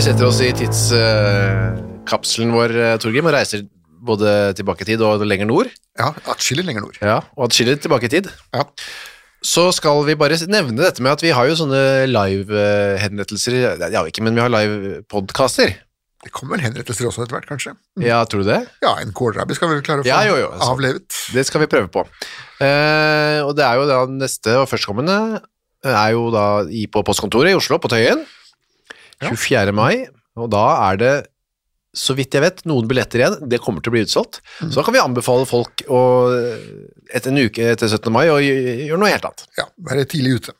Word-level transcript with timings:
Vi 0.00 0.04
setter 0.08 0.24
oss 0.30 0.38
i 0.40 0.46
tidskapselen 0.56 2.54
vår, 2.56 2.72
eh, 2.72 2.94
Torgrim, 3.02 3.26
og 3.28 3.34
reiser 3.34 3.66
både 4.00 4.30
tilbake 4.56 4.80
i 4.80 4.86
tid 4.88 5.02
og 5.04 5.20
lenger 5.28 5.44
nord, 5.50 5.68
Ja, 5.98 6.06
atskillig 6.32 6.64
lenger 6.64 6.80
nord. 6.86 6.96
ja, 7.02 7.18
og 7.36 7.50
atskillig 7.50 7.74
tilbake 7.84 8.04
i 8.08 8.08
tid, 8.08 8.30
Ja. 8.56 8.64
så 9.44 9.68
skal 9.76 10.02
vi 10.06 10.14
bare 10.16 10.38
nevne 10.48 10.80
dette 10.80 11.02
med 11.04 11.12
at 11.12 11.20
vi 11.20 11.28
har 11.36 11.44
jo 11.46 11.52
sånne 11.52 12.06
live-henrettelser, 12.08 13.52
ja 13.92 14.00
ikke, 14.08 14.22
men 14.24 14.34
vi 14.34 14.40
har 14.40 14.48
live-podcaster. 14.48 15.74
Det 16.24 16.32
kommer 16.32 16.56
vel 16.56 16.64
henrettelser 16.72 17.04
også 17.04 17.22
etter 17.26 17.36
hvert, 17.36 17.48
kanskje. 17.52 17.76
Ja, 18.00 18.24
tror 18.24 18.40
du 18.42 18.48
det? 18.48 18.68
Ja, 18.82 18.96
en 19.04 19.12
kålrabi 19.12 19.52
skal 19.54 19.68
vi 19.68 19.74
vel 19.74 19.82
klare 19.84 20.00
å 20.00 20.04
få 20.04 20.06
Ja, 20.08 20.22
jo, 20.24 20.36
jo, 20.36 20.48
altså. 20.48 20.70
avlevet. 20.72 21.12
Det 21.34 21.44
skal 21.44 21.60
vi 21.60 21.66
prøve 21.66 21.88
på. 21.92 22.06
Eh, 22.64 23.40
og 23.44 23.52
det 23.54 23.64
er 23.68 23.74
jo 23.76 23.84
da 23.86 24.06
neste 24.06 24.56
og 24.56 24.68
førstkommende 24.68 25.42
er 25.84 26.10
jo 26.12 26.30
da 26.32 26.64
i, 26.72 26.86
på 26.86 27.04
postkontoret 27.04 27.50
i 27.52 27.56
Oslo, 27.56 27.76
på 27.76 27.88
Tøyen, 27.92 28.24
24. 29.20 29.72
mai, 29.76 30.06
og 30.40 30.48
da 30.52 30.64
er 30.90 30.96
det, 31.00 31.12
så 31.96 32.14
vidt 32.14 32.32
jeg 32.36 32.42
vet, 32.44 32.60
noen 32.70 32.86
billetter 32.88 33.18
igjen. 33.20 33.48
Det 33.50 33.58
kommer 33.60 33.82
til 33.82 33.90
å 33.90 33.94
bli 33.96 34.04
utsolgt. 34.06 34.38
Så 34.62 34.72
da 34.78 34.84
kan 34.86 34.94
vi 34.94 35.00
anbefale 35.02 35.44
folk 35.50 35.82
å, 35.90 36.00
etter 37.12 37.32
en 37.32 37.40
uke 37.42 37.64
etter 37.72 37.90
17. 37.90 38.12
mai 38.14 38.28
å 38.30 38.38
gjøre 38.40 38.98
noe 39.00 39.10
helt 39.10 39.26
annet. 39.26 39.42
Ja, 39.58 39.66
være 39.90 40.06
tidlig 40.08 40.36
ute. 40.40 40.54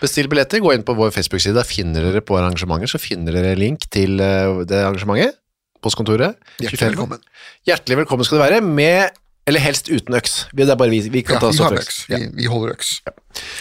Bestill 0.00 0.28
billetter, 0.32 0.60
gå 0.64 0.72
inn 0.76 0.84
på 0.86 0.94
vår 0.96 1.10
Facebook-side, 1.12 1.56
der 1.56 1.66
finner 1.68 2.06
dere 2.06 2.22
på 2.24 2.36
arrangementer, 2.38 2.88
så 2.88 3.00
finner 3.00 3.34
dere 3.36 3.56
link 3.58 3.88
til 3.92 4.20
eh, 4.24 4.62
det 4.68 4.78
arrangementet, 4.84 5.36
postkontoret. 5.84 6.38
Hjertelig 6.60 6.92
velkommen. 6.94 7.20
Hjertelig 7.68 7.98
velkommen 8.04 8.24
skal 8.28 8.38
du 8.40 8.44
være, 8.44 8.60
med, 8.64 9.16
eller 9.48 9.60
helst 9.64 9.88
uten 9.92 10.16
øks. 10.16 10.38
Vi- 10.52 10.64
Det 10.64 10.72
er 10.72 10.80
bare 10.80 10.92
vi, 10.92 11.00
vi 11.08 11.22
kan 11.24 11.36
Ja, 11.36 11.40
ta 11.40 11.50
vi 11.52 11.64
har 11.64 11.76
øks. 11.80 11.98
Vi, 12.08 12.20
vi 12.36 12.48
holder 12.52 12.72
øks. 12.76 12.94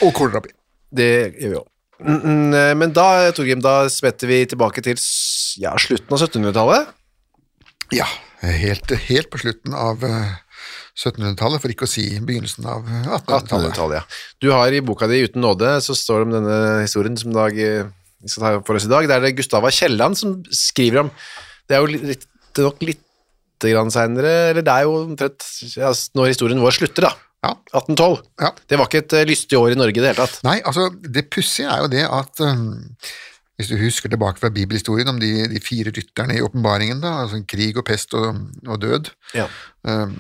Og 0.03 0.13
kålrabi. 0.16 0.51
Det 0.96 1.09
gjør 1.40 1.50
vi 1.50 1.59
òg. 1.63 1.67
Mm, 1.99 2.19
mm, 2.23 2.77
Men 2.79 2.93
da, 2.95 3.07
Torgrim, 3.35 3.61
da 3.63 3.83
smetter 3.91 4.29
vi 4.29 4.43
tilbake 4.47 4.83
til 4.85 4.99
ja, 5.59 5.73
slutten 5.81 6.15
av 6.15 6.21
1700-tallet. 6.21 6.93
Ja, 7.95 8.05
helt, 8.45 8.91
helt 9.09 9.29
på 9.33 9.41
slutten 9.41 9.75
av 9.75 10.03
eh, 10.05 10.37
1700-tallet, 10.99 11.61
for 11.63 11.73
ikke 11.73 11.87
å 11.87 11.91
si 11.91 12.05
begynnelsen 12.23 12.67
av 12.69 12.87
eh, 12.87 13.07
1800-tallet. 13.07 13.49
1800-tallet, 13.49 13.99
ja. 13.99 14.21
Du 14.43 14.51
har 14.53 14.75
i 14.75 14.83
boka 14.85 15.09
di 15.11 15.23
Uten 15.25 15.43
nåde, 15.43 15.75
så 15.83 15.95
står 15.97 16.21
det 16.21 16.27
om 16.27 16.35
denne 16.37 16.59
historien 16.83 17.19
som 17.19 17.35
dag, 17.35 17.57
eh, 17.57 17.87
vi 18.19 18.31
skal 18.31 18.45
ta 18.45 18.66
for 18.67 18.79
oss 18.79 18.87
i 18.87 18.91
dag. 18.91 19.07
Det 19.07 19.16
er 19.16 19.25
det 19.25 19.35
Gustava 19.37 19.71
Kielland 19.73 20.19
som 20.19 20.39
skriver 20.53 21.05
om. 21.05 21.13
Det 21.67 21.77
er 21.77 21.83
jo 21.83 22.09
litt, 22.11 22.27
nok 22.59 22.83
litt 22.83 23.05
grann 23.63 23.91
senere, 23.91 24.51
eller 24.51 24.63
det 24.63 24.73
er 24.73 24.87
jo 24.87 25.01
omtrent 25.01 25.45
ja, 25.75 25.91
når 26.16 26.31
historien 26.33 26.61
vår 26.63 26.77
slutter, 26.77 27.09
da. 27.09 27.28
Ja. 27.45 27.53
1812. 27.72 28.23
Ja. 28.44 28.50
Det 28.67 28.77
var 28.79 28.89
ikke 28.89 29.01
et 29.05 29.13
eh, 29.16 29.25
lystig 29.29 29.57
år 29.59 29.72
i 29.72 29.77
Norge 29.79 29.95
i 29.95 30.01
det 30.03 30.09
hele 30.11 30.19
tatt. 30.25 30.39
Nei, 30.44 30.57
altså, 30.67 30.89
det 31.03 31.29
pussige 31.31 31.69
er 31.72 31.85
jo 31.85 31.91
det 31.91 32.01
at 32.03 32.41
um, 32.44 32.66
hvis 33.59 33.69
du 33.72 33.77
husker 33.79 34.11
tilbake 34.11 34.39
fra 34.41 34.51
bibelhistorien 34.55 35.07
om 35.11 35.19
de, 35.22 35.29
de 35.51 35.61
fire 35.63 35.94
rytterne 35.95 36.35
i 36.35 36.44
åpenbaringen, 36.44 36.99
da, 37.03 37.13
altså 37.23 37.39
krig 37.47 37.79
og 37.79 37.85
pest 37.88 38.13
og, 38.19 38.41
og 38.67 38.81
død, 38.83 39.11
Ja. 39.38 39.47
um, 39.88 40.17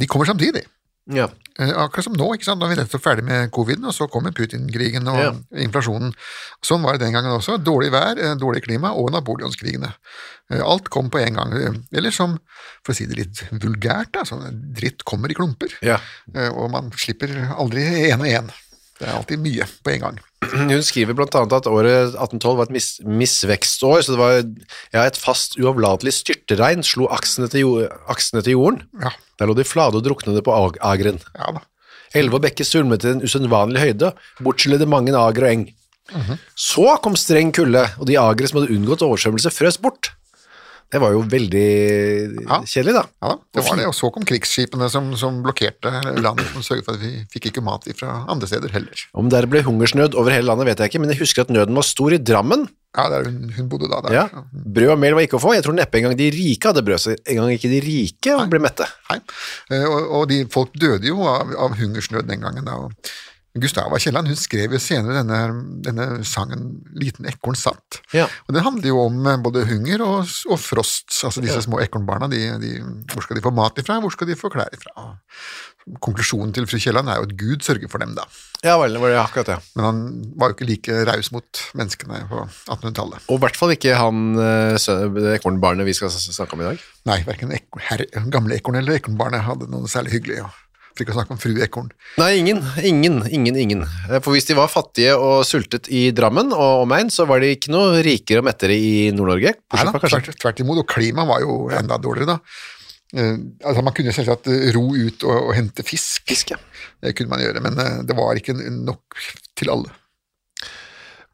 de 0.00 0.08
kommer 0.08 0.24
samtidig. 0.28 0.64
ja. 1.12 1.28
Eh, 1.60 1.68
akkurat 1.76 2.04
som 2.04 2.14
nå, 2.16 2.30
ikke 2.34 2.44
sant? 2.44 2.60
da 2.60 2.68
vi 2.70 2.76
nettopp 2.78 3.02
ferdig 3.04 3.24
med 3.24 3.50
covid, 3.52 3.84
og 3.84 3.92
så 3.92 4.06
kommer 4.08 4.32
Putin-krigen 4.32 5.08
og 5.08 5.18
Ja. 5.20 5.32
inflasjonen. 5.66 6.14
Sånn 6.64 6.82
var 6.82 6.92
det 6.96 7.00
den 7.04 7.12
gangen 7.12 7.32
også. 7.36 7.58
Dårlig 7.62 7.90
vær, 7.92 8.16
eh, 8.18 8.34
dårlig 8.40 8.62
klima 8.64 8.92
og 8.96 9.10
napoleonskrigene. 9.12 9.92
Eh, 10.50 10.60
Alt 10.64 10.88
kom 10.88 11.10
på 11.10 11.18
en 11.20 11.34
gang. 11.34 11.84
Eller 11.92 12.10
som, 12.10 12.38
for 12.84 12.92
å 12.92 12.96
si 12.96 13.06
det 13.06 13.16
litt 13.16 13.42
vulgært, 13.52 14.12
da, 14.12 14.24
sånn 14.24 14.72
dritt 14.74 15.04
kommer 15.04 15.30
i 15.30 15.34
klumper. 15.34 15.68
ja. 15.82 15.98
Og 16.34 16.70
man 16.70 16.90
slipper 16.96 17.28
aldri 17.58 18.12
og 18.12 18.20
én. 18.26 18.50
Det 19.02 19.08
er 19.10 19.16
alltid 19.18 19.40
mye 19.42 19.66
på 19.82 19.90
en 19.96 20.04
gang. 20.04 20.20
Hun 20.52 20.84
skriver 20.86 21.16
annet 21.18 21.54
at 21.56 21.66
året 21.70 22.12
1812 22.14 22.56
var 22.60 22.68
et 22.68 22.74
mis 22.76 22.88
misvekstår, 23.02 24.04
så 24.06 24.14
det 24.14 24.20
var 24.20 24.32
ja, 24.38 25.02
et 25.02 25.18
fast 25.18 25.58
uavlatelig 25.58 26.14
styrteregn 26.20 26.86
slo 26.86 27.08
aksene 27.10 27.50
til, 27.50 27.64
jo 27.64 27.72
aksene 28.12 28.44
til 28.46 28.54
jorden. 28.54 28.84
Ja, 29.02 29.10
Der 29.40 29.50
lå 29.50 29.56
de 29.58 29.66
flate 29.66 29.98
og 29.98 30.06
druknede 30.06 30.42
på 30.46 30.54
ag 30.54 30.78
agren. 30.94 31.18
ja. 31.34 31.52
Elve 32.14 32.36
og 32.36 32.42
bekker 32.44 32.66
svulmet 32.68 33.00
til 33.00 33.14
en 33.14 33.22
usedvanlig 33.24 33.80
høyde, 33.80 34.10
bortskyllet 34.44 34.84
mange 34.86 35.14
ager 35.16 35.46
og 35.46 35.50
eng. 35.50 35.62
Så 36.60 36.84
kom 37.02 37.14
streng 37.16 37.54
kulde, 37.56 37.86
og 37.98 38.04
de 38.06 38.18
agre 38.20 38.48
som 38.50 38.60
hadde 38.60 38.74
unngått 38.74 39.04
oversvømmelse, 39.06 39.52
frøs 39.54 39.78
bort. 39.80 40.10
Det 40.92 41.00
var 41.00 41.14
jo 41.14 41.22
veldig 41.24 41.62
Ja. 42.44 42.58
kjedelig, 42.68 42.92
da. 42.98 43.04
Ja 43.22 43.28
da, 43.32 43.38
det 43.56 43.64
var 43.64 43.76
det. 43.80 43.86
Og 43.88 43.94
så 43.96 44.10
kom 44.12 44.26
krigsskipene 44.28 44.90
som, 44.92 45.08
som 45.16 45.38
blokkerte 45.44 45.88
landet, 46.20 46.50
som 46.52 46.62
sørget 46.66 46.84
for 46.84 46.98
at 46.98 47.00
vi 47.00 47.12
fikk 47.32 47.48
ikke 47.50 47.64
mat 47.64 47.88
fra 47.96 48.26
andre 48.28 48.46
steder 48.50 48.68
heller. 48.76 49.06
Om 49.16 49.30
det 49.32 49.40
ble 49.50 49.62
hungersnød 49.64 50.14
over 50.20 50.30
hele 50.36 50.46
landet, 50.50 50.68
vet 50.68 50.84
jeg 50.84 50.92
ikke, 50.92 51.00
men 51.00 51.14
jeg 51.14 51.22
husker 51.24 51.46
at 51.46 51.50
nøden 51.54 51.74
var 51.80 51.88
stor 51.88 52.12
i 52.12 52.20
Drammen. 52.20 52.68
Ja, 52.92 53.06
der 53.08 53.24
hun, 53.24 53.48
hun 53.56 53.68
bodde 53.72 53.88
da 53.88 54.02
der. 54.04 54.12
Ja. 54.18 54.24
Brød 54.52 54.90
og 54.92 54.98
mel 55.00 55.14
var 55.16 55.24
ikke 55.24 55.38
å 55.38 55.40
få. 55.40 55.54
Jeg 55.56 55.64
tror 55.64 55.72
neppe 55.78 55.96
engang 55.96 56.12
de 56.18 56.26
rike 56.34 56.68
hadde 56.68 56.82
brød, 56.84 57.00
så 57.00 57.14
engang 57.24 57.48
ikke 57.56 57.70
de 57.72 57.78
rike 57.80 58.34
ble 58.52 58.60
mette. 58.60 58.84
Nei. 59.08 59.16
Eh, 59.72 59.86
Og, 59.88 60.10
og 60.18 60.26
de, 60.28 60.42
folk 60.52 60.76
døde 60.76 61.08
jo 61.08 61.24
av, 61.24 61.54
av 61.56 61.78
hungersnød 61.80 62.28
den 62.28 62.44
gangen. 62.44 62.68
Da. 62.68 62.76
og 62.76 62.92
Gustava 63.52 63.98
Kielland 64.00 64.30
hun 64.30 64.38
skrev 64.38 64.72
jo 64.72 64.80
senere 64.80 65.18
denne, 65.20 65.40
denne 65.84 66.06
sangen 66.24 66.70
'Liten 66.96 67.28
ekorn 67.28 67.58
satt'. 67.58 68.00
Ja. 68.16 68.24
Og 68.48 68.54
Den 68.56 68.64
handler 68.64 68.88
jo 68.88 69.02
om 69.04 69.26
eh, 69.26 69.36
både 69.44 69.66
hunger 69.68 70.04
og, 70.06 70.30
og 70.48 70.60
frost. 70.60 71.12
altså 71.24 71.44
Disse 71.44 71.60
små 71.66 71.82
ekornbarna. 71.84 72.30
De, 72.32 72.40
de, 72.62 72.72
hvor 73.12 73.26
skal 73.26 73.36
de 73.36 73.44
få 73.44 73.52
mat 73.52 73.76
ifra, 73.82 74.00
hvor 74.00 74.14
skal 74.14 74.30
de 74.30 74.38
få 74.40 74.48
klær 74.52 74.72
ifra? 74.72 75.12
Konklusjonen 76.00 76.54
til 76.54 76.64
fru 76.70 76.78
Kielland 76.80 77.10
er 77.10 77.20
jo 77.20 77.28
at 77.28 77.36
Gud 77.36 77.66
sørger 77.66 77.90
for 77.92 78.00
dem, 78.00 78.14
da. 78.16 78.24
Ja 78.64 78.78
vel, 78.78 78.94
det 78.94 79.02
var 79.02 79.10
det 79.10 79.20
akkurat 79.20 79.50
det. 79.50 79.58
Men 79.76 79.84
han 79.84 80.02
var 80.38 80.52
jo 80.52 80.56
ikke 80.56 80.70
like 80.70 80.98
raus 81.10 81.32
mot 81.34 81.62
menneskene 81.76 82.22
på 82.30 82.44
1800-tallet. 82.70 83.28
Og 83.28 83.36
i 83.36 83.44
hvert 83.44 83.58
fall 83.58 83.74
ikke 83.74 83.98
han 83.98 84.38
eh, 84.38 85.34
ekornbarnet 85.36 85.88
vi 85.88 85.96
skal 85.98 86.12
snakke 86.14 86.56
om 86.56 86.64
i 86.64 86.70
dag. 86.70 86.84
Nei, 87.10 87.20
verken 87.28 87.52
ek 87.52 87.68
herre, 87.90 88.08
gamle 88.32 88.56
ekorn 88.56 88.80
eller 88.80 88.96
ekornbarnet 89.02 89.44
hadde 89.44 89.68
noe 89.68 89.90
særlig 89.90 90.16
hyggelig. 90.16 90.44
Og, 90.46 90.60
for 90.92 91.04
ikke 91.04 91.14
å 91.14 91.16
snakke 91.16 91.34
om 91.34 91.40
fru 91.40 91.54
ekorn. 91.64 91.88
Nei, 92.20 92.30
ingen, 92.40 92.60
ingen, 92.84 93.22
ingen, 93.28 93.58
ingen. 93.58 93.84
Eh, 94.08 94.18
For 94.20 94.34
hvis 94.36 94.48
de 94.50 94.56
var 94.58 94.70
fattige 94.72 95.16
og 95.16 95.46
sultet 95.48 95.88
i 95.92 96.04
Drammen 96.16 96.52
og 96.52 96.84
omegn, 96.84 97.10
så 97.12 97.26
var 97.28 97.42
de 97.42 97.54
ikke 97.56 97.72
noe 97.72 98.02
rikere 98.04 98.42
og 98.42 98.48
mettere 98.50 98.76
i 98.76 99.08
Nord-Norge. 99.16 99.54
Nei 99.72 99.88
da, 99.88 99.94
tvert, 99.96 100.30
tvert 100.42 100.62
imot, 100.64 100.82
og 100.84 100.88
klimaet 100.92 101.30
var 101.30 101.42
jo 101.44 101.56
enda 101.72 101.98
dårligere 102.02 102.36
da. 102.36 102.38
Uh, 103.12 103.36
altså 103.68 103.82
Man 103.84 103.92
kunne 103.96 104.12
selvsagt 104.16 104.46
eh, 104.48 104.70
ro 104.72 104.86
ut 104.96 105.24
og, 105.28 105.48
og 105.50 105.56
hente 105.56 105.84
fisk. 105.84 106.22
Fisk, 106.28 106.54
ja. 106.54 106.60
Det 107.02 107.12
kunne 107.18 107.34
man 107.34 107.42
gjøre, 107.44 107.60
men 107.64 107.76
uh, 107.76 107.98
det 108.08 108.16
var 108.16 108.38
ikke 108.40 108.56
nok 108.56 109.24
til 109.58 109.72
alle. 109.72 109.92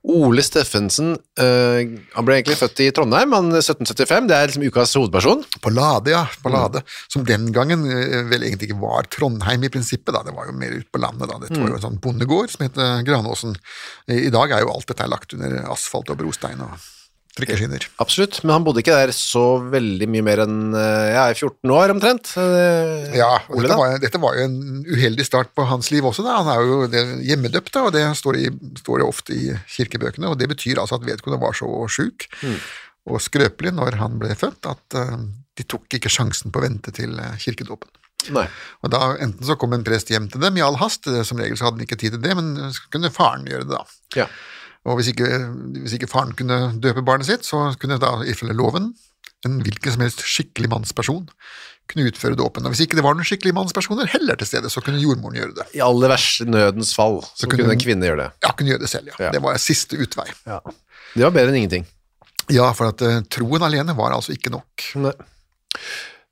Ole 0.08 0.43
Steffensen 0.44 1.14
øh, 1.16 1.81
han 2.14 2.26
ble 2.26 2.38
egentlig 2.38 2.56
født 2.56 2.81
i 2.81 2.88
Trondheim, 2.96 3.34
han 3.37 3.50
1775. 3.52 4.28
Det 4.31 4.37
er 4.37 4.49
liksom 4.49 4.66
ukas 4.69 4.94
hovedperson. 4.96 5.44
På 5.64 5.72
Lade, 5.75 6.14
ja. 6.14 6.25
på 6.43 6.52
Lade, 6.52 6.82
Som 7.12 7.26
den 7.28 7.50
gangen 7.52 7.84
eh, 7.84 8.22
vel 8.31 8.46
egentlig 8.46 8.70
ikke 8.70 8.81
var 8.81 9.08
Trondheim 9.12 9.66
i 9.69 9.72
prinsippet. 9.72 10.14
da, 10.16 10.25
Det 10.25 10.37
var 10.37 10.49
jo 10.49 10.56
mer 10.56 10.78
ute 10.78 10.88
på 10.93 11.02
landet. 11.02 11.28
da, 11.28 11.40
Dette 11.44 11.60
var 11.60 11.75
jo 11.75 11.81
en 11.81 11.87
sånn 11.88 12.00
bondegård 12.02 12.55
som 12.55 12.64
het 12.66 12.78
Granåsen. 13.08 13.58
I 14.08 14.28
i 14.28 14.32
dag 14.32 14.52
er 14.52 14.64
jo 14.64 14.72
alt 14.75 14.88
dette 14.90 15.08
lagt 15.08 15.34
under 15.37 15.60
asfalt 15.72 16.11
og 16.12 16.19
brostein 16.20 16.61
og 16.64 16.76
trikkeskinner. 17.38 17.87
Absolutt, 18.02 18.40
men 18.44 18.56
han 18.56 18.67
bodde 18.67 18.82
ikke 18.82 18.96
der 18.99 19.12
så 19.17 19.44
veldig 19.73 20.08
mye 20.12 20.26
mer 20.26 20.43
enn 20.44 20.58
øh, 20.75 21.06
ja, 21.14 21.25
14 21.32 21.73
år 21.79 21.94
omtrent. 21.94 22.32
øh, 22.43 23.14
Ja, 23.17 23.31
og 23.49 23.62
dette 23.64 23.79
var, 23.81 23.96
dette 24.02 24.20
var 24.23 24.37
jo 24.38 24.49
en 24.49 24.58
uheldig 24.88 25.26
start 25.29 25.55
på 25.56 25.67
hans 25.70 25.90
liv 25.94 26.06
også. 26.11 26.26
Da. 26.26 26.40
Han 26.43 26.52
er 26.52 26.67
jo 26.67 27.23
hjemmedøpt, 27.31 27.73
da, 27.75 27.87
og 27.88 27.94
det 27.96 28.05
står, 28.19 28.40
i, 28.43 28.50
står 28.82 29.00
det 29.02 29.08
ofte 29.08 29.37
i 29.38 29.49
kirkebøkene. 29.79 30.29
og 30.32 30.38
Det 30.40 30.50
betyr 30.52 30.82
altså 30.82 30.99
at 31.00 31.06
vedkommende 31.08 31.43
var 31.46 31.56
så 31.56 31.70
sjuk 31.93 32.29
og 33.08 33.23
skrøpelig 33.25 33.73
når 33.76 33.96
han 34.02 34.19
ble 34.20 34.35
født, 34.37 34.67
at 34.69 34.99
eh, 35.00 35.14
de 35.58 35.64
tok 35.64 35.96
ikke 35.96 36.11
sjansen 36.12 36.52
på 36.52 36.61
å 36.61 36.67
vente 36.67 36.93
til 36.94 37.17
eh, 37.23 37.38
kirkedåpen. 37.40 37.88
Nei. 38.35 38.44
Og 38.85 38.90
da 38.93 39.14
Enten 39.23 39.46
så 39.46 39.55
kom 39.56 39.73
en 39.73 39.85
prest 39.87 40.11
hjem 40.12 40.26
til 40.29 40.43
dem 40.43 40.58
i 40.58 40.64
all 40.64 40.76
hast, 40.82 41.06
eh, 41.08 41.23
som 41.25 41.40
regel 41.40 41.56
så 41.56 41.69
hadde 41.69 41.81
han 41.81 41.87
ikke 41.87 42.00
tid 42.02 42.17
til 42.17 42.25
det, 42.25 42.35
men 42.37 42.50
så 42.75 42.90
kunne 42.93 43.12
faren 43.14 43.46
gjøre 43.49 43.64
det 43.69 43.76
da. 43.79 43.85
Ja. 44.25 44.26
Og 44.88 44.99
hvis 44.99 45.11
ikke, 45.12 45.29
hvis 45.85 45.94
ikke 45.99 46.08
faren 46.11 46.32
kunne 46.38 46.58
døpe 46.82 47.02
barnet 47.06 47.29
sitt, 47.29 47.44
så 47.46 47.69
kunne 47.81 47.99
da 48.02 48.14
ifølge 48.29 48.56
loven 48.56 48.90
en 49.46 49.61
hvilken 49.62 49.93
som 49.94 50.02
helst 50.02 50.25
skikkelig 50.26 50.70
mannsperson 50.73 51.29
kunne 51.88 52.08
utføre 52.11 52.37
dåpen. 52.37 52.67
Og 52.67 52.73
hvis 52.75 52.82
ikke 52.85 52.99
det 52.99 53.05
var 53.06 53.14
noen 53.17 53.25
skikkelige 53.29 53.55
mannspersoner 53.56 54.08
heller 54.12 54.37
til 54.40 54.49
stede, 54.50 54.69
så 54.73 54.82
kunne 54.85 54.99
jordmoren 55.00 55.38
gjøre 55.38 55.55
det. 55.61 55.67
I 55.79 55.85
aller 55.85 56.11
verste 56.12 56.44
nødens 56.49 56.90
fall 56.96 57.20
så, 57.25 57.46
kunne- 57.46 57.62
kunne 57.64 57.76
en 57.79 57.81
kvinne 57.85 58.08
gjøre 58.11 58.25
det. 58.25 58.31
Ja, 58.44 58.50
kunne 58.58 58.73
gjøre 58.75 58.82
det 58.82 58.90
selv, 58.93 59.08
ja. 59.12 59.17
Ja. 59.29 59.31
Det 59.37 59.40
var 59.44 59.56
siste 59.62 59.96
utvei. 59.96 60.26
Det 61.14 61.25
var 61.25 61.32
bedre 61.32 61.55
enn 61.55 61.61
ingenting. 61.62 61.87
Ja, 62.52 62.70
for 62.76 62.90
at 62.93 63.00
uh, 63.05 63.20
troen 63.32 63.64
alene 63.64 63.94
var 63.96 64.12
altså 64.17 64.32
ikke 64.37 64.52
nok. 64.52 64.88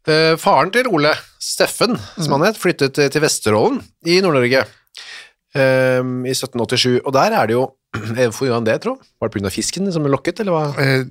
Eh, 0.06 0.34
faren 0.38 0.70
til 0.74 0.86
Ole, 0.92 1.10
Steffen, 1.42 1.96
som 2.20 2.36
han 2.36 2.44
het, 2.46 2.58
flyttet 2.60 2.94
til 2.96 3.08
til 3.12 3.24
Vesterålen 3.24 3.80
i 4.06 4.20
Nord-Norge 4.24 4.60
eh, 4.62 6.02
i 6.04 6.34
1787, 6.36 7.00
og 7.02 7.12
der 7.16 7.34
er 7.40 7.48
det 7.50 7.56
jo 7.56 7.64
Hvorfor 8.16 8.48
gjorde 8.48 8.60
han 8.60 8.68
det, 8.68 8.78
tro? 8.84 8.96
Var 9.20 9.32
det 9.32 9.44
av 9.50 9.54
fisken 9.54 9.90
som 9.92 10.06
lokket, 10.10 10.40
eller 10.44 10.56
hva? 10.56 10.64
Eh, 10.82 11.04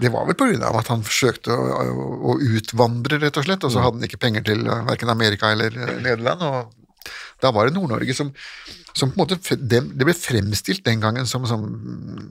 Det 0.00 0.08
var 0.12 0.24
vel 0.24 0.62
av 0.64 0.78
at 0.80 0.88
han 0.88 1.02
forsøkte 1.04 1.52
å, 1.52 1.64
å, 1.82 2.04
å 2.32 2.36
utvandre, 2.56 3.18
rett 3.20 3.36
og 3.36 3.44
slett, 3.44 3.64
og 3.66 3.74
så 3.74 3.82
hadde 3.84 4.00
han 4.00 4.08
ikke 4.08 4.22
penger 4.22 4.46
til 4.46 4.62
verken 4.64 4.86
hverken 4.88 5.12
Amerika 5.12 5.52
eller 5.52 5.74
eh, 5.76 5.98
Nederland, 6.00 6.42
og 6.42 7.10
da 7.42 7.50
var 7.50 7.66
det 7.66 7.74
Nord-Norge 7.74 8.14
som, 8.14 8.30
som 8.94 9.10
på 9.10 9.16
en 9.16 9.22
måte, 9.24 9.56
det, 9.58 9.80
det 9.98 10.06
ble 10.06 10.14
fremstilt 10.14 10.84
den 10.86 11.02
gangen 11.02 11.26
som, 11.26 11.44
som 11.50 11.64
mm, 11.66 12.28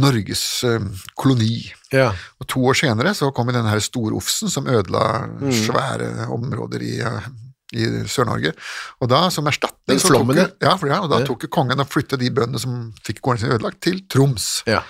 Norges 0.00 0.44
eh, 0.64 0.86
koloni. 1.14 1.66
Ja. 1.92 2.08
Og 2.40 2.48
to 2.50 2.64
år 2.70 2.78
senere 2.80 3.12
så 3.14 3.28
kom 3.36 3.52
denne 3.52 3.68
her 3.70 3.82
storofsen 3.84 4.50
som 4.52 4.70
ødela 4.70 5.26
svære 5.60 6.30
områder 6.32 6.86
i, 6.88 6.94
eh, 7.04 7.28
i 7.76 7.88
Sør-Norge. 8.10 8.52
Og 9.00 9.10
da 9.12 9.26
som 9.34 9.48
erstatning 9.50 10.00
så 10.02 10.12
tok 10.14 10.36
ja, 10.64 10.76
for 10.76 10.90
ja, 10.90 11.00
og 11.04 11.10
da 11.12 11.22
tok 11.26 11.48
kongen 11.52 11.82
og 11.82 11.90
flyttet 11.92 12.22
de 12.22 12.32
bøndene 12.32 12.62
som 12.62 12.78
fikk 13.06 13.22
gården 13.24 13.44
sin 13.44 13.56
ødelagt, 13.56 13.82
til 13.86 14.02
Troms. 14.12 14.62
ja. 14.70 14.84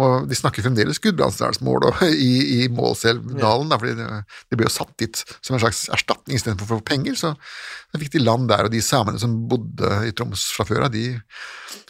Og 0.00 0.28
de 0.30 0.36
snakker 0.38 0.64
fremdeles 0.64 1.00
Gudbrandsdalsmål 1.02 1.88
i, 2.08 2.30
i 2.62 2.68
Målselvdalen, 2.72 3.72
det, 3.82 4.06
det 4.48 4.58
ble 4.58 4.68
jo 4.68 4.72
satt 4.72 4.92
dit 5.02 5.22
som 5.42 5.56
en 5.56 5.62
slags 5.62 5.82
erstatning 5.92 6.38
istedenfor 6.38 6.70
få 6.70 6.78
penger. 6.86 7.18
Så 7.18 7.32
da 7.34 8.00
fikk 8.00 8.14
de 8.14 8.22
land 8.22 8.48
der, 8.52 8.68
og 8.68 8.72
de 8.74 8.82
samene 8.84 9.20
som 9.20 9.34
bodde 9.50 9.90
i 10.08 10.14
Troms 10.16 10.46
fra 10.56 10.66
før 10.68 10.86
av, 10.86 10.94
de 10.94 11.18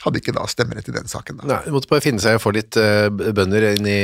hadde 0.02 0.22
ikke 0.22 0.34
da 0.36 0.46
stemmerett 0.50 0.88
i 0.90 0.96
den 0.96 1.10
saken. 1.12 1.42
da. 1.42 1.50
Nei, 1.52 1.60
de 1.68 1.76
måtte 1.76 1.90
bare 1.92 2.04
finne 2.04 2.24
seg 2.24 2.40
å 2.40 2.42
få 2.42 2.54
litt 2.56 2.78
eh, 2.80 3.10
bønder 3.10 3.70
inn 3.74 3.90
i 3.90 4.00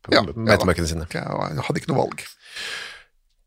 på 0.00 0.14
Ja, 0.14 0.22
ja 0.24 0.86
sine. 0.88 1.08
Ja, 1.12 1.26
hadde 1.66 1.80
ikke 1.80 1.92
noe 1.92 2.04
valg. 2.04 2.22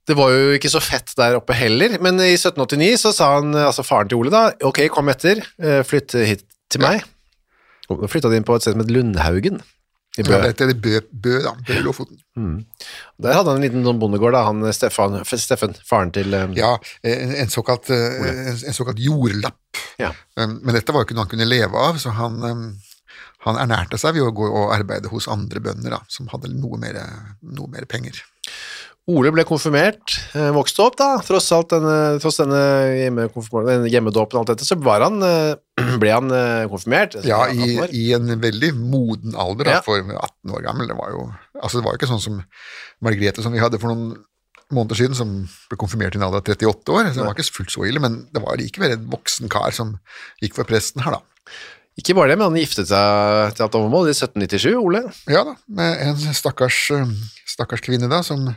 Det 0.07 0.15
var 0.19 0.33
jo 0.33 0.55
ikke 0.57 0.71
så 0.71 0.81
fett 0.83 1.13
der 1.15 1.37
oppe 1.37 1.55
heller, 1.55 1.95
men 2.03 2.19
i 2.19 2.33
1789 2.35 2.97
så 3.05 3.13
sa 3.15 3.29
han, 3.37 3.53
altså 3.55 3.85
faren 3.87 4.09
til 4.11 4.19
Ole 4.19 4.33
da, 4.33 4.49
ok, 4.67 4.81
kom 4.91 5.11
etter, 5.13 5.39
eh, 5.63 5.79
flytt 5.87 6.17
hit 6.27 6.43
til 6.73 6.83
meg. 6.83 7.05
Og 7.91 8.01
da 8.01 8.09
flytta 8.11 8.31
de 8.31 8.39
inn 8.39 8.47
på 8.47 8.55
et 8.57 8.65
sted 8.65 8.75
som 8.75 8.83
het 8.83 8.91
Lundhaugen 8.91 9.61
i 10.17 10.23
Bø. 10.27 10.35
Ja, 10.35 10.41
dette 10.45 10.67
er 10.69 10.75
Bø, 10.77 10.99
Bø, 11.09 11.37
da. 11.41 11.53
Bø 11.67 11.79
Lofoten. 11.85 12.19
Mm. 12.37 12.65
Der 13.23 13.33
hadde 13.37 13.49
han 13.53 13.59
en 13.59 13.65
liten 13.65 13.85
sånn 13.87 13.99
bondegård, 14.01 14.35
da, 14.35 14.43
han 14.45 14.61
Stefan, 14.75 15.17
Steffen, 15.25 15.73
faren 15.87 16.13
til 16.13 16.35
um, 16.37 16.53
Ja, 16.57 16.75
en, 17.01 17.33
en, 17.43 17.51
såkalt, 17.53 17.89
eh, 17.93 18.19
en, 18.29 18.53
en 18.53 18.77
såkalt 18.77 19.01
jordlapp. 19.01 19.79
ja. 20.01 20.11
Um, 20.37 20.59
Men 20.61 20.77
dette 20.77 20.93
var 20.93 21.03
jo 21.03 21.09
ikke 21.09 21.17
noe 21.17 21.25
han 21.25 21.33
kunne 21.33 21.49
leve 21.49 21.79
av, 21.79 21.97
så 22.01 22.13
han, 22.17 22.37
um, 22.43 22.67
han 23.47 23.59
ernærte 23.63 23.97
seg 24.01 24.15
ved 24.19 24.27
å 24.27 24.35
gå 24.35 24.51
og 24.51 24.75
arbeide 24.75 25.11
hos 25.11 25.27
andre 25.31 25.63
bønder 25.63 25.97
da, 25.97 26.03
som 26.13 26.29
hadde 26.31 26.51
noe 26.53 26.79
mer, 26.81 26.99
noe 27.41 27.71
mer 27.73 27.89
penger. 27.89 28.21
Ole 29.11 29.33
ble 29.35 29.43
konfirmert, 29.43 30.13
eh, 30.31 30.47
vokste 30.55 30.79
opp 30.85 30.93
da, 30.95 31.09
tross 31.27 31.49
alt 31.51 31.73
denne, 31.73 31.95
tross 32.23 32.37
denne 32.39 32.59
hjemme 32.95 33.25
denne 33.27 33.89
hjemmedåpen 33.91 34.37
og 34.37 34.45
alt 34.45 34.53
dette, 34.53 34.67
så 34.67 34.77
var 34.79 35.03
han, 35.03 35.17
eh, 35.27 35.57
ble 36.01 36.13
han 36.13 36.31
eh, 36.31 36.67
konfirmert. 36.71 37.17
Ja, 37.27 37.41
i, 37.51 37.75
i 37.91 38.05
en 38.15 38.31
veldig 38.39 38.71
moden 38.79 39.35
alder, 39.35 39.67
da, 39.67 39.81
for 39.83 39.99
18 39.99 40.55
år 40.55 40.63
gammel. 40.69 40.87
Det 40.87 40.95
var 40.95 41.11
jo 41.11 41.25
altså 41.59 41.81
det 41.81 41.87
var 41.89 41.99
ikke 41.99 42.11
sånn 42.13 42.23
som 42.23 42.39
Margrethe 43.03 43.43
som 43.43 43.51
vi 43.55 43.59
hadde 43.59 43.81
for 43.81 43.91
noen 43.91 44.23
måneder 44.73 45.01
siden, 45.01 45.19
som 45.19 45.35
ble 45.67 45.81
konfirmert 45.83 46.15
i 46.15 46.21
en 46.21 46.27
alder 46.29 46.39
av 46.39 46.55
38 46.55 46.95
år. 46.95 47.11
Så 47.11 47.19
det 47.19 47.27
var 47.27 47.35
ikke 47.35 47.59
fullt 47.59 47.75
så 47.75 47.83
ille, 47.89 47.99
men 48.03 48.21
det 48.31 48.47
var 48.47 48.59
likevel 48.59 48.95
en 48.95 49.07
voksen 49.11 49.51
kar 49.51 49.75
som 49.75 49.97
gikk 50.39 50.55
for 50.61 50.69
presten 50.69 51.03
her, 51.03 51.19
da. 51.19 51.51
Ikke 51.99 52.15
bare 52.17 52.31
det, 52.31 52.39
men 52.39 52.47
han 52.47 52.57
giftet 52.57 52.87
seg 52.89 53.53
til 53.53 53.67
alt 53.67 53.75
overmål 53.77 54.07
i 54.07 54.15
1797, 54.15 54.71
Ole. 54.79 55.03
Ja 55.29 55.43
da, 55.45 55.59
med 55.67 55.99
en 56.07 56.23
stakkars, 56.33 56.87
stakkars 57.51 57.83
kvinne 57.85 58.07
da, 58.09 58.23
som 58.25 58.47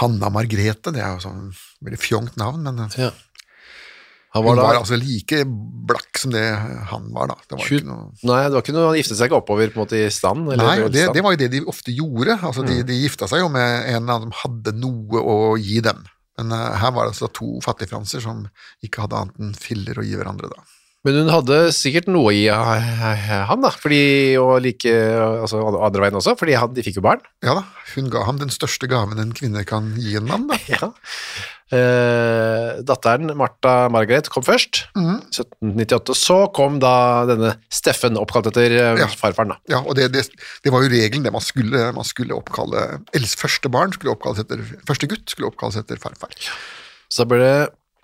Hanna 0.00 0.30
Margrethe, 0.34 0.92
det 0.94 1.02
er 1.04 1.14
jo 1.16 1.22
sånn 1.28 1.46
veldig 1.84 2.00
fjongt 2.02 2.36
navn, 2.40 2.62
men 2.66 2.84
eh, 2.86 2.98
Ja. 3.06 3.12
Han 4.34 4.42
hun 4.42 4.56
var 4.56 4.64
var 4.66 4.76
altså 4.80 4.96
like 4.98 5.44
blakk 5.86 6.18
som 6.18 6.32
det 6.34 6.40
han 6.90 7.04
var, 7.14 7.28
da. 7.30 7.36
Det 7.46 7.54
var 7.54 7.60
Tjue- 7.68 7.78
ikke 7.84 7.86
noe 7.86 8.08
Nei, 8.26 8.40
det 8.48 8.56
var 8.56 8.64
ikke 8.64 8.72
noe, 8.74 8.86
han 8.88 8.96
giftet 8.98 9.18
seg 9.20 9.28
ikke 9.30 9.38
oppover 9.38 9.70
på 9.70 9.78
en 9.78 9.84
måte 9.84 10.00
i 10.00 10.08
stand? 10.10 10.48
Eller 10.50 10.64
Nei, 10.66 10.88
det, 10.90 11.04
det 11.14 11.22
var 11.22 11.36
jo 11.36 11.38
det 11.44 11.50
de 11.52 11.60
ofte 11.70 11.94
gjorde. 11.94 12.34
Altså, 12.42 12.64
Mm. 12.64 12.70
de, 12.72 12.78
de 12.88 12.96
gifta 13.04 13.28
seg 13.30 13.44
jo 13.44 13.48
med 13.54 13.84
en 13.92 14.02
eller 14.02 14.16
annen 14.16 14.32
som 14.32 14.38
hadde 14.42 14.72
noe 14.74 15.22
å 15.22 15.36
gi 15.62 15.78
dem. 15.86 16.02
Men 16.36 16.50
uh, 16.50 16.74
her 16.82 16.90
var 16.90 17.06
det 17.06 17.14
altså 17.14 17.28
to 17.30 17.60
fattigfranser 17.62 18.24
som 18.26 18.48
ikke 18.82 19.04
hadde 19.06 19.20
annet 19.22 19.38
enn 19.38 19.54
filler 19.54 20.02
å 20.02 20.06
gi 20.08 20.16
hverandre. 20.18 20.50
da. 20.50 20.66
Men 21.04 21.18
hun 21.20 21.28
hadde 21.28 21.56
sikkert 21.76 22.06
noe 22.08 22.32
i 22.32 22.46
han, 22.48 23.60
da, 23.64 23.70
fordi, 23.76 24.36
og 24.40 24.54
like 24.64 24.88
altså 25.44 25.60
andre 25.68 26.00
veien 26.06 26.16
også, 26.16 26.32
fordi 26.40 26.54
han, 26.56 26.72
de 26.72 26.84
fikk 26.86 26.96
jo 27.00 27.04
barn. 27.04 27.20
Ja 27.44 27.58
da, 27.58 27.66
Hun 27.94 28.08
ga 28.12 28.22
ham 28.24 28.38
den 28.40 28.48
største 28.54 28.88
gaven 28.88 29.20
en 29.20 29.34
kvinne 29.36 29.66
kan 29.68 29.92
gi 30.00 30.16
en 30.20 30.30
mann. 30.30 30.48
da. 30.48 30.56
Ja. 30.74 30.88
Eh, 31.74 32.82
datteren 32.86 33.32
Martha 33.38 33.88
Margaret 33.90 34.28
kom 34.30 34.44
først, 34.46 34.84
mm. 34.94 35.16
1798. 35.32 36.14
Så 36.18 36.36
kom 36.54 36.76
da 36.82 36.92
denne 37.28 37.54
Steffen, 37.72 38.18
oppkalt 38.20 38.50
etter 38.52 38.74
eh, 38.76 39.00
Ja. 39.00 39.08
farfaren. 39.08 39.54
da. 39.54 39.58
Ja, 39.72 39.80
og 39.82 39.96
det, 39.98 40.10
det, 40.14 40.26
det 40.64 40.72
var 40.72 40.84
jo 40.84 40.92
regelen 40.92 41.24
det 41.26 41.32
man 41.34 41.42
skulle, 41.44 41.88
man 41.96 42.06
skulle 42.06 42.36
oppkalle 42.36 42.84
Ellers 43.16 43.34
første 43.40 43.68
barn 43.72 43.92
skulle 43.96 44.12
oppkalles 44.14 44.44
etter 44.44 44.60
Første 44.86 45.08
gutt 45.10 45.28
skulle 45.32 45.50
oppkalles 45.50 45.80
etter 45.80 45.98
farfar. 46.02 46.36
Så 47.12 47.26
ble 47.28 47.40
det 47.42 47.56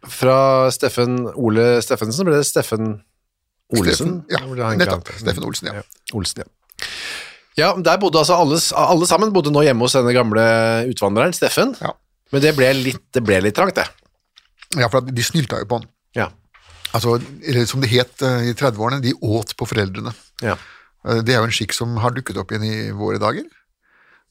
fra 0.08 0.70
Steffen 0.72 1.26
Ole 1.34 1.80
Steffensen 1.84 2.24
ble 2.28 2.38
det 2.40 2.46
Steffen 2.48 3.02
Olesen. 3.70 4.22
Steffen, 4.26 4.56
ja, 4.58 4.70
nettopp. 4.74 5.10
Steffen 5.20 5.44
Olsen, 5.46 5.68
ja. 5.70 5.82
Olsen, 6.16 6.42
ja. 6.44 6.86
Ja, 7.58 7.68
der 7.76 7.98
bodde 8.00 8.18
altså 8.18 8.34
alle, 8.40 8.56
alle 8.78 9.06
sammen 9.06 9.32
bodde 9.34 9.52
nå 9.52 9.62
hjemme 9.66 9.84
hos 9.84 9.94
denne 9.98 10.14
gamle 10.16 10.42
utvandreren, 10.90 11.34
Steffen. 11.36 11.74
Ja. 11.82 11.92
Men 12.32 12.42
det 12.44 12.54
ble 12.56 12.70
litt, 12.78 13.02
det 13.14 13.22
ble 13.26 13.40
litt 13.44 13.56
trangt, 13.58 13.76
det. 13.76 13.86
Ja, 14.78 14.88
for 14.88 15.02
de 15.04 15.24
snylta 15.26 15.58
jo 15.60 15.66
på 15.68 15.80
han. 15.80 15.88
Ja. 16.16 16.28
Altså, 16.94 17.18
eller 17.46 17.66
som 17.70 17.82
det 17.82 17.90
het 17.92 18.22
eh, 18.26 18.48
i 18.50 18.54
30-årene, 18.58 19.02
de 19.04 19.12
åt 19.22 19.54
på 19.58 19.66
foreldrene. 19.68 20.14
ja. 20.42 20.56
Eh, 21.06 21.20
Det 21.26 21.34
er 21.34 21.38
jo 21.42 21.48
en 21.48 21.54
skikk 21.54 21.72
som 21.76 21.94
har 22.02 22.14
dukket 22.16 22.38
opp 22.40 22.50
igjen 22.54 22.66
i 22.66 22.90
våre 22.96 23.18
dager, 23.22 23.44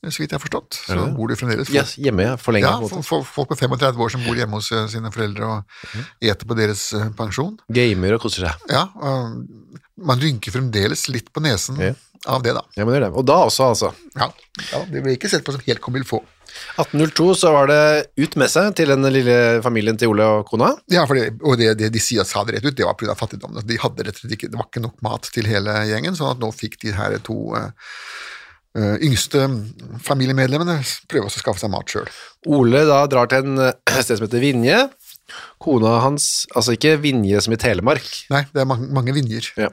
så 0.07 0.21
vidt 0.21 0.31
jeg 0.31 0.37
har 0.37 0.43
forstått. 0.43 0.79
Så 0.87 0.97
bor 1.15 1.31
de 1.31 1.35
fremdeles 1.39 1.67
folk, 1.67 1.75
Yes, 1.75 1.95
hjemme. 1.99 2.29
For 2.39 2.55
lenge. 2.55 2.69
ja, 2.71 2.87
for, 2.87 3.03
for, 3.03 3.25
folk 3.27 3.51
på 3.51 3.59
35 3.59 4.03
år 4.05 4.13
som 4.13 4.23
bor 4.23 4.39
hjemme 4.39 4.59
hos 4.59 4.71
eh, 4.71 4.85
sine 4.91 5.11
foreldre 5.11 5.49
og 5.49 5.79
mm. 5.91 6.05
eter 6.31 6.49
på 6.49 6.57
deres 6.59 6.85
eh, 6.95 7.09
pensjon. 7.17 7.57
Gamer 7.75 8.15
og 8.15 8.23
koser 8.23 8.47
seg. 8.47 8.69
Ja, 8.71 8.85
og 8.95 9.79
man 9.99 10.23
rynker 10.23 10.55
fremdeles 10.55 11.07
litt 11.11 11.33
på 11.35 11.43
nesen 11.43 11.81
Ja. 11.83 11.93
av 12.31 12.43
det, 12.45 12.55
da. 12.55 12.63
Ja, 12.77 12.85
men 12.85 12.95
det 12.95 13.01
er 13.01 13.07
det. 13.09 13.13
Og 13.19 13.27
da 13.27 13.41
også, 13.49 13.71
altså. 13.73 13.93
Ja, 14.15 14.31
ja 14.71 14.83
Det 14.87 15.03
ble 15.03 15.17
ikke 15.17 15.31
sett 15.31 15.43
på 15.43 15.55
som 15.55 15.63
helt 15.67 15.83
comme 15.83 15.99
il 15.99 16.07
faut. 16.07 16.23
1802 16.79 17.35
så 17.35 17.51
var 17.53 17.69
det 17.69 17.83
ut 18.23 18.35
med 18.39 18.51
seg 18.51 18.71
til 18.77 18.91
den 18.93 19.05
lille 19.13 19.35
familien 19.65 19.97
til 19.99 20.13
Ole 20.13 20.25
og 20.39 20.47
kona. 20.49 20.71
Ja, 20.91 21.05
det, 21.05 21.27
og 21.43 21.59
det, 21.59 21.73
det 21.81 21.91
de 21.93 22.01
sier, 22.03 22.25
sa 22.27 22.43
det 22.47 22.57
rett 22.57 22.67
ut, 22.67 22.75
det 22.77 22.87
var 22.87 22.97
pga. 22.99 23.15
fattigdom. 23.19 23.57
De 23.65 23.79
hadde 23.81 24.07
rett 24.07 24.17
og 24.17 24.23
slett 24.23 24.37
ikke, 24.37 24.51
det 24.51 24.59
var 24.59 24.69
ikke 24.69 24.83
nok 24.85 24.97
mat 25.05 25.29
til 25.35 25.49
hele 25.49 25.75
gjengen, 25.89 26.17
sånn 26.17 26.33
at 26.33 26.43
nå 26.43 26.51
fikk 26.55 26.79
de 26.83 26.95
her 26.95 27.17
to, 27.25 27.37
eh, 27.59 27.69
eh, 27.69 28.38
yngste 28.77 29.47
familiemedlemmene 30.05 30.75
prøver 31.09 31.25
også 31.29 31.39
å 31.41 31.43
skaffe 31.43 31.63
seg 31.63 31.71
mat 31.73 31.89
sjøl. 31.89 32.09
Ole 32.53 32.83
da 32.87 32.99
drar 33.09 33.29
til 33.31 33.47
en 33.47 33.63
eh, 33.69 34.01
sted 34.03 34.19
som 34.19 34.27
heter 34.27 34.43
Vinje. 34.43 34.77
Kona 35.61 35.95
hans, 36.05 36.45
altså 36.57 36.73
ikke 36.77 36.95
Vinje 37.03 37.41
som 37.45 37.53
i 37.53 37.59
Telemark. 37.61 38.05
Nei, 38.33 38.43
det 38.53 38.63
er 38.63 38.69
mange, 38.69 38.87
mange 38.93 39.13
vinjer. 39.13 39.49
Ja. 39.59 39.67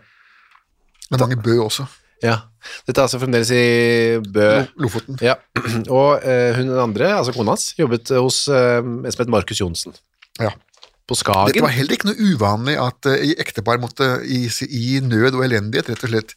Men 1.10 1.22
mange 1.22 1.38
bø 1.40 1.58
også. 1.68 1.86
ja. 2.24 2.38
Dette 2.82 2.98
er 2.98 3.04
altså 3.06 3.20
fremdeles 3.22 3.50
i 3.54 4.18
Bø. 4.34 4.46
Lo- 4.74 4.86
Lofoten. 4.88 5.20
Ja. 5.22 5.36
Og 5.94 6.24
eh, 6.26 6.56
hun 6.58 6.72
andre, 6.82 7.12
altså 7.20 7.30
kona 7.36 7.52
hans, 7.54 7.68
jobbet 7.78 8.10
hos 8.18 8.40
eh, 8.50 8.80
en 8.82 9.06
som 9.06 9.22
het 9.22 9.30
Markus 9.30 9.60
Johnsen. 9.62 9.94
Ja. 10.42 10.50
På 11.06 11.14
Det 11.14 11.20
Skagen. 11.20 11.62
var 11.62 11.70
heller 11.76 11.94
ikke 11.94 12.08
noe 12.10 12.32
uvanlig 12.34 12.74
at 12.82 13.06
eh, 13.12 13.22
i 13.28 13.36
ektepar 13.38 13.78
måtte 13.78 14.08
i, 14.26 14.40
i 14.66 14.98
nød 15.06 15.36
og 15.38 15.44
elendighet 15.46 15.92
rett 15.92 16.02
og 16.08 16.10
slett 16.10 16.34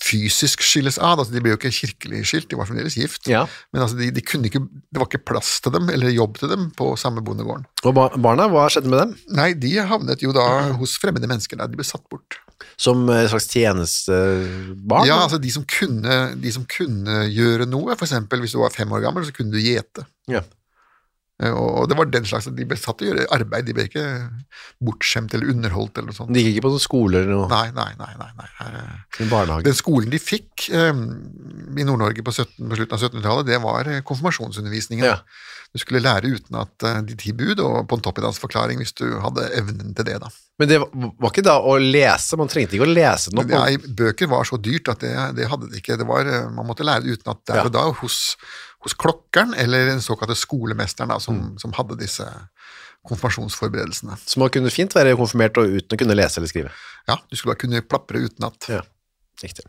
fysisk 0.00 0.62
skilles 0.64 0.98
ad. 0.98 1.20
Altså, 1.20 1.32
de 1.34 1.42
ble 1.42 1.54
jo 1.54 1.58
ikke 1.58 1.72
kirkelig 1.74 2.22
skilt, 2.28 2.48
de 2.50 2.58
var 2.58 2.68
fremdeles 2.68 2.96
gift. 2.98 3.28
Ja. 3.30 3.44
Men 3.74 3.84
altså, 3.84 3.98
de, 3.98 4.10
de 4.14 4.22
ikke, 4.22 4.62
det 4.64 5.00
var 5.00 5.08
ikke 5.08 5.24
plass 5.32 5.56
til 5.64 5.74
dem 5.76 5.90
eller 5.92 6.14
jobb 6.14 6.40
til 6.40 6.50
dem 6.52 6.70
på 6.78 6.92
samme 7.00 7.24
bondegården. 7.24 7.66
Og 7.84 7.94
bar 7.96 8.16
barna, 8.20 8.48
hva 8.52 8.66
skjedde 8.72 8.92
med 8.92 9.02
dem? 9.04 9.14
Nei, 9.38 9.52
de 9.58 9.76
havnet 9.84 10.24
jo 10.24 10.34
da 10.34 10.46
hos 10.80 10.96
fremmede 11.00 11.30
mennesker 11.30 11.60
der 11.60 11.70
de 11.70 11.78
ble 11.80 11.86
satt 11.86 12.04
bort. 12.12 12.40
Som 12.80 13.06
et 13.12 13.28
slags 13.30 13.46
tjenestebarn? 13.52 15.06
Ja, 15.08 15.20
altså 15.24 15.38
de 15.42 15.50
som, 15.52 15.66
kunne, 15.68 16.18
de 16.40 16.52
som 16.54 16.66
kunne 16.70 17.24
gjøre 17.30 17.68
noe, 17.70 17.94
eksempel 17.94 18.42
hvis 18.42 18.54
du 18.56 18.60
var 18.62 18.74
fem 18.74 18.90
år 18.94 19.04
gammel, 19.04 19.26
så 19.26 19.34
kunne 19.36 19.54
du 19.54 19.62
gjete. 19.62 20.06
Ja. 20.30 20.42
Eh, 21.42 21.50
Og 21.50 21.88
det 21.90 21.96
var 21.98 22.06
den 22.06 22.24
slags 22.30 22.46
de 22.46 22.64
ble 22.64 22.76
satt 22.78 22.98
til 23.00 23.08
å 23.08 23.10
gjøre 23.10 23.24
arbeid, 23.34 23.66
de 23.66 23.74
ble 23.74 23.88
ikke 23.88 24.04
bortskjemt 24.84 25.34
eller 25.34 25.50
underholdt 25.50 25.98
eller 25.98 26.12
noe 26.12 26.16
sånt. 26.16 26.30
De 26.34 26.42
gikk 26.44 26.54
ikke 26.60 26.66
på 26.68 26.72
noen 26.74 26.84
skole 26.84 27.18
eller 27.22 27.32
noe? 27.34 27.48
Nei, 27.50 27.70
nei, 27.74 27.90
nei. 27.98 28.12
nei, 28.20 28.30
nei. 28.38 28.48
Her, 28.60 28.76
eh? 28.78 29.58
Den 29.66 29.74
skolen 29.78 30.12
de 30.14 30.20
fikk 30.22 30.68
um, 30.74 31.02
i 31.74 31.86
Nord-Norge 31.86 32.22
på, 32.22 32.30
på 32.30 32.36
slutten 32.38 32.70
av 32.70 33.02
1700-tallet, 33.02 33.48
det 33.50 33.58
var 33.64 33.90
konfirmasjonsundervisningen. 34.06 35.04
Ja. 35.10 35.18
Du 35.74 35.80
skulle 35.82 35.98
lære 36.04 36.30
utenat 36.36 36.86
uh, 36.86 37.00
de 37.02 37.16
ti 37.18 37.32
bud, 37.34 37.58
og 37.64 37.88
på 37.90 37.98
en 37.98 38.04
toppiddansforklaring 38.06 38.78
hvis 38.78 38.94
du 38.94 39.06
hadde 39.24 39.48
evnen 39.58 39.94
til 39.98 40.06
det. 40.06 40.20
da. 40.22 40.30
Men 40.62 40.70
det 40.70 40.78
var, 40.84 40.92
var 41.18 41.32
ikke 41.34 41.42
da 41.48 41.56
å 41.66 41.74
lese, 41.82 42.38
man 42.38 42.50
trengte 42.52 42.76
ikke 42.78 42.86
å 42.86 42.92
lese 42.94 43.34
noe? 43.34 43.42
er- 43.58 43.88
bøker 43.98 44.30
var 44.30 44.46
så 44.46 44.54
dyrt 44.62 44.86
at 44.92 45.02
det, 45.02 45.10
det 45.40 45.48
hadde 45.50 45.66
de 45.72 45.80
ikke. 45.82 45.98
Det 45.98 46.06
var, 46.06 46.30
man 46.54 46.68
måtte 46.70 46.86
lære 46.86 47.02
det 47.08 47.18
utenat 47.18 47.42
der 47.50 47.58
Ja. 47.58 47.64
og 47.66 47.74
da 47.74 47.88
hos, 48.04 48.36
hos 48.84 48.94
klokkeren 49.00 49.54
eller 49.58 49.86
den 49.90 50.02
såkalte 50.04 50.36
skolemesteren 50.36 51.08
da, 51.10 51.18
som, 51.20 51.38
Mm. 51.40 51.58
som 51.58 51.72
hadde 51.72 51.96
disse 52.00 52.26
konfirmasjonsforberedelsene. 53.08 54.16
Så 54.26 54.40
man 54.40 54.50
kunne 54.52 54.70
fint 54.72 54.94
være 54.96 55.16
konfirmert 55.18 55.58
og 55.60 55.68
uten 55.78 55.96
å 55.96 56.00
kunne 56.00 56.16
lese 56.16 56.40
eller 56.40 56.50
skrive. 56.50 56.70
Ja, 57.08 57.18
du 57.28 57.36
skulle 57.36 57.54
bare 57.54 57.62
kunne 57.64 57.82
plapre 57.84 58.22
utenat. 58.24 58.68
Ja, 58.72 58.80
riktig. 59.42 59.66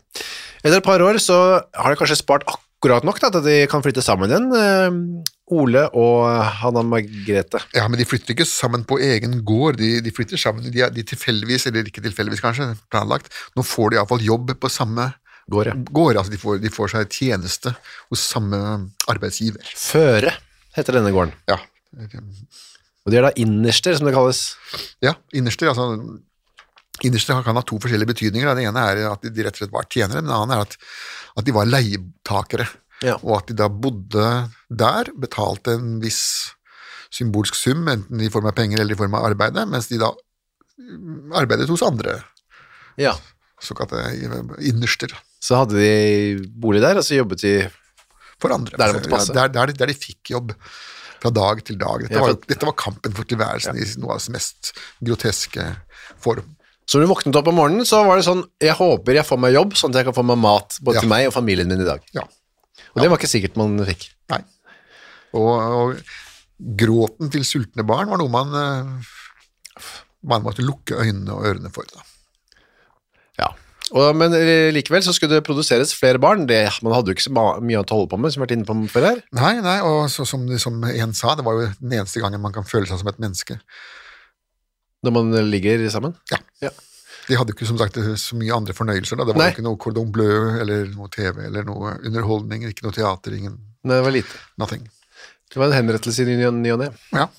Etter 0.64 0.78
et 0.80 0.86
par 0.88 1.04
år 1.04 1.20
så 1.24 1.40
har 1.76 1.92
de 1.92 2.00
kanskje 2.00 2.20
spart 2.22 2.46
akkurat 2.48 3.04
nok 3.08 3.20
da, 3.20 3.30
til 3.34 3.42
at 3.42 3.48
de 3.50 3.58
kan 3.72 3.84
flytte 3.84 4.04
sammen 4.06 4.32
igjen, 4.32 4.48
eh, 4.56 5.26
Ole 5.56 5.84
og 5.94 6.26
Hanna 6.62 6.82
Margrethe. 6.84 7.60
Ja, 7.76 7.88
men 7.88 8.00
de 8.00 8.06
flytter 8.08 8.34
ikke 8.34 8.48
sammen 8.50 8.86
på 8.88 8.98
egen 9.04 9.44
gård, 9.46 9.78
de, 9.78 10.00
de 10.02 10.12
flytter 10.16 10.38
sammen, 10.42 10.66
de, 10.72 10.82
er- 10.82 10.90
de 10.96 11.04
tilfeldigvis, 11.06 11.68
eller 11.70 11.84
ikke 11.92 12.02
tilfeldigvis 12.08 12.42
kanskje, 12.42 12.72
planlagt. 12.90 13.30
Nå 13.56 13.62
får 13.68 13.92
de 13.94 14.00
iallfall 14.00 14.24
jobb 14.26 14.56
på 14.60 14.72
samme 14.74 15.12
Går, 15.52 15.68
ja. 15.70 15.74
gård, 15.94 16.18
altså 16.18 16.32
de 16.34 16.40
får, 16.42 16.58
de 16.64 16.70
får 16.74 16.90
seg 16.96 17.12
tjeneste 17.14 17.75
hos 18.10 18.24
samme 18.32 18.58
arbeidsgiver. 19.12 19.62
Føre 19.78 20.32
heter 20.75 20.98
denne 20.98 21.12
gården. 21.14 21.36
Ja, 21.52 21.60
Og 23.06 23.12
de 23.14 23.20
er 23.20 23.28
da 23.28 23.34
innerster, 23.38 23.94
som 23.98 24.08
det 24.10 24.16
kalles. 24.16 24.56
ja 25.06 25.14
innerster. 25.38 25.70
altså 25.70 26.18
Innerste 27.04 27.36
kan 27.44 27.58
ha 27.60 27.62
to 27.68 27.75
forskjellige 27.84 28.08
betydninger. 28.08 28.56
Den 28.56 28.70
ene 28.72 28.82
er 28.90 29.02
at 29.12 29.22
de 29.22 29.44
rett 29.44 29.58
og 29.58 29.60
slett 29.62 29.74
var 29.74 29.86
tjenere, 29.92 30.22
men 30.24 30.32
det 30.32 30.36
andre 30.40 30.56
er 30.62 30.66
at, 30.66 30.78
at 31.38 31.46
de 31.46 31.52
var 31.56 31.68
leietakere. 31.68 32.66
Ja. 33.04 33.18
Og 33.20 33.34
at 33.42 33.50
de 33.52 33.58
da 33.60 33.68
bodde 33.68 34.28
der, 34.72 35.12
betalte 35.20 35.74
en 35.75 35.98
viss 36.02 36.22
symbolsk 37.12 37.54
sum, 37.60 37.84
enten 37.92 38.24
i 38.24 38.30
form 38.32 38.48
av 38.48 38.56
penger 38.56 38.80
eller 38.82 38.96
i 38.96 39.00
form 39.02 39.14
av 39.20 39.28
arbeid, 39.28 39.60
mens 39.70 39.92
de 39.92 40.00
da 40.02 40.10
arbeidet 41.36 41.68
hos 41.70 41.84
andre, 41.86 42.22
Ja. 42.98 43.14
såkalte 43.62 44.00
innerster. 44.64 45.12
Så 45.46 45.60
hadde 45.62 45.78
de 45.78 46.50
bolig 46.66 46.82
der, 46.82 46.98
og 46.98 47.06
så 47.06 47.20
jobbet 47.20 47.44
de 47.46 47.54
For 48.42 48.52
andre. 48.56 48.74
Der 48.80 48.92
det 48.92 48.98
måtte 49.00 49.12
passe. 49.14 49.32
Ja, 49.34 49.46
der, 49.46 49.54
der, 49.56 49.72
de- 49.72 49.78
der 49.84 49.92
de 49.94 49.98
fikk 49.98 50.32
jobb. 50.34 50.56
Fra 51.24 51.30
dag 51.34 51.62
til 51.66 51.78
dag. 51.80 52.02
Dette, 52.04 52.14
Ja, 52.18 52.20
for- 52.25 52.34
var, 52.34 52.42
dette 52.50 52.68
var 52.68 52.75
kampen 52.78 53.14
for 53.16 53.24
tilværelsen 53.30 53.78
i 53.80 53.86
noe 54.02 54.12
av 54.16 54.20
dets 54.20 54.30
mest 54.34 54.74
groteske 55.06 55.64
form. 56.22 56.50
Så 56.86 57.00
når 57.00 57.06
du 57.08 57.12
våknet 57.14 57.38
opp 57.40 57.48
om 57.50 57.56
morgenen, 57.58 57.86
så 57.88 58.02
var 58.06 58.20
det 58.20 58.25
sånn 58.28 58.44
Jeg 58.62 58.75
håper 58.78 59.16
jeg 59.18 59.25
får 59.25 59.40
meg 59.42 59.56
jobb, 59.56 59.72
sånn 59.80 59.90
at 59.96 60.02
jeg 60.02 60.06
kan 60.10 60.18
få 60.18 60.25
meg 60.28 60.38
mat 60.44 60.75
både 60.86 61.00
Ja. 61.00 61.02
til 61.06 61.10
meg 61.10 61.28
og 61.30 61.34
familien 61.34 61.68
min 61.72 61.82
i 61.82 61.88
dag. 61.88 62.02
Ja. 62.14 62.25
Og 62.94 63.02
det 63.02 63.10
var 63.10 63.18
ikke 63.18 63.32
sikkert 63.32 63.58
man 63.58 63.80
fikk. 63.88 64.10
Nei. 64.30 64.42
Og, 65.34 65.50
og 65.80 66.04
gråten 66.78 67.32
til 67.34 67.44
sultne 67.48 67.84
barn 67.88 68.12
var 68.12 68.22
noe 68.22 68.30
man 68.32 68.54
eh, 68.60 69.10
man 70.30 70.44
måtte 70.46 70.64
lukke 70.66 71.00
øynene 71.02 71.34
og 71.34 71.48
ørene 71.50 71.72
for. 71.74 71.88
Da. 71.92 72.04
Og, 73.94 74.15
men 74.18 74.34
eh, 74.34 74.72
likevel 74.74 75.04
så 75.06 75.13
skulle 75.13 75.38
det 75.38 75.46
produseres 75.46 75.94
flere 75.94 76.18
barn. 76.22 76.48
Det, 76.50 76.63
man 76.82 76.96
hadde 76.96 77.12
jo 77.12 77.18
ikke 77.18 77.27
så 77.27 77.34
mye 77.62 77.84
å 77.84 77.86
holde 77.86 78.10
på 78.10 78.18
med, 78.18 78.34
som 78.34 78.39
vi 78.39 78.44
har 78.44 78.48
vært 78.48 78.56
inne 78.58 78.65
på 78.70 78.77
før 78.96 79.06
her. 79.12 79.22
Nei, 79.38 79.54
nei, 79.62 79.75
og 79.86 80.08
så, 80.10 80.25
som, 80.25 80.48
som 80.62 80.82
en 80.89 81.13
sa, 81.18 81.36
det 81.38 81.46
var 81.46 81.60
jo 81.60 81.68
den 81.84 81.94
eneste 82.00 82.24
gangen 82.24 82.42
man 82.42 82.56
kan 82.56 82.65
føle 82.65 82.89
seg 82.89 83.04
som 83.04 83.12
et 83.12 83.22
menneske. 83.22 83.60
Når 85.06 85.13
man 85.13 85.32
ligger 85.51 85.86
sammen. 85.94 86.18
Ja. 86.34 86.42
Ja. 86.65 86.74
De 87.25 87.38
hadde 87.38 87.54
ikke 87.56 87.68
som 87.70 87.77
sagt 87.77 87.98
så 88.22 88.38
mye 88.38 88.54
andre 88.54 88.74
fornøyelser. 88.77 89.18
Da. 89.18 89.25
Det 89.30 89.36
var 89.36 89.44
Nei. 89.44 89.48
jo 89.51 89.56
ikke 89.58 89.65
noe 89.65 89.82
cordon 89.82 90.12
bleu 90.13 90.60
eller 90.62 90.89
noe 90.94 91.10
TV 91.13 91.46
eller 91.48 91.65
noe 91.65 91.96
underholdning, 92.06 92.68
ikke 92.70 92.86
noe 92.86 92.94
teater, 92.96 93.38
ingen 93.38 93.58
Nei, 93.86 93.98
det 94.00 94.06
var 94.06 94.13
lite. 94.13 94.44
nothing. 94.62 94.86
Det 95.50 95.62
var 95.62 95.70
en 95.70 95.77
henrettelse 95.77 96.25
i 96.25 96.38
ny 96.38 96.74
og 96.74 96.82
ne. 96.82 96.89
Ja. 97.13 97.30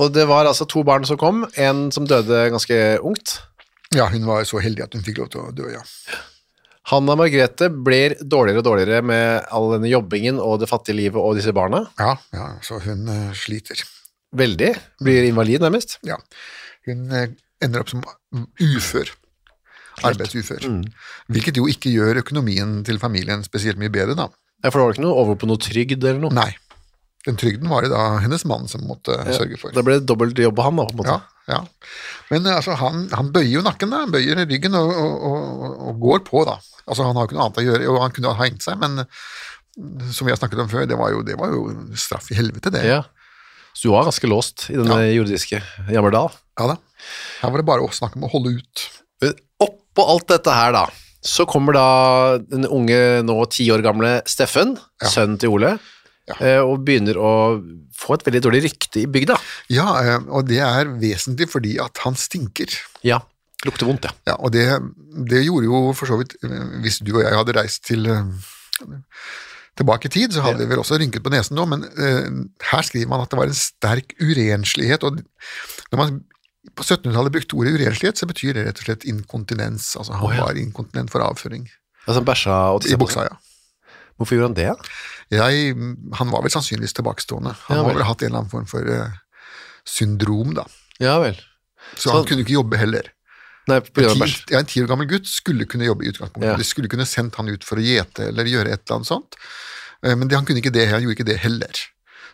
Og 0.00 0.12
det 0.14 0.26
var 0.30 0.46
altså 0.48 0.66
to 0.68 0.82
barn 0.86 1.04
som 1.08 1.18
kom, 1.20 1.42
en 1.58 1.88
som 1.94 2.06
døde 2.08 2.46
ganske 2.54 2.76
ungt. 3.06 3.40
Ja, 3.96 4.08
hun 4.12 4.26
var 4.28 4.44
så 4.48 4.60
heldig 4.62 4.84
at 4.86 4.96
hun 4.96 5.04
fikk 5.06 5.22
lov 5.22 5.30
til 5.32 5.42
å 5.42 5.54
dø, 5.54 5.70
ja. 5.72 5.82
Hanna 6.90 7.14
Margrethe 7.18 7.68
blir 7.70 8.16
dårligere 8.18 8.62
og 8.62 8.66
dårligere 8.66 9.04
med 9.06 9.50
all 9.54 9.68
denne 9.76 9.90
jobbingen 9.90 10.40
og 10.42 10.58
det 10.62 10.68
fattige 10.70 10.98
livet 10.98 11.20
og 11.20 11.36
disse 11.38 11.52
barna. 11.54 11.84
Ja, 12.00 12.16
ja 12.34 12.46
så 12.66 12.80
hun 12.82 13.04
eh, 13.12 13.30
sliter. 13.36 13.82
Veldig. 14.36 14.70
Blir 15.02 15.28
invalid 15.28 15.62
nærmest. 15.62 15.98
Ja. 16.06 16.16
Hun 16.88 17.10
eh, 17.14 17.34
ender 17.62 17.84
opp 17.84 17.92
som 17.92 18.02
ufør. 18.64 19.12
Arbeidsufør. 20.06 20.64
Mm. 20.64 20.82
Hvilket 21.34 21.60
jo 21.60 21.66
ikke 21.70 21.92
gjør 21.92 22.22
økonomien 22.22 22.80
til 22.88 22.98
familien 23.02 23.44
spesielt 23.44 23.78
mye 23.78 23.92
bedre, 23.92 24.16
da. 24.16 24.30
Ja, 24.64 24.70
for 24.70 24.80
det 24.80 24.86
var 24.86 24.96
ikke 24.96 25.04
noe 25.04 25.22
over 25.22 25.38
på 25.40 25.48
noe 25.50 25.60
trygd 25.60 26.00
eller 26.00 26.22
noe. 26.22 26.34
Nei. 26.36 26.50
Den 27.26 27.36
trygden 27.36 27.68
var 27.68 27.84
det 27.84 27.90
da 27.92 28.16
hennes 28.22 28.46
mann 28.48 28.64
som 28.70 28.86
måtte 28.88 29.12
sørge 29.36 29.58
for. 29.60 29.74
Da 29.76 29.82
ble 29.84 29.98
det 29.98 30.06
dobbelt 30.08 30.38
jobb 30.40 30.56
på 30.56 30.64
han, 30.64 30.78
da, 30.80 30.86
på 30.88 30.94
en 30.94 31.00
måte. 31.02 31.16
Ja, 31.50 31.58
ja. 31.58 31.60
Men 32.30 32.46
eh, 32.48 32.56
altså, 32.56 32.76
han, 32.80 33.02
han 33.12 33.28
bøyer 33.34 33.58
jo 33.58 33.64
nakken, 33.66 33.92
da. 33.92 34.04
Han 34.06 34.14
bøyer 34.14 34.40
ryggen 34.48 34.76
og, 34.78 34.88
og, 34.94 35.26
og, 35.30 35.74
og 35.90 36.00
går 36.06 36.22
på, 36.30 36.44
da. 36.48 36.56
Altså, 36.86 37.04
han 37.04 37.12
har 37.18 37.26
jo 37.26 37.28
ikke 37.30 37.36
noe 37.38 37.46
annet 37.50 37.60
å 37.60 37.66
gjøre, 37.66 37.88
og 37.92 37.98
han 38.06 38.14
kunne 38.16 38.32
ha 38.32 38.44
hengt 38.46 38.64
seg, 38.64 38.78
men 38.80 39.02
eh, 39.04 40.10
som 40.16 40.26
vi 40.28 40.32
har 40.32 40.40
snakket 40.40 40.62
om 40.64 40.70
før, 40.72 40.88
det 40.88 40.96
var 40.98 41.12
jo, 41.12 41.20
det 41.26 41.36
var 41.40 41.52
jo 41.52 41.66
straff 42.00 42.30
i 42.32 42.38
helvete, 42.40 42.72
det. 42.74 42.86
Ja. 42.88 43.02
Så 43.76 43.86
du 43.86 43.92
var 43.92 44.08
ganske 44.08 44.26
låst 44.32 44.64
i 44.72 44.78
denne 44.80 44.96
jordiske 45.12 45.60
Jammerdal. 45.94 46.32
Ja 46.58 46.72
da. 46.72 46.74
Her 47.44 47.52
var 47.52 47.62
det 47.62 47.68
bare 47.68 47.84
å 47.86 47.92
snakke 47.94 48.18
om 48.18 48.26
å 48.26 48.32
holde 48.32 48.56
ut. 48.58 48.82
Men 49.22 49.36
Oppå 49.62 50.04
alt 50.10 50.26
dette 50.32 50.52
her, 50.56 50.72
da, 50.74 50.82
så 51.22 51.44
kommer 51.48 51.76
da 51.76 51.84
den 52.40 52.66
unge, 52.66 52.98
nå 53.28 53.36
ti 53.52 53.68
år 53.72 53.82
gamle 53.84 54.16
Steffen, 54.28 54.74
Ja. 55.02 55.08
sønnen 55.12 55.38
til 55.40 55.52
Ole, 55.54 55.74
Ja. 56.28 56.36
eh, 56.38 56.60
og 56.60 56.84
begynner 56.86 57.18
å 57.18 57.32
få 57.96 58.16
et 58.16 58.24
veldig 58.26 58.42
dårlig 58.44 58.62
rykte 58.68 59.02
i 59.02 59.08
bygda. 59.10 59.36
Ja, 59.72 59.88
eh, 60.02 60.18
og 60.28 60.48
det 60.50 60.60
er 60.64 60.92
vesentlig 61.00 61.50
fordi 61.50 61.76
at 61.82 62.02
han 62.04 62.18
stinker. 62.18 62.74
Ja. 63.06 63.22
Lukter 63.66 63.88
vondt, 63.88 64.06
ja. 64.08 64.14
Ja, 64.30 64.38
og 64.38 64.54
det, 64.54 64.66
det 65.28 65.44
gjorde 65.44 65.68
jo 65.68 65.80
for 65.92 66.08
så 66.08 66.16
vidt 66.16 66.32
eh, 66.46 66.78
Hvis 66.80 67.02
du 67.04 67.10
og 67.18 67.24
jeg 67.26 67.36
hadde 67.36 67.56
reist 67.58 67.84
til 67.90 68.08
tilbake 69.80 70.08
i 70.08 70.12
tid, 70.12 70.34
så 70.34 70.44
hadde 70.44 70.60
vi 70.62 70.70
vel 70.70 70.82
også 70.82 70.98
rynket 71.00 71.24
på 71.24 71.32
nesen 71.32 71.56
nå, 71.56 71.64
men 71.70 71.84
uh, 71.86 72.26
her 72.72 72.84
skriver 72.84 73.08
man 73.08 73.22
at 73.24 73.32
det 73.32 73.38
var 73.38 73.48
en 73.48 73.56
sterk 73.56 74.14
urenslighet. 74.20 75.06
og 75.06 75.20
Når 75.92 76.00
man 76.00 76.18
på 76.76 76.84
1700-tallet 76.84 77.34
brukte 77.34 77.56
ordet 77.56 77.76
urenslighet, 77.78 78.20
så 78.20 78.28
betyr 78.28 78.56
det 78.56 78.66
rett 78.66 78.82
og 78.82 78.88
slett 78.88 79.06
inkontinens. 79.08 79.94
Altså 79.96 80.16
han 80.18 80.26
oh, 80.26 80.34
ja. 80.36 80.44
var 80.44 80.60
inkontinent 80.60 81.12
for 81.12 81.24
avføring. 81.24 81.68
Altså 82.06 82.24
bæsja 82.24 82.58
og 82.74 82.88
I 82.88 82.98
buksa, 83.00 83.24
ja. 83.28 83.38
Hvorfor 84.20 84.36
gjorde 84.36 84.50
han 84.50 84.58
det? 84.58 84.92
Jeg, 85.32 85.74
han 86.20 86.30
var 86.34 86.42
vel 86.44 86.52
sannsynligvis 86.52 86.92
tilbakestående. 86.98 87.54
Han 87.70 87.78
Ja, 87.80 87.84
vel. 87.86 87.96
vel 87.96 88.04
ha 88.04 88.10
hatt 88.12 88.22
en 88.22 88.28
eller 88.30 88.42
annen 88.44 88.52
form 88.52 88.66
for 88.68 88.84
uh, 88.84 89.14
syndrom, 89.88 90.52
da. 90.58 90.66
Ja 91.00 91.16
vel. 91.22 91.38
Så, 91.96 92.10
Så- 92.10 92.12
han 92.18 92.26
kunne 92.28 92.44
ikke 92.44 92.58
jobbe 92.58 92.76
heller. 92.80 93.08
Nei, 93.68 93.78
på 93.80 94.02
Ti, 94.02 94.32
ja, 94.50 94.58
en 94.58 94.66
ti 94.66 94.80
år 94.82 94.88
gammel 94.90 95.06
gutt 95.06 95.28
skulle 95.30 95.66
kunne 95.68 95.84
jobbe 95.86 96.02
i 96.04 96.10
utgangspunktet. 96.10 96.48
Ja. 96.48 96.56
De 96.58 96.64
skulle 96.66 96.88
kunne 96.90 97.06
sendt 97.06 97.36
han 97.38 97.48
ut 97.52 97.62
for 97.64 97.78
å 97.78 97.84
gjete 97.84 98.26
eller 98.28 98.44
gjøre 98.48 98.72
et 98.72 98.82
eller 98.82 98.96
annet 98.98 99.06
sånt. 99.06 99.36
Eh, 100.02 100.16
Men 100.16 100.28
det, 100.28 100.34
han 100.36 100.44
kunne 100.48 100.58
ikke 100.62 100.72
det, 100.74 100.88
han 100.90 101.02
gjorde 101.04 101.16
ikke 101.18 101.28
det 101.28 101.38
heller. 101.44 101.70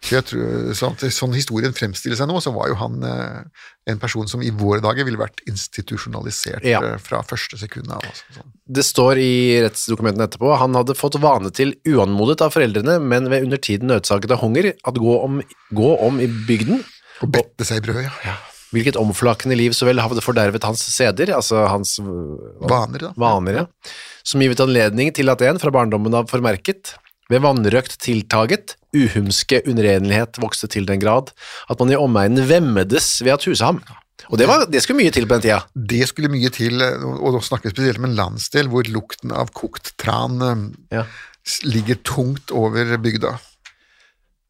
Så 0.06 0.14
jeg 0.14 0.24
tror, 0.28 0.72
sånn, 0.78 0.94
sånn 1.10 1.32
historien 1.34 1.74
fremstiller 1.74 2.18
seg 2.18 2.28
nå, 2.30 2.38
så 2.44 2.52
var 2.54 2.68
jo 2.70 2.76
han 2.78 3.00
eh, 3.02 3.64
en 3.90 3.98
person 4.02 4.28
som 4.30 4.42
i 4.44 4.52
våre 4.54 4.78
dager 4.84 5.06
ville 5.08 5.18
vært 5.18 5.42
institusjonalisert 5.50 6.64
Ja. 6.66 6.80
eh, 6.82 6.96
fra 7.02 7.22
første 7.26 7.58
sekund 7.58 7.90
av. 7.90 8.04
Altså, 8.06 8.24
sånn. 8.38 8.52
Det 8.78 8.84
står 8.86 9.18
i 9.22 9.32
rettsdokumentene 9.66 10.28
etterpå 10.28 10.56
han 10.60 10.74
hadde 10.78 10.94
fått 10.98 11.18
vane 11.22 11.50
til 11.54 11.74
uanmodet 11.90 12.40
av 12.46 12.54
foreldrene, 12.54 13.00
men 13.02 13.26
ved 13.32 13.48
undertiden 13.48 13.90
nødsaget 13.90 14.30
av 14.36 14.42
hunger, 14.44 14.72
at 14.86 14.94
gå 15.02 15.16
om, 15.24 15.40
gå 15.74 15.90
om 16.06 16.20
i 16.22 16.28
bygden, 16.48 16.84
Og 17.24 17.30
bette 17.32 17.64
seg 17.64 17.78
i 17.80 17.86
brød, 17.86 18.02
ja. 18.26 18.34
hvilket 18.76 18.98
omflakkende 19.00 19.56
liv 19.56 19.72
så 19.72 19.86
vel 19.88 19.98
hadde 20.04 20.20
fordervet 20.20 20.66
hans 20.68 20.82
seder, 20.92 21.32
altså 21.32 21.62
hans 21.72 21.96
Vaner, 21.98 23.06
vaner, 23.16 23.62
ja, 23.62 23.66
som 24.26 24.42
givet 24.44 24.60
anledning 24.60 25.12
til 25.16 25.30
at 25.32 25.40
en 25.46 25.58
fra 25.62 25.72
barndommen 25.72 26.14
av 26.14 26.28
formerket, 26.28 26.94
ved 27.32 27.42
vannrøkt 27.44 27.98
tiltaget, 28.02 28.76
uhumske 28.96 29.62
unnrenlighet 29.68 30.38
vokste 30.40 30.68
til 30.72 30.86
den 30.88 31.00
grad, 31.02 31.32
at 31.68 31.80
man 31.82 31.90
i 31.92 31.98
omegnen 31.98 32.46
vemmedes 32.48 33.16
ved 33.26 33.34
at 33.36 33.46
huse 33.48 33.64
ham. 33.66 33.80
Og 34.30 34.38
det, 34.40 34.46
var, 34.48 34.64
det 34.70 34.80
skulle 34.82 35.02
mye 35.04 35.12
til 35.14 35.26
på 35.28 35.36
den 35.36 35.44
tida. 35.44 35.58
Det 35.74 36.06
skulle 36.08 36.30
mye 36.32 36.50
til, 36.54 36.80
og 36.82 37.36
da 37.36 37.42
snakker 37.44 37.68
vi 37.68 37.74
spesielt 37.76 38.00
om 38.00 38.08
en 38.08 38.16
landsdel 38.18 38.70
hvor 38.72 38.88
lukten 38.90 39.34
av 39.36 39.52
kokt 39.54 39.92
tran 40.02 40.40
eh, 40.42 40.64
Ja. 41.00 41.04
ligger 41.62 42.00
tungt 42.02 42.50
over 42.50 42.96
bygda. 42.98 43.36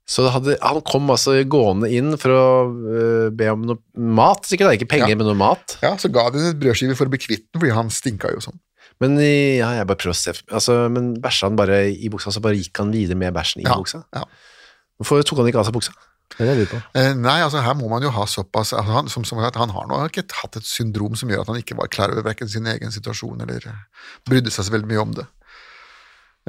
Så 0.06 0.28
hadde, 0.30 0.54
han 0.62 0.78
kom 0.86 1.10
altså 1.10 1.34
gående 1.50 1.88
inn 1.90 2.14
for 2.22 2.30
å 2.30 2.42
uh, 2.70 3.24
be 3.34 3.48
om 3.50 3.64
noe 3.66 3.80
mat, 3.98 4.44
sikkert 4.46 4.70
da, 4.70 4.76
ikke 4.78 4.86
penger, 4.92 5.10
Ja. 5.10 5.18
men 5.18 5.26
noe 5.26 5.38
mat. 5.40 5.74
Ja, 5.82 5.96
så 5.98 6.08
ga 6.14 6.28
de 6.30 6.44
en 6.44 6.60
brødskive 6.62 6.94
for 6.94 7.10
å 7.10 7.12
bli 7.12 7.18
kvitt 7.24 7.48
den, 7.50 7.58
fordi 7.58 7.74
han 7.74 7.90
stinka 7.90 8.30
jo 8.30 8.44
sånn. 8.44 8.60
Men 9.00 9.18
ja, 9.20 9.74
jeg 9.76 9.86
bare 9.90 9.98
prøver 10.00 10.14
å 10.14 10.18
se, 10.18 10.32
altså, 10.48 10.76
men 10.92 11.14
bæsja 11.20 11.50
han 11.50 11.56
bare 11.58 11.82
i 11.92 12.08
buksa, 12.08 12.32
så 12.32 12.40
bare 12.40 12.56
gikk 12.56 12.78
han 12.80 12.92
videre 12.94 13.18
med 13.20 13.34
bæsjen 13.36 13.60
i 13.60 13.66
Ja, 13.68 13.74
buksa? 13.76 14.04
ja. 14.16 14.22
Hvorfor 14.96 15.20
tok 15.28 15.42
han 15.42 15.48
ikke 15.50 15.60
av 15.60 15.66
seg 15.68 15.74
buksa? 15.76 15.92
Det 16.38 16.46
er 16.48 16.56
det 16.58 16.64
på. 16.70 16.78
Eh, 16.98 17.12
nei, 17.14 17.36
altså 17.44 17.60
her 17.62 17.74
må 17.78 17.88
man 17.88 18.02
jo 18.02 18.10
ha 18.10 18.24
såpass 18.26 18.72
altså, 18.72 18.92
han, 18.96 19.08
som, 19.12 19.22
som, 19.24 19.38
Han 19.38 19.70
har 19.70 19.86
nå 19.86 19.98
ikke 20.08 20.24
hatt 20.40 20.56
et 20.58 20.64
syndrom 20.66 21.14
som 21.14 21.28
gjør 21.30 21.44
at 21.44 21.52
han 21.52 21.60
ikke 21.60 21.76
var 21.78 21.86
klar 21.92 22.10
over 22.10 22.22
hverken 22.26 22.48
sin 22.48 22.66
egen 22.66 22.90
situasjon 22.90 23.40
eller 23.44 23.62
eh, 23.68 23.82
brydde 24.26 24.50
seg 24.50 24.64
så 24.66 24.72
veldig 24.74 24.88
mye 24.90 25.02
om 25.04 25.12
det. 25.20 25.26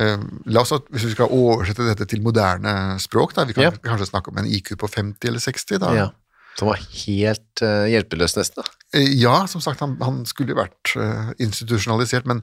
Eh, 0.02 0.18
la 0.46 0.62
oss, 0.62 0.72
at- 0.72 0.88
Hvis 0.90 1.06
vi 1.06 1.12
skal 1.14 1.30
oversette 1.30 1.86
dette 1.86 2.06
til 2.10 2.22
moderne 2.26 2.98
språk, 3.00 3.34
da, 3.36 3.44
vi 3.46 3.54
kan 3.54 3.64
Ja. 3.64 3.72
kanskje 3.72 4.10
snakke 4.10 4.30
om 4.32 4.38
en 4.38 4.46
IQ 4.48 4.76
på 4.78 4.88
50 4.90 5.28
eller 5.28 5.40
60. 5.40 5.78
Da. 5.80 5.94
Ja. 5.94 6.10
Som 6.58 6.72
var 6.72 6.80
helt 6.82 7.62
uh, 7.62 7.86
hjelpeløs 7.92 8.34
nesten. 8.38 8.64
da. 8.64 8.72
Eh, 8.98 9.12
Ja, 9.22 9.46
som 9.48 9.62
sagt, 9.62 9.80
han, 9.84 9.98
han 10.02 10.24
skulle 10.26 10.56
jo 10.56 10.60
vært 10.62 10.94
uh, 10.98 11.30
institusjonalisert, 11.44 12.26
men 12.26 12.42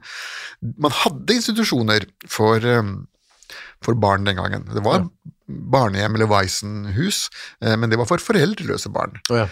man 0.79 0.95
hadde 1.03 1.35
institusjoner 1.35 2.07
for, 2.31 2.63
um, 2.63 3.07
for 3.83 3.95
barn 3.99 4.25
den 4.29 4.37
gangen. 4.39 4.69
Det 4.71 4.85
var 4.87 5.09
barnehjem 5.49 6.15
eller 6.15 6.31
Waisenhus, 6.31 7.25
uh, 7.65 7.75
men 7.77 7.91
det 7.91 7.99
var 7.99 8.07
for 8.07 8.23
foreldreløse 8.23 8.93
barn. 8.95 9.19
Oh, 9.31 9.43
ja. 9.43 9.49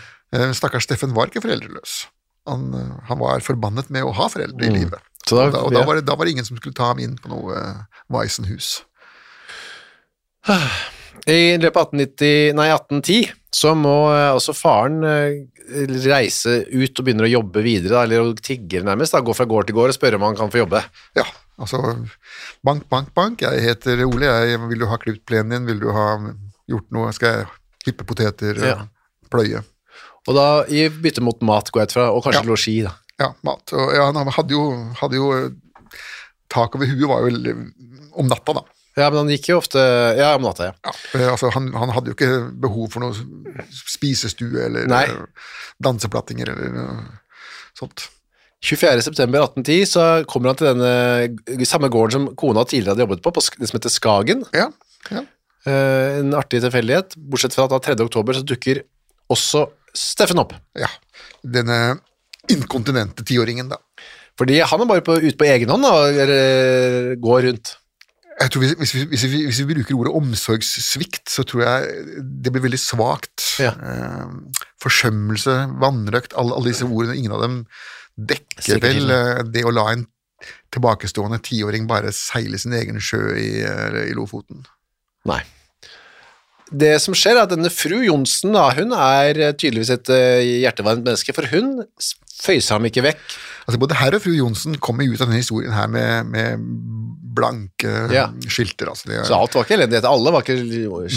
Stakkars 0.57 0.87
Steffen 0.87 1.13
var 1.13 1.29
ikke 1.29 1.43
foreldreløs. 1.45 2.07
Han, 2.49 2.71
han 3.11 3.19
var 3.21 3.43
forbannet 3.45 3.91
med 3.93 4.07
å 4.07 4.15
ha 4.17 4.31
foreldre 4.33 4.65
i 4.65 4.71
Mm. 4.71 4.79
livet. 4.79 5.03
Så 5.27 5.37
da- 5.37 5.45
og 5.45 5.53
da, 5.53 5.59
og 5.67 5.73
da, 5.75 5.81
ja. 5.83 5.87
var 5.87 5.95
det, 5.99 6.07
da 6.09 6.15
var 6.17 6.25
det 6.27 6.33
ingen 6.33 6.47
som 6.49 6.57
skulle 6.57 6.75
ta 6.75 6.89
ham 6.89 6.99
inn 6.99 7.19
på 7.21 7.29
noe 7.31 7.59
Waisenhus. 8.11 8.81
I 11.31 11.57
løpet 11.63 11.77
av 11.79 11.93
1890, 11.93 12.55
nei, 12.59 12.69
1810 12.73 13.31
så 13.55 13.75
må 13.77 13.95
eh, 14.15 14.31
også 14.33 14.55
faren 14.57 15.03
eh, 15.05 15.43
reise 16.09 16.63
ut 16.73 16.99
og 16.99 17.05
begynner 17.07 17.29
å 17.29 17.33
jobbe 17.35 17.63
videre, 17.65 18.05
eller 18.07 18.33
tigger 18.35 18.47
tigge 18.47 18.85
nærmest, 18.87 19.15
da, 19.15 19.21
gå 19.25 19.35
fra 19.37 19.47
gård 19.49 19.69
til 19.69 19.77
gård 19.77 19.93
og 19.93 19.97
spørre 19.99 20.19
om 20.21 20.27
han 20.27 20.39
kan 20.39 20.53
få 20.53 20.63
jobbe. 20.65 20.83
Ja, 21.19 21.27
altså 21.61 21.83
Bank, 22.65 22.87
bank, 22.89 23.13
bank. 23.15 23.43
Jeg 23.43 23.63
heter 23.65 24.05
Ole. 24.07 24.29
Jeg, 24.29 24.61
vil 24.71 24.83
du 24.85 24.87
ha 24.91 24.99
klipt 25.03 25.25
plenen 25.29 25.57
din? 25.57 25.69
Vil 25.69 25.81
du 25.83 25.91
ha 25.95 26.09
gjort 26.71 26.89
noe? 26.95 27.13
Skal 27.17 27.41
jeg 27.41 27.47
hippe 27.89 28.07
poteter? 28.09 28.59
Ja. 28.63 28.77
Pløye? 29.33 29.65
Og 30.29 30.37
da 30.37 30.47
i 30.71 30.87
bytte 31.03 31.25
mot 31.25 31.41
mat, 31.43 31.71
går 31.75 31.83
jeg 31.83 31.91
ut 31.91 31.97
fra, 31.97 32.05
og 32.15 32.23
kanskje 32.23 32.45
Ja. 32.45 32.49
losji, 32.49 32.77
da. 32.87 32.95
Ja, 33.21 33.33
mat. 33.47 33.73
Og 33.75 33.91
ja, 33.95 34.07
han 34.11 34.31
hadde 34.37 34.55
jo, 34.55 34.63
hadde 35.01 35.19
jo 35.19 35.33
eh, 35.37 35.51
Tak 36.53 36.75
over 36.77 36.85
huet 36.87 37.09
var 37.09 37.25
jo 37.25 37.53
om 38.21 38.27
natta, 38.29 38.53
da. 38.53 38.63
Ja, 38.97 39.07
men 39.09 39.23
han 39.23 39.31
gikk 39.33 39.47
jo 39.49 39.57
ofte 39.61 39.81
Ja, 40.19 40.35
om 40.37 40.45
natta, 40.45 40.71
ja. 40.71 40.75
Ja, 40.85 40.93
eh, 41.17 41.29
altså 41.33 41.49
han, 41.55 41.71
han 41.73 41.93
hadde 41.97 42.13
jo 42.13 42.17
ikke 42.17 42.31
behov 42.61 42.91
for 42.93 43.05
noe 43.05 43.15
spisestue 43.73 44.67
eller 44.67 44.89
Nei. 44.91 45.05
eh, 45.09 45.53
danseplattinger 45.83 46.53
eller 46.53 46.75
noe 46.77 46.97
sånt. 47.79 48.09
24. 48.63 49.01
september 49.03 49.43
1810 49.43 49.89
så 49.91 50.03
kommer 50.31 50.53
han 50.53 50.59
til 50.61 50.69
denne 50.71 51.65
samme 51.67 51.89
gården 51.91 52.15
som 52.15 52.27
kona 52.39 52.63
tidligere 52.69 52.95
hadde 52.95 53.07
jobbet 53.07 53.23
på, 53.25 53.33
på 53.35 53.43
det 53.59 53.71
som 53.71 53.79
heter 53.81 53.91
Skagen. 53.91 54.45
Ja, 54.55 54.69
ja. 55.11 55.25
Eh, 55.67 56.21
en 56.21 56.35
artig 56.39 56.61
tilfeldighet, 56.63 57.17
bortsett 57.17 57.55
fra 57.57 57.65
at 57.67 57.75
da 57.75 57.81
3. 57.83 57.97
oktober 58.05 58.39
så 58.39 58.45
dukker 58.47 58.85
også 59.33 59.67
Steffen 59.93 60.41
opp. 60.41 60.55
ja. 60.79 60.89
Denne 61.43 61.99
inkontinente 62.51 63.25
tiåringen, 63.27 63.69
da. 63.71 63.77
Fordi 64.39 64.57
han 64.65 64.81
er 64.83 64.89
bare 64.89 65.03
på, 65.05 65.19
ute 65.21 65.37
på 65.39 65.47
egen 65.51 65.71
hånd 65.71 65.85
og 65.87 66.17
eh, 66.23 67.13
går 67.21 67.45
rundt. 67.49 67.75
Jeg 68.43 68.51
tror 68.51 68.65
hvis, 68.65 68.75
hvis, 68.81 68.93
vi, 68.97 69.03
hvis, 69.13 69.25
vi, 69.31 69.41
hvis 69.47 69.61
vi 69.63 69.75
bruker 69.75 69.99
ordet 70.01 70.13
omsorgssvikt, 70.19 71.25
så 71.31 71.45
tror 71.47 71.63
jeg 71.63 72.23
det 72.43 72.53
blir 72.53 72.65
veldig 72.65 72.81
svakt. 72.81 73.45
Ja. 73.63 73.75
Eh, 73.79 74.63
forsømmelse, 74.83 75.55
vanrøkt, 75.83 76.35
alle, 76.39 76.57
alle 76.57 76.73
disse 76.73 76.89
ordene, 76.89 77.19
ingen 77.21 77.37
av 77.37 77.45
dem 77.45 77.61
dekker 78.19 78.67
Sikkert 78.67 78.89
vel 78.89 79.15
eh, 79.15 79.43
det 79.53 79.65
å 79.65 79.73
la 79.75 79.87
en 79.95 80.07
tilbakestående 80.73 81.39
tiåring 81.45 81.87
bare 81.89 82.13
seile 82.17 82.59
sin 82.61 82.75
egen 82.77 83.01
sjø 83.03 83.37
i, 83.39 83.51
eh, 83.65 83.99
i 84.11 84.17
Lofoten. 84.17 84.65
Nei. 85.29 85.43
Det 86.73 86.95
som 87.05 87.15
skjer 87.17 87.37
er 87.37 87.45
at 87.45 87.53
denne 87.53 87.71
fru 87.73 87.99
Johnsen 88.01 88.57
da, 88.57 88.71
hun 88.77 88.95
er 88.97 89.39
eh, 89.39 89.55
tydeligvis 89.55 89.93
et 89.95 90.13
hjertevarmt 90.65 91.05
menneske, 91.07 91.37
for 91.37 91.49
hun 91.53 91.83
føyser 92.43 92.79
ham 92.79 92.89
ikke 92.89 93.05
vekk. 93.07 93.25
Altså 93.67 93.79
Både 93.79 93.99
herr 94.01 94.17
og 94.17 94.25
fru 94.25 94.33
Johnsen 94.35 94.79
kommer 94.83 95.07
ut 95.07 95.21
av 95.21 95.29
denne 95.29 95.43
historien 95.43 95.75
her 95.77 95.91
med, 95.93 96.33
med 96.33 96.65
blanke 97.35 97.93
Ja. 98.13 98.27
skilter. 98.49 98.91
Altså 98.93 99.09
det, 99.11 99.21
Så 99.29 99.35
alt 99.37 99.55
var 99.57 99.65
ikke 99.67 99.77
elendighet, 99.79 100.05
alle 100.09 100.33
var 100.35 100.43
ikke... 100.47 100.57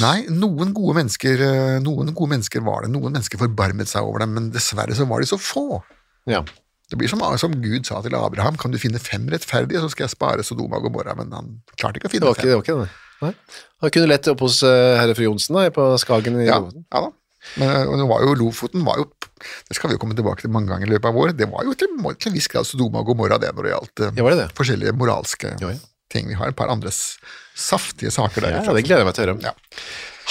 Nei, 0.02 0.26
noen 0.32 0.74
gode, 0.76 0.96
mennesker, 1.00 1.42
eh, 1.46 1.80
noen 1.84 2.14
gode 2.16 2.34
mennesker 2.36 2.64
var 2.66 2.86
det. 2.86 2.92
Noen 2.96 3.14
mennesker 3.16 3.42
forbarmet 3.42 3.88
seg 3.92 4.04
over 4.08 4.20
dem, 4.26 4.34
men 4.38 4.52
dessverre 4.56 4.96
så 4.98 5.08
var 5.10 5.22
de 5.24 5.30
så 5.30 5.38
få. 5.42 5.82
Ja. 6.30 6.44
Det 6.92 7.00
blir 7.02 7.10
som, 7.10 7.22
som 7.42 7.56
Gud 7.64 7.88
sa 7.90 8.02
til 8.06 8.14
Abraham, 8.18 8.58
kan 8.62 8.72
du 8.72 8.78
finne 8.78 9.00
fem 9.02 9.26
rettferdige, 9.34 9.82
så 9.82 9.90
skal 9.90 10.06
jeg 10.06 10.14
spare 10.14 10.44
Sodoma 10.46 10.78
og 10.78 10.86
Gomorra, 10.90 11.16
men 11.18 11.32
han 11.34 11.48
klarte 11.80 11.98
ikke 11.98 12.08
å 12.08 12.12
Det 12.12 12.18
finne 12.20 12.30
var 12.30 12.36
ikke 12.36 12.46
fem. 12.46 12.86
det. 12.86 12.94
Var 13.22 13.30
ikke 13.34 13.36
det. 13.36 13.62
Han 13.82 13.94
kunne 13.96 14.10
lett 14.12 14.28
opp 14.30 14.42
hos 14.46 14.60
uh, 14.68 14.96
herre 15.00 15.16
fru 15.18 15.24
Johnsen 15.30 15.56
da, 15.58 15.64
på 15.74 15.86
Skagen 16.02 16.38
i 16.44 16.46
Ja, 16.50 16.60
Lofoten. 16.62 16.86
ja 16.94 17.02
da. 17.08 17.14
Men 17.62 17.70
eh, 17.70 17.98
det 18.02 18.06
var 18.10 18.24
jo, 18.26 18.34
Lofoten 18.38 18.86
var 18.86 18.98
jo, 18.98 19.06
det 19.70 19.76
skal 19.78 19.90
vi 19.92 19.96
jo 19.96 20.02
komme 20.02 20.16
tilbake 20.18 20.42
til 20.42 20.50
mange 20.54 20.70
ganger 20.72 20.88
i 20.90 20.94
løpet 20.96 21.10
av 21.12 21.18
året, 21.22 21.38
det 21.38 21.46
var 21.52 21.62
jo 21.68 21.74
til, 21.78 21.92
til 22.18 22.32
en 22.32 22.36
viss 22.38 22.48
grad 22.50 22.66
Sodoma 22.66 23.04
og 23.04 23.12
Gomorra 23.12 23.38
det 23.42 23.52
når 23.54 23.68
det 23.68 23.74
gjaldt 23.76 24.02
eh, 24.08 24.16
Ja, 24.18 24.30
det 24.30 24.40
det? 24.40 24.48
forskjellige 24.58 24.94
moralske 24.98 25.52
ja, 25.62 25.70
ja. 25.74 25.78
Ting. 26.16 26.28
Vi 26.32 26.38
har 26.40 26.52
et 26.52 26.58
par 26.58 26.72
andre 26.74 26.92
saftige 26.96 28.12
saker 28.16 28.48
der. 28.48 28.60
Ja, 28.60 28.76
det 28.76 28.86
gleder 28.88 29.04
jeg 29.04 29.10
meg 29.12 29.18
til 29.18 29.28
å 29.28 29.34
høre. 29.36 29.52
Ja. 29.52 29.56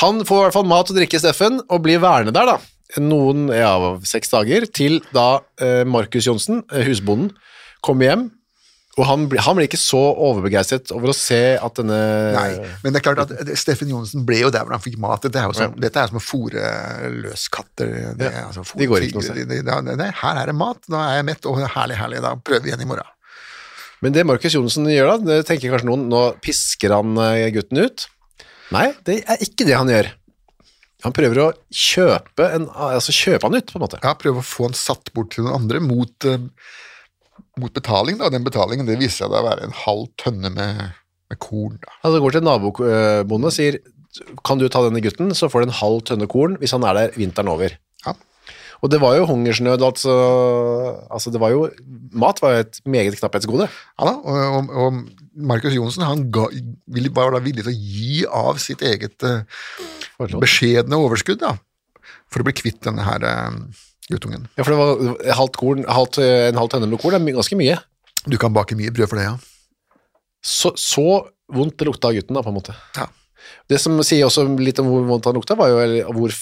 Han 0.02 0.24
får 0.26 0.40
i 0.40 0.46
hvert 0.48 0.56
fall 0.56 0.70
mat 0.70 0.90
og 0.90 0.98
drikke, 0.98 1.20
Steffen, 1.22 1.60
og 1.68 1.84
blir 1.84 2.02
værende 2.02 2.34
der 2.34 2.48
da, 2.50 2.56
noen, 3.00 3.46
ja, 3.54 3.74
seks 4.06 4.32
dager, 4.32 4.66
til 4.74 4.98
da 5.14 5.28
eh, 5.62 5.82
Markus 5.88 6.26
Johnsen, 6.26 6.64
eh, 6.72 6.86
husbonden, 6.88 7.30
kommer 7.84 8.08
hjem, 8.10 8.24
og 8.94 9.06
han, 9.08 9.24
han 9.42 9.56
blir 9.58 9.66
ikke 9.66 9.80
så 9.80 9.98
overbegeistret 9.98 10.92
over 10.94 11.10
å 11.10 11.16
se 11.16 11.40
at 11.58 11.80
denne... 11.80 11.96
Nei, 12.36 12.50
men 12.84 12.94
det 12.94 13.00
er 13.00 13.06
klart 13.08 13.22
at 13.24 13.32
eh, 13.42 13.54
Steffen 13.58 13.90
Johnsen 13.90 14.22
ble 14.26 14.38
jo 14.44 14.52
der 14.54 14.62
hvor 14.66 14.76
han 14.76 14.84
fikk 14.84 15.00
mat. 15.02 15.24
Dette 15.24 15.40
er, 15.40 15.48
jo 15.50 15.56
som, 15.58 15.74
Ja. 15.82 15.90
er 15.90 16.12
som 16.12 16.20
å 16.20 16.22
fòre 16.22 16.68
løskatter. 17.24 17.90
Det, 18.20 18.30
Ja, 18.30 18.44
altså, 18.52 18.62
fôre 18.68 18.84
de 18.84 18.90
går 18.92 19.08
ikke 19.08 19.24
noe 19.24 19.96
nei, 19.98 20.10
Her 20.20 20.42
er 20.44 20.52
det 20.52 20.56
mat, 20.58 20.78
da 20.86 21.02
er 21.08 21.18
jeg 21.18 21.28
mett, 21.32 21.50
og 21.50 21.58
herlig, 21.74 21.98
herlig, 21.98 22.22
da 22.22 22.36
prøver 22.38 22.68
vi 22.68 22.70
igjen 22.72 22.86
i 22.86 22.90
morgen. 22.92 23.10
Men 24.04 24.12
det 24.12 24.26
Markus 24.28 24.52
Johnsen 24.52 24.88
gjør 24.90 25.14
da, 25.14 25.16
det 25.30 25.46
tenker 25.48 25.72
kanskje 25.72 25.88
noen, 25.88 26.08
nå 26.12 26.26
pisker 26.44 26.92
han 26.92 27.16
eh, 27.24 27.48
gutten 27.54 27.80
ut. 27.80 28.04
Nei, 28.74 28.90
det 29.06 29.22
er 29.24 29.44
ikke 29.44 29.64
det 29.64 29.78
han 29.78 29.88
gjør. 29.88 30.10
Han 31.04 31.12
prøver 31.16 31.40
å 31.40 31.46
kjøpe, 31.72 32.48
en, 32.56 32.66
altså 32.72 33.12
kjøpe 33.12 33.48
han 33.48 33.56
ut, 33.56 33.72
på 33.72 33.80
en 33.80 33.84
måte. 33.84 34.00
Ja, 34.04 34.12
prøve 34.20 34.40
å 34.40 34.46
få 34.46 34.68
han 34.68 34.76
satt 34.76 35.08
bort 35.16 35.32
til 35.34 35.44
noen 35.44 35.56
andre 35.58 35.80
mot, 35.84 36.28
eh, 36.28 36.44
mot 37.60 37.72
betaling. 37.76 38.20
Da. 38.20 38.28
Den 38.32 38.44
betalingen 38.44 38.88
det 38.88 38.98
viser 39.00 39.24
seg 39.24 39.32
å 39.32 39.44
være 39.48 39.68
en 39.68 39.76
halv 39.84 40.06
tønne 40.20 40.52
med, 40.52 40.84
med 41.32 41.40
korn. 41.44 41.80
Da. 41.80 41.96
Altså 42.02 42.22
går 42.24 42.36
til 42.36 42.44
en 42.44 42.48
nabobonde 42.50 43.52
og 43.52 43.56
sier, 43.56 43.80
kan 44.46 44.60
du 44.60 44.68
ta 44.68 44.84
denne 44.84 45.02
gutten, 45.04 45.32
så 45.36 45.48
får 45.52 45.64
du 45.64 45.70
en 45.70 45.78
halv 45.80 46.04
tønne 46.08 46.28
korn 46.30 46.60
hvis 46.60 46.76
han 46.76 46.84
er 46.88 47.00
der 47.00 47.16
vinteren 47.16 47.52
over. 47.52 47.76
Ja. 48.04 48.16
Og 48.82 48.90
det 48.92 49.00
var 49.02 49.16
jo 49.18 49.26
hungersnød, 49.28 49.82
altså, 49.86 50.14
altså 51.10 51.32
det 51.32 51.40
var 51.42 51.52
jo, 51.54 51.68
mat 52.12 52.40
var 52.42 52.56
jo 52.56 52.64
et 52.64 52.80
meget 52.88 53.16
knapphetsgode. 53.18 53.68
Ja, 53.70 54.08
da, 54.08 54.14
og, 54.18 54.58
og, 54.58 54.74
og 54.84 55.46
Markus 55.50 55.76
Johnsen 55.76 56.06
han 56.06 56.26
ga, 56.34 56.48
var 57.14 57.34
da 57.36 57.42
villig 57.44 57.64
til 57.64 57.72
å 57.72 57.78
gi 57.78 58.20
av 58.28 58.60
sitt 58.62 58.84
eget 58.84 59.26
uh, 59.26 59.42
beskjedne 60.40 61.00
overskudd 61.00 61.42
da, 61.42 61.54
for 62.30 62.42
å 62.42 62.48
bli 62.48 62.56
kvitt 62.56 62.82
denne 62.86 63.06
her 63.06 63.24
uh, 63.24 63.58
guttungen. 64.10 64.48
Ja, 64.58 64.66
for 64.66 64.74
det 64.74 64.80
var 64.82 65.34
halvt 65.40 65.58
korn, 65.60 65.84
halvt, 65.88 66.20
en 66.24 66.60
halv 66.60 66.72
tønne 66.72 66.90
med 66.90 67.02
korn, 67.02 67.16
er 67.18 67.38
ganske 67.40 67.58
mye. 67.58 67.80
Du 68.24 68.38
kan 68.40 68.54
bake 68.56 68.76
mye 68.78 68.92
brød 68.94 69.10
for 69.10 69.20
det, 69.20 69.28
ja. 69.30 69.36
Så, 70.44 70.74
så 70.76 71.24
vondt 71.54 71.78
det 71.80 71.88
lukta 71.88 72.10
av 72.10 72.16
gutten 72.18 72.36
da, 72.36 72.44
på 72.44 72.52
en 72.52 72.58
måte. 72.58 72.76
ja. 72.98 73.08
Det 73.68 73.78
som 73.80 73.96
sier 74.04 74.26
også 74.26 74.44
litt 74.60 74.78
om 74.80 74.88
hvor 74.90 75.04
vondt 75.08 75.26
han 75.28 75.36
lukta, 75.36 75.56
var 75.56 75.72
jo 75.72 76.12
hvor 76.16 76.32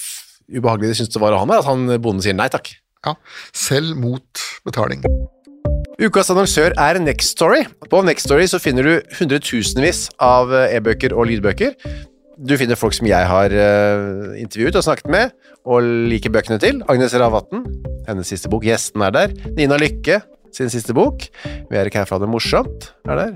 ubehagelig 0.51 0.93
de 0.93 0.97
syntes 1.01 1.15
det 1.15 1.23
var 1.23 1.35
å 1.35 1.43
ha 1.43 1.49
med, 1.49 1.61
at 1.61 1.69
han 1.69 1.85
bonden 1.99 2.23
sier 2.25 2.37
nei 2.37 2.49
takk. 2.51 2.73
Ja, 3.03 3.17
selv 3.55 3.97
mot 3.99 4.43
betaling. 4.63 5.03
Ukas 6.01 6.31
annonsør 6.33 6.73
er 6.79 6.97
Next 7.03 7.35
Story. 7.35 7.65
På 7.91 8.01
Next 8.05 8.25
Story 8.25 8.47
så 8.49 8.59
finner 8.59 8.87
du 8.87 9.13
hundretusenvis 9.19 10.07
av 10.23 10.51
eh, 10.55 10.77
e-bøker 10.79 11.13
og 11.15 11.27
lydbøker. 11.29 11.75
Du 12.43 12.55
finner 12.57 12.79
folk 12.79 12.95
som 12.97 13.07
jeg 13.07 13.29
har 13.29 13.53
eh, 13.53 14.39
intervjuet 14.41 14.79
og 14.79 14.87
snakket 14.87 15.11
med, 15.13 15.35
og 15.69 15.85
liker 16.09 16.33
bøkene 16.33 16.57
til. 16.63 16.81
Agnes 16.91 17.13
Ravatn, 17.19 17.61
hennes 18.07 18.33
siste 18.33 18.49
bok. 18.51 18.65
Gjesten 18.65 19.05
er 19.05 19.13
der. 19.15 19.35
Nina 19.53 19.77
Lykke, 19.79 20.23
sin 20.55 20.71
siste 20.73 20.95
bok. 20.97 21.27
Vi 21.45 21.77
er 21.77 21.87
ikke 21.87 22.01
her 22.01 22.15
ha 22.15 22.21
det 22.23 22.31
morsomt, 22.31 22.89
er 23.05 23.19
der. 23.19 23.35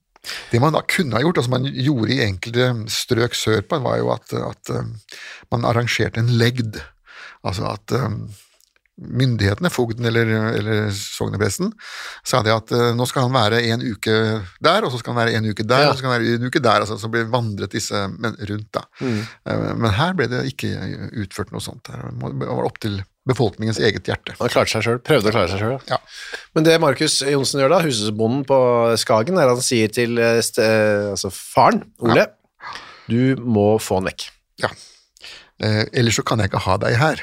Det 0.51 0.59
man 0.61 0.75
da 0.75 0.83
kunne 0.85 1.17
ha 1.17 1.23
gjort, 1.23 1.39
og 1.41 1.47
som 1.47 1.55
man 1.57 1.65
gjorde 1.71 2.13
i 2.13 2.21
enkelte 2.25 2.69
strøk 2.93 3.33
sørpå, 3.37 3.79
var 3.81 3.97
jo 4.01 4.11
at, 4.13 4.33
at 4.37 4.71
um, 4.77 4.93
man 5.53 5.65
arrangerte 5.65 6.21
en 6.21 6.29
legd. 6.37 6.77
Altså 7.47 7.65
at 7.71 7.95
um, 7.97 8.27
myndighetene, 9.01 9.71
fogden 9.73 10.05
eller, 10.05 10.29
eller 10.59 10.91
sognepresten, 10.93 11.71
sa 12.27 12.43
det 12.45 12.53
at 12.53 12.73
uh, 12.75 12.91
nå 12.93 13.07
skal 13.09 13.25
han 13.25 13.33
være 13.33 13.63
en 13.73 13.81
uke 13.81 14.13
der, 14.61 14.85
og 14.85 14.93
så 14.93 15.01
skal 15.01 15.15
han 15.15 15.21
være 15.23 15.39
en 15.39 15.49
uke 15.49 15.65
der, 15.65 15.87
Ja. 15.87 15.89
og 15.89 15.95
så 15.95 16.03
skal 16.03 16.11
han 16.11 16.19
være 16.19 16.35
en 16.37 16.45
uke 16.51 16.61
der, 16.61 16.83
altså 16.85 16.99
så 17.01 17.09
ble 17.09 17.23
vandret 17.33 17.73
disse 17.73 18.03
rundt 18.51 18.69
da. 18.77 18.85
Mm. 19.01 19.23
men 19.81 19.95
her 19.97 20.13
ble 20.13 20.29
det 20.29 20.43
ikke 20.53 20.69
utført 21.23 21.49
noe 21.55 21.63
sånt. 21.65 21.89
Det 21.89 22.45
var 22.45 22.67
opp 22.69 22.77
til 22.83 23.01
befolkningens 23.29 23.77
eget 23.79 24.07
hjerte. 24.09 24.33
Han 24.39 24.49
klarte 24.49 24.71
seg 24.73 24.85
selv, 24.87 25.01
prøvde 25.05 25.29
å 25.29 25.33
klare 25.35 25.49
seg 25.51 25.61
selv. 25.61 25.83
Ja. 25.91 25.99
Men 26.57 26.65
det 26.65 26.77
Markus 26.81 27.19
Johnsen 27.21 27.61
gjør 27.61 27.75
da, 27.75 27.81
husbonden 27.85 28.45
på 28.49 28.57
Skagen, 29.01 29.37
er 29.37 29.51
at 29.51 29.59
han 29.59 29.65
sier 29.65 29.91
til 29.93 30.17
eh, 30.21 30.39
eh, 30.41 31.11
altså 31.13 31.29
faren, 31.35 31.83
Ole, 32.01 32.25
du 33.11 33.35
må 33.41 33.75
få 33.83 33.99
han 33.99 34.09
vekk. 34.09 34.27
Ja. 34.63 34.71
Eh, 35.61 35.83
ellers 36.01 36.17
så 36.17 36.25
kan 36.25 36.41
jeg 36.41 36.49
ikke 36.51 36.63
ha 36.65 36.77
deg 36.81 36.97
her. 36.97 37.21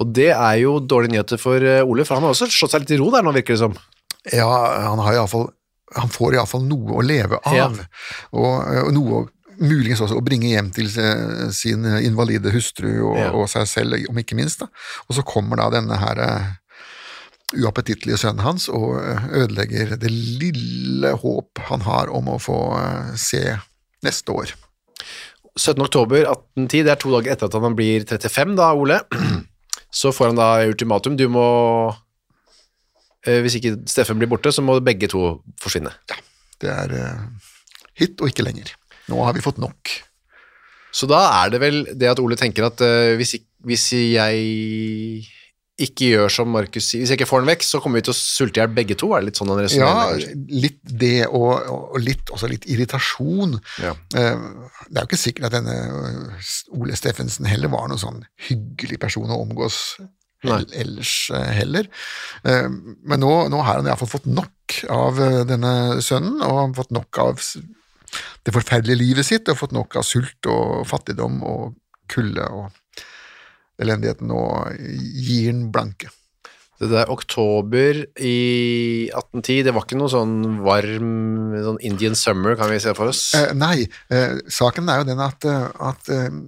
Og 0.00 0.12
det 0.16 0.30
er 0.32 0.56
jo 0.62 0.78
dårlige 0.80 1.12
nyheter 1.18 1.38
for 1.40 1.60
eh, 1.60 1.82
Ole, 1.84 2.06
for 2.08 2.16
han 2.18 2.24
har 2.26 2.32
også 2.34 2.48
slått 2.50 2.72
seg 2.74 2.86
litt 2.86 2.96
i 2.96 3.00
ro 3.02 3.10
der 3.12 3.26
nå, 3.26 3.34
virker 3.36 3.54
det 3.58 3.62
som. 3.66 3.76
Ja, 4.32 4.48
han 4.88 5.02
har 5.02 5.12
i 5.16 5.20
alle 5.20 5.30
fall 5.30 5.50
han 5.92 6.08
får 6.08 6.38
iallfall 6.38 6.62
noe 6.64 6.94
å 6.96 7.02
leve 7.04 7.36
av, 7.44 7.52
Ja. 7.52 7.66
og, 8.32 8.52
og 8.86 8.92
noe 8.96 9.18
å- 9.18 9.28
muligens 9.62 10.00
også 10.04 10.18
å 10.18 10.24
bringe 10.24 10.50
hjem 10.50 10.70
til 10.74 10.88
eh, 11.00 11.46
sin 11.54 11.84
invalide 12.02 12.52
hustru 12.54 12.90
og, 13.10 13.16
Ja. 13.20 13.30
og 13.36 13.48
seg 13.52 13.68
selv, 13.70 13.96
om 14.10 14.18
ikke 14.18 14.36
minst. 14.38 14.60
Da. 14.64 14.68
Og 15.08 15.16
så 15.18 15.24
kommer 15.26 15.60
da 15.62 15.70
denne 15.74 15.98
her 16.02 16.20
eh, 16.22 16.50
uappetittlige 17.62 18.16
sønnen 18.20 18.44
hans 18.46 18.68
og 18.72 18.96
eh, 19.02 19.26
ødelegger 19.42 19.96
det 20.00 20.10
lille 20.12 21.14
håp 21.22 21.60
han 21.68 21.84
har 21.86 22.10
om 22.14 22.30
å 22.32 22.38
få 22.40 22.58
eh, 22.80 23.14
se 23.20 23.42
neste 24.02 24.32
år. 24.34 24.54
17. 25.52 25.82
oktober 25.84 26.22
1810, 26.24 26.84
det 26.86 26.92
er 26.94 27.00
to 27.02 27.10
dager 27.12 27.34
etter 27.34 27.50
at 27.50 27.56
han 27.60 27.74
blir 27.76 28.06
35 28.08 28.54
da, 28.56 28.70
Ole, 28.72 29.02
så 30.00 30.12
får 30.16 30.30
han 30.32 30.38
da 30.40 30.46
ultimatum, 30.64 31.18
du 31.20 31.26
må, 31.28 31.44
eh, 33.26 33.42
hvis 33.44 33.58
ikke 33.60 33.74
Steffen 33.90 34.16
blir 34.20 34.30
borte, 34.32 34.52
så 34.54 34.64
må 34.64 34.78
begge 34.80 35.10
to 35.12 35.42
forsvinne. 35.60 35.92
Ja. 36.08 36.16
Det 36.62 36.70
er 36.72 36.94
eh, 36.96 37.20
hit 38.00 38.20
og 38.24 38.30
ikke 38.32 38.46
lenger. 38.48 38.72
Nå 39.12 39.20
har 39.28 39.36
vi 39.36 39.44
fått 39.44 39.60
nok. 39.62 39.92
Så 40.92 41.06
da 41.08 41.22
er 41.44 41.52
det 41.54 41.60
vel 41.62 41.78
det 41.96 42.10
at 42.10 42.20
Ole 42.20 42.36
tenker 42.36 42.66
at 42.68 42.80
uh, 42.84 43.12
hvis, 43.20 43.36
ik- 43.38 43.48
hvis 43.64 43.86
jeg 43.96 45.28
ikke 45.82 46.10
gjør 46.12 46.28
som 46.30 46.50
Markus 46.52 46.84
sier, 46.90 47.00
hvis 47.00 47.10
jeg 47.10 47.18
ikke 47.18 47.26
får 47.30 47.40
den 47.42 47.48
vekk, 47.48 47.64
så 47.64 47.78
kommer 47.82 47.98
vi 47.98 48.04
til 48.06 48.12
å 48.12 48.18
sulte 48.18 48.60
i 48.60 48.62
hjel 48.62 48.74
begge 48.76 48.94
to, 49.00 49.08
er 49.16 49.22
det 49.24 49.30
litt 49.30 49.38
sånn 49.40 49.50
han 49.50 49.62
resonnerer? 49.64 50.20
Ja, 50.20 50.34
litt 50.66 50.78
det, 51.00 51.14
og, 51.32 51.64
og 51.72 51.96
litt, 52.04 52.28
også 52.36 52.50
litt 52.52 52.68
irritasjon. 52.70 53.56
Ja. 53.82 53.94
Uh, 54.14 54.68
Det 54.92 55.00
er 55.00 55.00
jo 55.00 55.08
ikke 55.08 55.18
sikkert 55.22 55.48
at 55.48 55.56
denne 55.56 55.76
eh, 55.80 56.50
Ole 56.76 56.98
Steffensen 56.98 57.48
heller 57.48 57.72
var 57.72 57.88
noen 57.88 58.02
sånn 58.02 58.20
hyggelig 58.50 59.00
person 59.02 59.32
å 59.32 59.40
omgås 59.46 59.78
Nei. 60.44 60.60
ellers 60.76 61.14
heller. 61.32 61.86
Men 62.44 63.20
nå, 63.22 63.30
nå 63.48 63.60
har 63.62 63.78
han 63.78 63.86
iallfall 63.88 64.10
fått 64.10 64.24
nok 64.26 64.74
av 64.90 65.20
denne 65.46 66.00
sønnen, 66.02 66.40
og 66.42 66.56
han 66.58 66.72
har 66.72 66.80
fått 66.82 66.90
nok 66.96 67.20
av 67.22 67.38
det 68.44 68.54
forferdelige 68.54 69.00
livet 69.00 69.28
sitt, 69.28 69.48
og 69.48 69.60
fått 69.60 69.76
nok 69.76 69.98
av 70.00 70.06
sult 70.06 70.50
og 70.50 70.82
fattigdom 70.90 71.42
og 71.48 71.76
kulde 72.12 72.46
og 72.52 73.04
elendigheten, 73.82 74.32
og 74.34 74.74
gir 74.78 75.52
den 75.52 75.70
blanke. 75.74 76.10
Det 76.82 76.88
der 76.90 77.10
oktober 77.14 78.00
i 78.18 79.06
1810, 79.12 79.58
det 79.68 79.74
var 79.74 79.84
ikke 79.86 80.00
noe 80.00 80.10
sånn 80.10 80.34
varm 80.64 81.52
sånn 81.62 81.78
Indian 81.86 82.16
summer, 82.18 82.56
kan 82.58 82.72
vi 82.72 82.80
se 82.82 82.94
for 82.98 83.12
oss? 83.12 83.28
Eh, 83.38 83.52
nei, 83.54 83.84
eh, 84.10 84.40
saken 84.50 84.90
er 84.90 85.02
jo 85.02 85.08
den 85.12 85.22
at, 85.22 85.46
eh, 85.46 85.68
at 85.78 86.10
eh, 86.10 86.40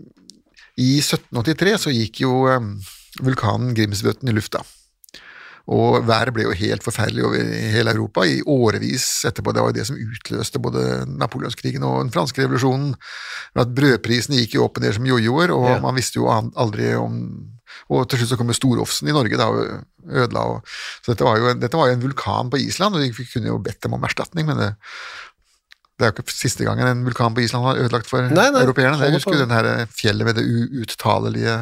i 0.83 0.96
1783 0.98 1.77
så 1.85 1.94
gikk 1.94 2.24
jo 2.24 2.48
eh, 2.50 2.66
vulkanen 3.22 3.77
Grimsvøten 3.79 4.33
i 4.33 4.35
lufta. 4.35 4.64
Og 5.72 6.03
været 6.05 6.35
ble 6.37 6.44
jo 6.44 6.53
helt 6.53 6.85
forferdelig 6.85 7.24
over 7.24 7.40
hele 7.72 7.94
Europa 7.94 8.24
i 8.29 8.42
årevis 8.44 9.24
etterpå. 9.24 9.55
Det 9.55 9.62
var 9.62 9.72
jo 9.72 9.79
det 9.79 9.87
som 9.88 9.96
utløste 9.96 10.61
både 10.61 10.83
napoleonskrigen 11.09 11.87
og 11.88 12.03
den 12.03 12.12
franske 12.12 12.42
revolusjonen. 12.44 12.92
At 13.57 13.72
brødprisene 13.77 14.42
gikk 14.42 14.59
jo 14.59 14.66
opp 14.66 14.77
og 14.77 14.85
ned 14.85 14.92
som 14.98 15.09
jojoer, 15.09 15.55
og 15.57 15.68
Ja. 15.70 15.81
man 15.81 15.96
visste 15.96 16.20
jo 16.20 16.29
aldri 16.29 16.94
om 16.94 17.50
Og 17.90 18.09
til 18.09 18.18
slutt 18.20 18.31
så 18.31 18.37
kom 18.38 18.46
jo 18.46 18.55
Storofsen 18.55 19.09
i 19.09 19.12
Norge 19.12 19.37
da, 19.37 19.48
og 19.50 19.83
ødela 20.07 20.44
og 20.46 20.62
Så 21.03 21.11
dette 21.11 21.24
var, 21.24 21.38
jo, 21.38 21.55
dette 21.59 21.77
var 21.77 21.88
jo 21.88 21.96
en 21.96 22.03
vulkan 22.05 22.50
på 22.50 22.57
Island, 22.62 22.94
og 22.94 23.00
vi 23.00 23.27
kunne 23.33 23.50
jo 23.50 23.59
bedt 23.59 23.83
dem 23.83 23.92
om 23.92 24.05
erstatning, 24.05 24.46
men 24.46 24.57
det, 24.57 24.68
det 25.98 26.07
er 26.07 26.12
jo 26.12 26.14
ikke 26.22 26.33
siste 26.33 26.64
gangen 26.64 26.87
en 26.87 27.05
vulkan 27.05 27.35
på 27.35 27.42
Island 27.42 27.64
har 27.64 27.81
ødelagt 27.83 28.07
for 28.07 28.22
Nei, 28.22 28.50
nei, 28.50 28.62
europeerne. 28.62 29.00
Jeg 29.03 29.16
husker 29.16 29.33
husker 29.33 29.46
den 29.46 29.57
her 29.57 29.87
fjellet 29.90 30.24
med 30.24 30.38
det 30.38 30.46
uuttalelige 30.46 31.57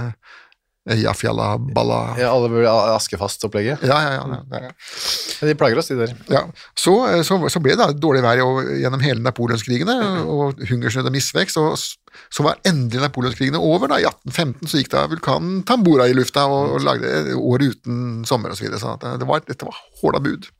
Eyjafjalla-balla 0.91 2.17
Ja, 2.19 2.33
alle 2.35 2.49
burde 2.51 2.71
askefast-opplegget. 2.97 3.85
Ja, 3.87 3.99
ja, 4.03 4.15
ja. 4.19 4.39
det 4.51 4.63
Ja, 4.65 5.47
De 5.47 5.55
plager 5.55 5.79
oss, 5.79 5.89
de 5.93 5.99
der. 6.01 6.15
ja. 6.31 6.43
Så, 6.75 6.95
så, 7.27 7.39
så 7.53 7.63
ble 7.63 7.77
det 7.79 7.87
dårlig 8.03 8.23
vær 8.25 8.41
gjennom 8.81 9.05
hele 9.05 9.23
napoleonskrigene, 9.23 9.95
og 10.27 10.59
hungersnød 10.69 11.07
og 11.07 11.15
misvekst, 11.15 11.61
og 11.63 11.79
så 11.79 12.47
var 12.47 12.59
endelig 12.67 13.05
napoleonskrigene 13.05 13.61
over. 13.63 13.89
da 13.93 14.01
I 14.03 14.09
1815 14.11 14.73
så 14.73 14.81
gikk 14.83 14.91
da 14.95 15.07
vulkanen 15.11 15.63
Tambora 15.69 16.09
i 16.11 16.17
lufta 16.17 16.49
og, 16.51 16.75
og 16.77 16.87
lagde 16.87 17.37
år 17.39 17.69
uten 17.71 18.25
sommer 18.29 18.51
osv. 18.51 18.59
Så, 18.59 18.67
videre, 18.67 18.83
så 18.83 18.97
at 18.99 19.23
det 19.23 19.29
var, 19.29 19.47
dette 19.47 19.69
var 19.69 19.79
håla 20.03 20.21
bud. 20.23 20.51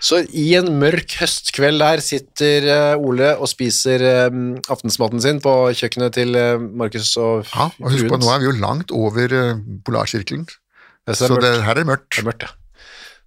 Så 0.00 0.22
i 0.32 0.46
en 0.56 0.70
mørk 0.80 1.12
høstkveld 1.20 1.82
der 1.82 2.00
sitter 2.04 2.68
eh, 2.72 3.02
Ole 3.04 3.34
og 3.36 3.50
spiser 3.50 4.00
eh, 4.00 4.38
aftensmaten 4.72 5.20
sin 5.20 5.42
på 5.44 5.52
kjøkkenet 5.76 6.16
til 6.16 6.38
eh, 6.40 6.56
Markus 6.56 7.12
og 7.20 7.44
Ja, 7.50 7.68
og 7.68 7.92
husk 7.92 8.08
på, 8.08 8.20
nå 8.20 8.30
er 8.32 8.40
vi 8.40 8.48
jo 8.48 8.54
langt 8.62 8.94
over 8.96 9.36
polarsirkelen, 9.84 10.48
det 11.06 11.18
så 11.18 11.28
det 11.28 11.42
er 11.42 11.44
det, 11.44 11.66
her 11.68 11.82
er 11.82 11.88
mørkt. 11.92 12.08
Det 12.16 12.24
er 12.24 12.30
mørkt, 12.30 12.48
ja. 12.48 12.56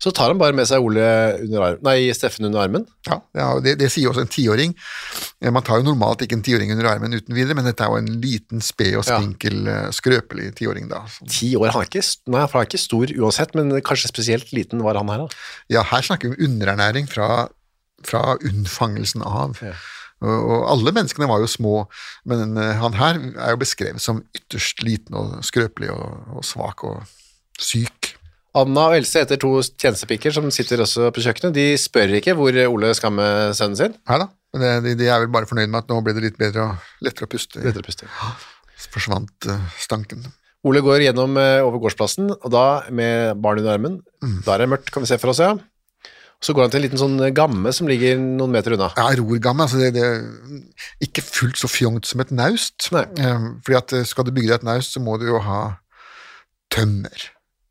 Så 0.01 0.11
tar 0.11 0.33
han 0.33 0.41
bare 0.41 0.55
med 0.57 0.67
seg 0.67 0.83
Ole 0.83 1.05
under 1.45 1.67
armen, 1.67 1.83
nei, 1.85 1.99
Steffen 2.17 2.49
under 2.49 2.65
armen. 2.65 2.87
Ja, 3.07 3.21
ja 3.37 3.53
det, 3.63 3.77
det 3.79 3.91
sier 3.93 4.09
også 4.11 4.25
en 4.25 4.33
tiåring. 4.33 4.73
Eh, 5.43 5.51
Man 5.51 5.65
tar 5.65 5.81
jo 5.81 5.87
normalt 5.89 6.23
ikke 6.23 6.37
en 6.39 6.45
tiåring 6.45 6.71
under 6.73 6.87
armen 6.89 7.15
uten 7.15 7.35
videre, 7.35 7.57
men 7.57 7.67
dette 7.67 7.83
er 7.83 7.91
jo 7.91 7.99
en 7.99 8.21
liten, 8.23 8.63
sped 8.63 8.95
og 8.99 9.05
spinkel, 9.07 9.65
ja. 9.67 9.79
skrøpelig 9.95 10.53
tiåring, 10.59 10.87
da. 10.91 11.03
Ti 11.27 11.53
år, 11.59 11.73
han 11.75 11.83
er 11.83 11.89
ikke, 11.91 12.05
nei, 12.31 12.45
han 12.45 12.61
er 12.61 12.69
ikke 12.69 12.81
stor 12.81 13.13
uansett, 13.19 13.57
men 13.59 13.73
kanskje 13.85 14.11
spesielt 14.13 14.53
liten 14.55 14.83
var 14.85 14.99
han 14.99 15.11
her 15.11 15.25
da. 15.25 15.43
Ja, 15.73 15.83
her 15.91 16.05
snakker 16.05 16.31
vi 16.31 16.37
om 16.37 16.47
underernæring 16.51 17.11
fra, 17.11 17.49
fra 18.07 18.37
unnfangelsen 18.39 19.25
av. 19.27 19.59
Ja. 19.63 19.75
Og, 20.23 20.31
og 20.31 20.65
alle 20.71 20.93
menneskene 20.95 21.27
var 21.27 21.43
jo 21.43 21.51
små, 21.51 21.75
men 22.29 22.55
eh, 22.55 22.77
han 22.79 22.95
her 22.95 23.19
er 23.33 23.55
jo 23.55 23.63
beskrevet 23.65 24.03
som 24.03 24.23
ytterst 24.37 24.83
liten 24.85 25.17
og 25.19 25.41
skrøpelig 25.43 25.91
og, 25.91 26.37
og 26.37 26.45
svak 26.47 26.85
og 26.87 27.03
syk. 27.59 28.13
Anna 28.55 28.85
og 28.91 28.95
Else 28.99 29.23
heter 29.23 29.39
to 29.41 29.55
tjenestepiker 29.81 30.31
som 30.31 30.47
sitter 30.53 30.83
også 30.85 31.09
på 31.11 31.23
kjøkkenet. 31.25 31.55
De 31.57 31.73
spør 31.81 32.13
ikke 32.19 32.35
hvor 32.37 32.55
Ole 32.69 32.91
skal 32.95 33.11
med 33.17 33.55
sønnen 33.57 33.79
sin. 33.79 33.95
Her 34.07 34.21
da, 34.21 34.27
men 34.53 34.61
det- 34.61 34.83
de, 34.85 34.95
de 35.03 35.09
er 35.09 35.19
vel 35.23 35.31
bare 35.33 35.49
fornøyd 35.49 35.69
med 35.73 35.83
at 35.83 35.89
nå 35.91 35.99
ble 36.05 36.13
det 36.13 36.23
litt 36.27 36.37
bedre 36.39 36.69
og 36.69 37.03
lettere 37.05 37.25
å 37.27 37.31
puste. 37.33 37.59
Lettere 37.63 37.83
å 37.83 37.89
puste. 37.89 38.07
Forsvant 38.93 39.47
eh, 39.49 39.67
stanken. 39.81 40.25
Ole 40.63 40.79
går 40.85 41.01
gjennom 41.09 41.35
eh, 41.41 41.59
over 41.65 41.81
gårdsplassen, 41.83 42.29
og 42.37 42.49
da 42.53 42.65
med 42.91 43.35
barnet 43.43 43.65
under 43.65 43.73
armen. 43.77 43.95
Da 44.45 44.53
er 44.55 44.63
det 44.63 44.69
mørkt, 44.71 44.91
kan 44.95 45.03
vi 45.03 45.09
se 45.11 45.17
for 45.19 45.33
oss, 45.33 45.41
ja. 45.43 45.53
Så 46.43 46.51
går 46.55 46.65
han 46.65 46.71
til 46.73 46.81
en 46.81 46.83
liten 46.83 46.99
sånn 46.99 47.19
gamme 47.35 47.71
som 47.71 47.87
ligger 47.87 48.17
noen 48.19 48.51
meter 48.51 48.75
unna. 48.75 48.89
Ja, 48.99 49.05
rorgamme, 49.15 49.63
altså 49.63 49.79
det, 49.79 49.93
det 49.95 50.07
Ikke 51.07 51.23
fullt 51.23 51.55
så 51.61 51.69
fjongt 51.71 52.07
som 52.09 52.19
et 52.19 52.33
naust. 52.35 52.89
Nei. 52.95 53.05
Eh, 53.15 53.45
fordi 53.63 53.77
at 53.79 53.93
eh, 53.95 54.03
skal 54.07 54.27
du 54.27 54.33
bygge 54.35 54.51
deg 54.51 54.57
et 54.59 54.67
naust, 54.67 54.91
så 54.95 55.03
må 55.03 55.15
du 55.21 55.29
jo 55.29 55.39
ha 55.43 55.61
tømmer. 56.73 57.29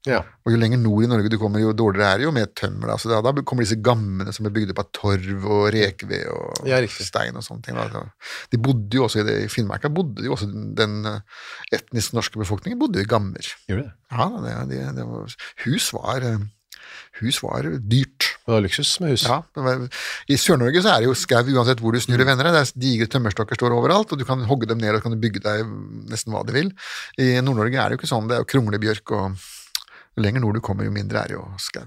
Ja. 0.08 0.18
Og 0.42 0.50
jo 0.50 0.58
lenger 0.58 0.80
nord 0.82 1.04
i 1.04 1.08
Norge 1.10 1.30
du 1.30 1.36
kommer, 1.38 1.60
jo 1.62 1.70
dårligere 1.78 2.08
er 2.14 2.18
det 2.18 2.24
jo 2.26 2.32
med 2.34 2.54
tømmer. 2.58 2.90
Da. 2.90 2.96
Så 2.98 3.10
da, 3.12 3.20
da 3.22 3.32
kommer 3.46 3.62
disse 3.62 3.78
gammene 3.78 4.32
som 4.34 4.48
er 4.48 4.54
bygd 4.56 4.72
opp 4.74 4.80
av 4.82 4.88
torv 4.98 5.44
og 5.46 5.68
rekeved 5.76 6.24
og 6.32 6.66
Ja, 6.66 6.80
stein 6.90 7.38
og 7.38 7.44
sånne 7.46 7.62
ting. 7.68 7.78
Da. 7.78 8.02
De 8.50 8.58
bodde 8.58 8.98
jo 8.98 9.04
også 9.06 9.22
i 9.22 9.26
det, 9.28 9.36
i 9.44 9.50
Finnmark, 9.52 9.86
bodde 9.94 10.24
jo 10.26 10.34
også 10.34 10.48
den 10.50 11.04
eh, 11.06 11.20
etnisk 11.78 12.16
norske 12.18 12.40
befolkningen 12.42 12.80
bodde 12.82 12.98
jo 12.98 13.06
i 13.06 13.12
gammer. 13.14 13.46
Gjorde 13.70 13.86
det? 13.86 13.94
Ja, 14.10 14.26
det, 14.42 14.56
det, 14.74 14.82
det 14.98 15.06
var, 15.12 15.38
hus 15.68 15.92
var 15.94 16.26
eh, 16.32 16.42
Hus 17.20 17.38
var 17.44 17.66
dyrt. 17.92 18.24
Det 18.42 18.50
var 18.54 18.62
luksus 18.64 18.88
med 19.02 19.12
hus. 19.12 19.26
Ja, 19.28 19.42
var- 19.54 19.82
I 20.32 20.36
Sør-Norge 20.40 20.80
så 20.82 20.94
er 20.94 21.02
det 21.02 21.10
jo 21.10 21.14
skau 21.16 21.44
uansett 21.44 21.80
hvor 21.84 21.92
du 21.94 22.00
snur 22.00 22.22
og 22.24 22.26
vender 22.26 22.48
deg. 22.48 22.56
Det 22.56 22.62
er 22.64 22.80
digre 22.80 23.08
tømmerstokker 23.12 23.58
står 23.58 23.74
overalt, 23.76 24.14
og 24.16 24.18
du 24.18 24.24
kan 24.26 24.40
hogge 24.48 24.66
dem 24.70 24.80
ned 24.80 24.96
og 24.96 25.04
kan 25.04 25.14
bygge 25.20 25.42
deg 25.44 25.68
nesten 26.10 26.32
hva 26.32 26.40
du 26.48 26.54
vil. 26.56 26.72
I 27.20 27.34
Nord-Norge 27.44 27.76
er 27.78 27.92
det 27.92 27.98
jo 27.98 28.00
ikke 28.00 28.10
sånn. 28.10 28.30
Det 28.30 28.38
er 28.38 28.42
jo 28.42 28.48
kronglebjørk, 28.54 29.12
og 29.18 29.44
jo 30.16 30.24
lenger 30.24 30.44
nord 30.44 30.58
du 30.58 30.64
kommer, 30.64 30.86
jo 30.88 30.94
mindre 30.94 31.22
er 31.22 31.32
det 31.32 31.38
jo 31.38 31.44
skau. 31.62 31.86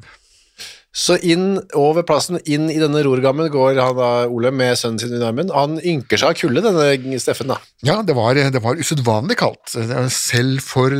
Så 0.95 1.17
inn 1.27 1.57
over 1.75 2.05
plassen, 2.07 2.37
inn 2.47 2.69
i 2.71 2.77
denne 2.79 3.01
rorgammen, 3.03 3.49
går 3.51 3.81
han 3.81 3.97
da, 3.97 4.09
Ole 4.31 4.51
med 4.55 4.77
sønnen 4.79 5.01
sin 5.01 5.11
under 5.17 5.27
armen. 5.27 5.51
Han 5.51 5.75
ynker 5.83 6.21
seg 6.21 6.31
av 6.31 6.37
kulde, 6.39 6.63
denne 6.63 7.19
Steffen, 7.19 7.51
da. 7.51 7.57
Ja, 7.83 7.97
det 8.07 8.15
var, 8.15 8.39
det 8.39 8.61
var 8.63 8.79
usedvanlig 8.79 9.35
kaldt. 9.41 9.75
Selv 10.15 10.63
for 10.63 10.95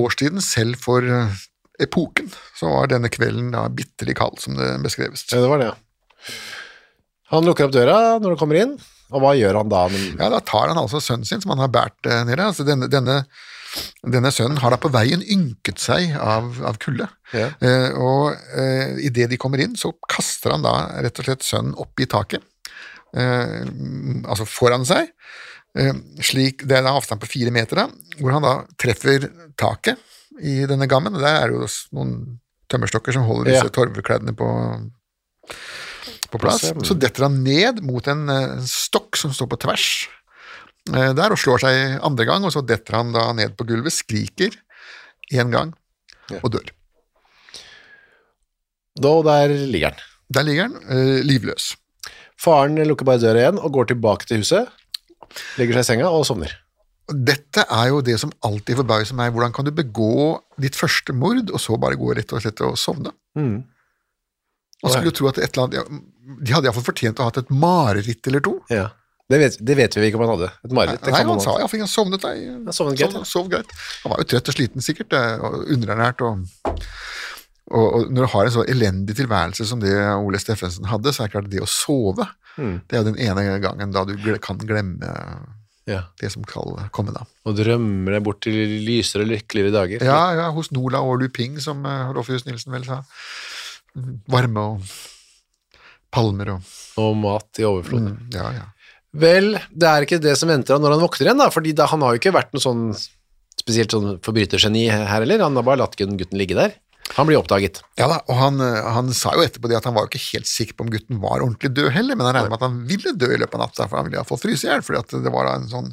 årstiden, 0.00 0.40
selv 0.40 0.80
for 0.80 1.04
eh, 1.04 1.36
epoken, 1.84 2.32
så 2.56 2.72
var 2.72 2.88
denne 2.94 3.12
kvelden 3.12 3.52
da 3.52 3.66
bitterlig 3.68 4.16
kald, 4.22 4.40
som 4.40 4.56
det 4.56 4.72
beskreves. 4.86 5.26
Ja, 5.28 5.42
det 5.44 5.52
var 5.52 5.60
det, 5.60 5.68
ja. 5.74 6.32
Han 7.34 7.44
lukker 7.44 7.68
opp 7.68 7.76
døra 7.76 7.98
når 8.22 8.34
han 8.34 8.40
kommer 8.40 8.62
inn, 8.62 8.76
og 9.12 9.20
hva 9.20 9.34
gjør 9.36 9.60
han 9.60 9.72
da? 9.72 9.84
Ja, 10.16 10.32
da 10.32 10.40
tar 10.40 10.70
han 10.72 10.80
altså 10.80 11.02
sønnen 11.04 11.28
sin, 11.28 11.44
som 11.44 11.52
han 11.52 11.60
har 11.66 11.72
båret 11.76 12.00
ned. 12.08 12.30
nede. 12.32 12.48
Altså 12.48 12.64
denne, 12.64 12.88
denne, 12.88 13.20
denne 14.04 14.30
sønnen 14.34 14.60
har 14.62 14.70
da 14.74 14.78
på 14.80 14.90
veien 14.94 15.22
ynket 15.22 15.80
seg 15.82 16.12
av, 16.20 16.50
av 16.64 16.76
kulde. 16.82 17.08
Ja. 17.34 17.48
Eh, 17.60 17.90
og 17.98 18.34
eh, 18.54 18.98
idet 19.08 19.30
de 19.32 19.38
kommer 19.40 19.62
inn, 19.64 19.74
så 19.80 19.92
kaster 20.08 20.54
han 20.54 20.62
da 20.66 20.74
rett 21.04 21.18
og 21.18 21.26
slett 21.28 21.46
sønnen 21.46 21.74
opp 21.80 21.98
i 22.00 22.06
taket, 22.10 22.44
eh, 23.16 23.64
altså 24.28 24.46
foran 24.46 24.86
seg. 24.88 25.10
Eh, 25.74 25.92
slik, 26.22 26.62
det 26.68 26.76
er 26.78 26.84
en 26.84 26.92
avstand 26.94 27.22
på 27.24 27.30
fire 27.32 27.50
meter, 27.54 27.82
da, 27.82 27.88
hvor 28.20 28.36
han 28.36 28.44
da 28.46 28.54
treffer 28.78 29.26
taket 29.58 29.98
i 30.42 30.60
denne 30.70 30.86
gammen. 30.90 31.14
og 31.14 31.22
Der 31.22 31.40
er 31.42 31.50
det 31.50 31.58
jo 31.62 31.68
noen 31.98 32.14
tømmerstokker 32.70 33.14
som 33.14 33.26
holder 33.28 33.50
disse 33.52 33.66
Ja. 33.68 33.74
torvkledene 33.74 34.34
på, 34.38 34.48
på 36.32 36.40
plass. 36.42 36.68
Så 36.86 36.96
detter 36.98 37.26
han 37.28 37.42
ned 37.44 37.82
mot 37.86 38.06
en, 38.10 38.28
eh, 38.30 38.52
en 38.58 38.66
stokk 38.68 39.16
som 39.20 39.34
står 39.34 39.50
på 39.52 39.60
tvers 39.66 39.88
der, 40.90 41.32
og 41.32 41.40
slår 41.40 41.62
seg 41.64 42.00
andre 42.04 42.26
gang, 42.28 42.44
og 42.44 42.52
så 42.52 42.60
detter 42.60 42.98
han 42.98 43.12
da 43.14 43.30
ned 43.32 43.54
på 43.56 43.66
gulvet, 43.68 43.94
skriker 43.94 44.52
én 45.32 45.52
gang 45.52 45.72
og 46.42 46.50
dør. 46.52 46.66
da, 48.94 49.08
og 49.08 49.24
der 49.24 49.54
ligger 49.68 49.92
han. 49.92 50.02
Der 50.34 50.46
ligger 50.46 50.68
han, 50.68 50.76
eh, 50.88 51.22
livløs. 51.24 51.74
Faren 52.40 52.76
lukker 52.76 53.06
bare 53.06 53.22
døra 53.22 53.40
igjen 53.40 53.58
og 53.60 53.72
går 53.72 53.92
tilbake 53.92 54.28
til 54.28 54.42
huset, 54.42 54.68
legger 55.58 55.78
seg 55.78 55.84
i 55.84 55.88
senga 55.88 56.10
og 56.12 56.26
sovner. 56.28 56.52
Dette 57.08 57.66
er 57.68 57.90
jo 57.92 58.00
det 58.00 58.16
som 58.20 58.32
alltid 58.44 58.78
forbauser 58.80 59.16
meg. 59.16 59.32
Hvordan 59.34 59.52
kan 59.52 59.66
du 59.66 59.70
begå 59.76 60.40
ditt 60.60 60.76
første 60.76 61.12
mord, 61.12 61.50
og 61.50 61.60
så 61.60 61.76
bare 61.80 61.98
gå 62.00 62.14
rett 62.16 62.32
og 62.32 62.40
slett 62.40 62.62
og 62.64 62.78
sovne? 62.80 63.12
Mm. 63.36 63.64
Man 64.84 64.92
skulle 64.92 65.10
jo 65.10 65.16
tro 65.16 65.28
at 65.28 65.38
et 65.38 65.52
eller 65.52 65.66
annet, 65.68 66.02
De 66.44 66.52
hadde 66.54 66.64
iallfall 66.64 66.86
fortjent 66.86 67.18
å 67.20 67.26
ha 67.26 67.28
hatt 67.28 67.42
et 67.42 67.50
mareritt 67.52 68.26
eller 68.30 68.40
to. 68.40 68.54
Ja. 68.72 68.88
Det 69.34 69.40
vet, 69.42 69.58
det 69.70 69.76
vet 69.78 69.96
vi 69.98 70.06
ikke 70.08 70.20
om 70.20 70.24
han 70.28 70.32
hadde. 70.36 70.50
Et 70.68 70.76
mareritt. 70.78 71.00
det 71.02 71.10
Nei, 71.14 71.20
kan 71.24 71.30
man 71.32 71.40
han 71.40 71.44
sa 71.44 71.56
iallfall 71.58 71.82
han 71.82 71.90
sovnet 71.90 72.22
deg. 72.22 72.44
Han 72.68 72.76
sovnet 72.76 73.00
greit, 73.00 73.16
sov, 73.16 73.26
sov 73.32 73.50
greit. 73.50 73.74
Han 74.04 74.14
var 74.14 74.22
jo 74.22 74.28
trøtt 74.30 74.52
og 74.52 74.56
sliten 74.58 74.84
sikkert, 74.86 75.16
eh, 75.18 75.42
og 75.42 75.64
underernært. 75.74 76.22
Og, 76.22 76.70
og, 77.72 77.84
og 77.98 78.12
når 78.14 78.28
du 78.28 78.32
har 78.36 78.46
en 78.50 78.54
så 78.60 78.64
elendig 78.70 79.16
tilværelse 79.18 79.66
som 79.66 79.82
det 79.82 79.92
Ole 80.14 80.38
Steffensen 80.42 80.86
hadde, 80.92 81.12
så 81.16 81.24
er 81.24 81.28
det 81.32 81.34
klart 81.36 81.50
at 81.50 81.54
det 81.56 81.64
å 81.66 81.70
sove 81.70 82.30
Mm. 82.54 82.76
det 82.86 82.94
er 82.94 83.00
jo 83.02 83.06
den 83.08 83.16
ene 83.18 83.42
gangen 83.58 83.90
da 83.90 84.04
du 84.06 84.12
kan 84.38 84.60
glemme 84.62 85.08
Ja. 85.90 86.04
det 86.20 86.30
som 86.30 86.44
skal 86.46 86.76
komme 86.94 87.10
da. 87.12 87.24
Og 87.44 87.56
drømmer 87.58 88.14
deg 88.14 88.22
bort 88.22 88.40
til 88.46 88.54
lysere 88.86 89.24
og 89.26 89.32
lykkeligere 89.32 89.72
dager. 89.74 90.04
Ja, 90.06 90.20
ja, 90.38 90.44
hos 90.54 90.70
Nola 90.70 91.00
og 91.02 91.18
Luping, 91.18 91.58
som 91.60 91.82
Rolf 91.82 92.28
Rolfhus 92.28 92.46
Nilsen 92.46 92.70
vel 92.72 92.86
sa. 92.86 93.02
Varme 94.30 94.62
og 94.70 94.94
palmer 96.14 96.54
og 96.54 96.70
Og 97.02 97.16
mat 97.18 97.58
i 97.58 97.66
overflod. 97.66 98.06
mm, 98.06 98.30
Ja, 98.38 98.52
ja. 98.54 98.66
Vel, 99.14 99.52
det 99.70 99.90
er 99.90 100.06
ikke 100.06 100.18
det 100.22 100.34
som 100.38 100.50
venter 100.50 100.74
han 100.74 100.82
når 100.82 100.96
han 100.96 101.04
våkner 101.04 101.28
igjen, 101.28 101.42
da, 101.42 101.50
fordi 101.54 101.74
da, 101.76 101.86
han 101.90 102.02
har 102.02 102.14
jo 102.14 102.22
ikke 102.22 102.34
vært 102.34 102.54
noe 102.54 102.62
sånn 102.64 102.88
spesielt 103.54 103.94
sånn 103.94 104.16
forbrytergeni 104.24 104.88
her 104.90 105.06
heller, 105.08 105.44
han 105.44 105.54
har 105.56 105.66
bare 105.66 105.80
latt 105.84 105.94
gutten 105.96 106.18
gutten 106.20 106.40
ligge 106.40 106.56
der. 106.58 106.74
Han 107.14 107.28
blir 107.28 107.36
oppdaget. 107.38 107.82
Ja 108.00 108.08
da, 108.10 108.16
og 108.32 108.38
han, 108.40 108.60
eh, 108.64 108.86
han 108.96 109.10
sa 109.14 109.34
jo 109.36 109.44
etterpå 109.44 109.68
det 109.70 109.76
at 109.78 109.86
han 109.86 109.94
var 109.94 110.06
jo 110.06 110.12
ikke 110.14 110.24
helt 110.38 110.48
sikker 110.48 110.76
på 110.76 110.86
om 110.86 110.92
gutten 110.92 111.20
var 111.22 111.44
ordentlig 111.44 111.70
død 111.76 111.90
heller, 111.94 112.16
men 112.16 112.26
han 112.26 112.38
regner 112.38 112.52
med 112.52 112.58
at 112.58 112.66
han 112.66 112.78
ville 112.88 113.12
dø 113.20 113.28
i 113.34 113.40
løpet 113.42 113.58
av 113.58 113.64
natta, 113.66 113.86
for 113.90 114.00
han 114.00 114.08
ville 114.08 114.18
iallfall 114.18 114.40
fryse 114.40 114.66
i 114.66 114.70
hjel, 114.70 114.84
fordi 114.86 115.02
at 115.02 115.16
det 115.26 115.32
var 115.34 115.50
en 115.52 115.68
sånn 115.70 115.90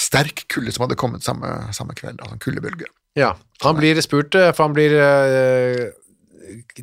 sterk 0.00 0.44
kulde 0.54 0.72
som 0.72 0.86
hadde 0.86 0.98
kommet 1.00 1.26
samme, 1.26 1.50
samme 1.76 1.96
kveld, 1.98 2.22
altså 2.22 2.38
en 2.38 2.42
kuldebølge. 2.46 2.88
Ja, 3.18 3.32
han 3.64 3.78
blir 3.78 3.98
spurt, 4.06 4.38
eh, 4.38 4.52
for 4.54 4.68
han 4.68 4.76
blir 4.76 4.94
øh, 4.94 5.88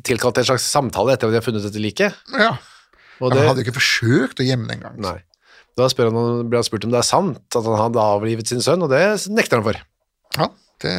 tilkalt 0.04 0.36
til 0.36 0.44
en 0.44 0.50
slags 0.52 0.68
samtale 0.68 1.16
etter 1.16 1.30
at 1.30 1.34
de 1.34 1.40
har 1.40 1.46
funnet 1.46 1.64
dette 1.64 1.82
liket. 1.82 2.20
Ja, 2.36 2.52
Og 3.18 3.32
Han 3.32 3.40
det, 3.40 3.46
hadde 3.48 3.64
jo 3.64 3.66
ikke 3.66 3.80
forsøkt 3.80 4.44
å 4.44 4.46
gjemme 4.46 4.68
det 4.68 4.76
engang. 4.78 5.00
Da 5.78 5.86
spør 5.90 6.10
han, 6.10 6.48
blir 6.50 6.60
han 6.60 6.66
spurt 6.66 6.86
om 6.88 6.92
det 6.94 7.00
er 7.00 7.06
sant 7.06 7.58
at 7.58 7.64
han 7.64 7.78
hadde 7.78 8.02
avlivet 8.02 8.50
sin 8.50 8.62
sønn, 8.64 8.82
og 8.84 8.90
det 8.92 9.02
nekter 9.30 9.60
han 9.60 9.68
for. 9.68 9.78
Ja, 10.38 10.50
det, 10.82 10.96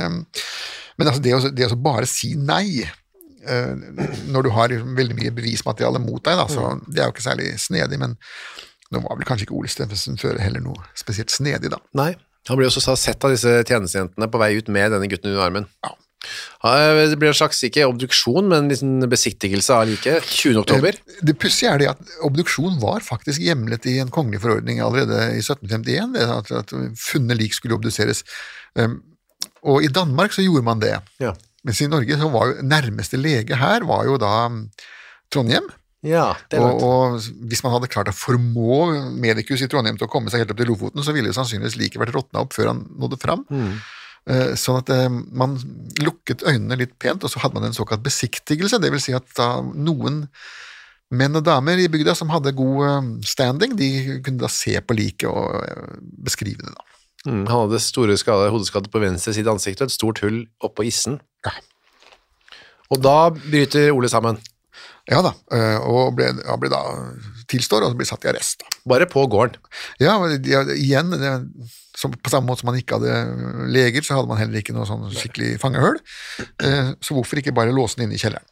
men 0.99 1.07
altså 1.07 1.23
det, 1.23 1.35
å, 1.35 1.51
det 1.55 1.69
å 1.71 1.79
bare 1.79 2.07
si 2.09 2.33
nei 2.35 2.81
eh, 2.83 3.75
når 4.31 4.47
du 4.47 4.51
har 4.55 4.71
liksom 4.71 4.97
veldig 4.97 5.19
mye 5.19 5.35
bevismateriale 5.35 6.01
mot 6.03 6.23
deg, 6.25 6.39
da, 6.39 6.47
så 6.51 6.73
det 6.87 7.03
er 7.03 7.07
jo 7.07 7.15
ikke 7.15 7.27
særlig 7.27 7.53
snedig, 7.61 7.99
men 8.01 8.17
nå 8.89 9.03
var 9.05 9.19
vel 9.19 9.27
kanskje 9.29 9.47
ikke 9.47 9.57
Ole 9.59 9.71
Steffensen 9.71 10.19
før 10.19 10.39
heller 10.41 10.63
noe 10.65 10.89
spesielt 10.97 11.31
snedig, 11.33 11.71
da. 11.71 11.79
Nei, 11.99 12.11
han 12.49 12.59
blir 12.59 12.71
også 12.71 12.95
sett 12.97 13.23
av 13.23 13.35
disse 13.35 13.59
tjenestejentene 13.67 14.27
på 14.31 14.41
vei 14.41 14.53
ut 14.57 14.71
med 14.73 14.95
denne 14.95 15.09
gutten 15.11 15.31
under 15.31 15.45
armen. 15.45 15.67
Ja. 15.85 15.93
Det 16.19 17.17
blir 17.19 17.31
en 17.31 17.37
slags, 17.37 17.61
ikke 17.63 17.87
obduksjon, 17.87 18.49
men 18.51 18.65
en 18.65 18.71
liten 18.71 19.09
besiktigelse 19.11 19.75
av 19.75 19.87
liket. 19.89 20.25
20. 20.27 20.59
oktober. 20.63 20.97
Det 21.25 21.35
pussige 21.39 21.71
er 21.71 21.81
det 21.81 21.91
at 21.93 22.15
obduksjon 22.27 22.79
var 22.81 23.05
faktisk 23.05 23.43
hjemlet 23.43 23.87
i 23.87 23.97
en 24.03 24.11
kongelig 24.13 24.43
forordning 24.43 24.81
allerede 24.83 25.37
i 25.37 25.43
1751, 25.43 26.17
at, 26.39 26.51
at 26.63 26.75
funne 26.99 27.37
lik 27.39 27.55
skulle 27.55 27.79
obduseres. 27.79 28.25
Um, 28.75 28.99
og 29.63 29.83
i 29.83 29.91
Danmark 29.91 30.35
så 30.35 30.43
gjorde 30.43 30.67
man 30.67 30.83
det. 30.83 30.97
Ja. 31.23 31.33
Mens 31.67 31.81
i 31.83 31.89
Norge 31.91 32.19
så 32.19 32.29
var 32.31 32.51
jo 32.51 32.63
nærmeste 32.63 33.19
lege 33.19 33.57
her 33.59 33.83
var 33.87 34.05
jo 34.07 34.15
da 34.19 34.33
um, 34.47 34.65
Trondheim. 35.31 35.67
Ja, 36.05 36.31
det 36.47 36.61
Og, 36.63 36.79
og 36.79 37.23
hvis 37.51 37.59
man 37.65 37.73
hadde 37.73 37.89
klart 37.91 38.07
å 38.07 38.15
formå 38.15 38.85
Medikus 39.19 39.59
i 39.65 39.67
Trondheim 39.67 39.97
til 39.99 40.07
å 40.07 40.11
komme 40.11 40.31
seg 40.31 40.45
helt 40.45 40.53
opp 40.53 40.61
til 40.61 40.69
Lofoten, 40.71 41.03
så 41.03 41.15
ville 41.15 41.33
sannsynligvis 41.35 41.75
liket 41.79 41.99
vært 41.99 42.15
råtna 42.15 42.45
opp 42.45 42.55
før 42.55 42.71
han 42.71 42.85
nådde 43.01 43.19
fram. 43.19 43.43
Eh, 43.51 43.97
Sånn 44.59 44.81
at 44.81 44.89
eh, 44.93 45.09
man 45.09 45.57
lukket 46.03 46.45
øynene 46.45 46.77
litt 46.79 46.97
pent, 47.01 47.23
og 47.25 47.33
så 47.33 47.41
hadde 47.41 47.57
man 47.57 47.69
en 47.69 47.77
såkalt 47.77 48.03
besiktigelse. 48.05 48.81
Det 48.81 48.91
vil 48.93 49.01
si 49.01 49.15
at 49.17 49.41
noen 49.73 50.25
menn 51.09 51.39
og 51.39 51.45
damer 51.45 51.79
i 51.81 51.89
bygda 51.89 52.13
som 52.17 52.29
hadde 52.33 52.55
god 52.57 52.83
eh, 52.85 53.09
standing, 53.29 53.75
de 53.77 54.19
kunne 54.25 54.41
da 54.43 54.51
se 54.51 54.75
på 54.81 54.97
liket 54.97 55.29
og 55.29 55.57
eh, 55.63 55.97
beskrive 56.25 56.61
det. 56.61 56.75
da. 56.75 56.85
Mm, 57.27 57.43
han 57.49 57.65
hadde 57.65 57.81
store 57.83 58.15
skader, 58.19 58.51
hodeskade 58.53 58.91
på 58.91 59.01
venstre 59.03 59.33
side 59.35 59.49
av 59.49 59.57
ansiktet 59.57 59.83
og 59.83 59.91
et 59.91 59.97
stort 59.97 60.21
hull 60.23 60.43
oppå 60.63 60.85
issen. 60.87 61.19
Ja. 61.45 61.55
Og 62.89 63.01
da 63.03 63.17
bryter 63.33 63.91
Ole 63.93 64.09
sammen. 64.11 64.39
Ja 65.09 65.23
da, 65.25 65.33
eh, 65.55 65.77
og 65.89 66.13
ble, 66.17 66.29
ja, 66.37 66.55
ble 66.61 66.69
da 66.71 66.83
tilstår 67.49 67.85
og 67.87 67.97
blir 67.99 68.07
satt 68.09 68.25
i 68.27 68.31
arrest. 68.31 68.63
Bare 68.89 69.07
på 69.09 69.23
gården. 69.31 69.57
Ja, 70.01 70.15
igjen, 70.75 71.11
det, 71.17 71.33
som, 71.97 72.13
på 72.13 72.31
samme 72.31 72.47
måte 72.47 72.63
som 72.63 72.69
man 72.71 72.79
ikke 72.79 72.99
hadde 72.99 73.67
leger, 73.73 74.05
så 74.05 74.19
hadde 74.19 74.29
man 74.31 74.39
heller 74.39 74.61
ikke 74.61 74.75
noe 74.77 74.87
sånn 74.89 75.09
skikkelig 75.11 75.57
fangehull. 75.63 75.99
Eh, 76.63 76.93
Så 77.03 77.17
hvorfor 77.17 77.41
ikke 77.41 77.55
bare 77.57 77.73
låse 77.75 77.97
den 77.99 78.07
inne 78.07 78.19
i 78.19 78.21
kjelleren? 78.21 78.45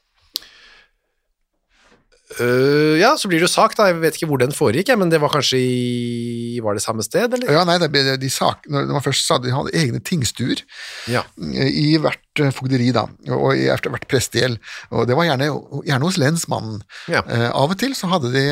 Uh, 2.42 2.98
ja, 3.00 3.14
så 3.16 3.30
blir 3.32 3.40
det 3.40 3.46
jo 3.48 3.54
sak, 3.54 3.72
da. 3.80 3.86
Jeg 3.88 4.02
vet 4.02 4.18
ikke 4.18 4.28
hvor 4.28 4.42
den 4.42 4.52
foregikk, 4.52 4.90
men 5.00 5.08
det 5.10 5.22
var 5.24 5.32
kanskje 5.32 5.62
i 5.64 6.60
Var 6.62 6.76
det 6.76 6.84
samme 6.84 7.06
sted, 7.06 7.32
eller? 7.38 7.48
Ja, 7.56 7.62
nei, 7.64 7.78
det 7.80 7.88
ble, 7.94 8.02
de 8.20 8.30
sak, 8.34 8.68
når 8.68 8.90
man 8.98 9.06
først 9.06 9.24
sa 9.30 9.38
de 9.40 9.54
hadde 9.56 9.72
egne 9.80 10.02
tingstuer 10.04 10.60
Ja. 11.08 11.24
i 11.40 11.94
hvert 12.04 12.20
fogderi, 12.56 12.90
da, 12.96 13.06
og 13.36 13.58
etter 13.58 13.92
hvert 13.94 14.08
prestegjeld. 14.10 14.58
Og 14.92 15.08
det 15.10 15.18
var 15.18 15.28
gjerne, 15.28 15.50
gjerne 15.88 16.08
hos 16.08 16.20
lensmannen. 16.22 16.82
Ja. 17.12 17.24
Eh, 17.24 17.48
av 17.50 17.74
og 17.74 17.80
til 17.82 17.96
så 17.98 18.10
hadde 18.12 18.32
de, 18.34 18.44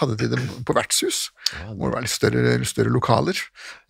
hadde 0.00 0.18
de 0.20 0.30
dem 0.34 0.46
på 0.66 0.76
vertshus, 0.76 1.28
hvor 1.74 1.88
det 1.88 1.96
var 1.96 2.06
litt 2.06 2.14
større, 2.14 2.56
større 2.68 2.92
lokaler. 2.94 3.40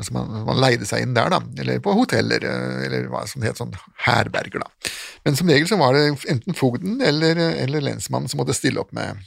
Altså 0.01 0.16
man, 0.16 0.33
man 0.48 0.62
leide 0.62 0.88
seg 0.88 1.05
inn 1.05 1.16
der, 1.16 1.33
da, 1.35 1.42
eller 1.62 1.83
på 1.85 1.96
hoteller, 1.96 2.44
eh, 2.44 2.87
eller 2.88 3.11
hva 3.12 3.24
som 3.31 3.42
det 3.42 3.53
het, 3.53 3.61
sånn 3.62 3.77
herberger, 4.07 4.64
da. 4.64 4.92
Men 5.27 5.38
som 5.38 5.51
regel 5.51 5.70
så 5.70 5.81
var 5.81 5.96
det 5.96 6.07
enten 6.31 6.57
fogden 6.57 7.03
eller, 7.05 7.38
eller 7.64 7.85
lensmannen 7.90 8.31
som 8.31 8.42
måtte 8.42 8.57
stille 8.57 8.83
opp 8.83 8.94
med, 8.96 9.22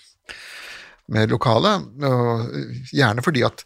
med 1.11 1.31
lokalet, 1.31 1.87
og 2.07 2.91
gjerne 2.95 3.23
fordi 3.25 3.45
at 3.47 3.65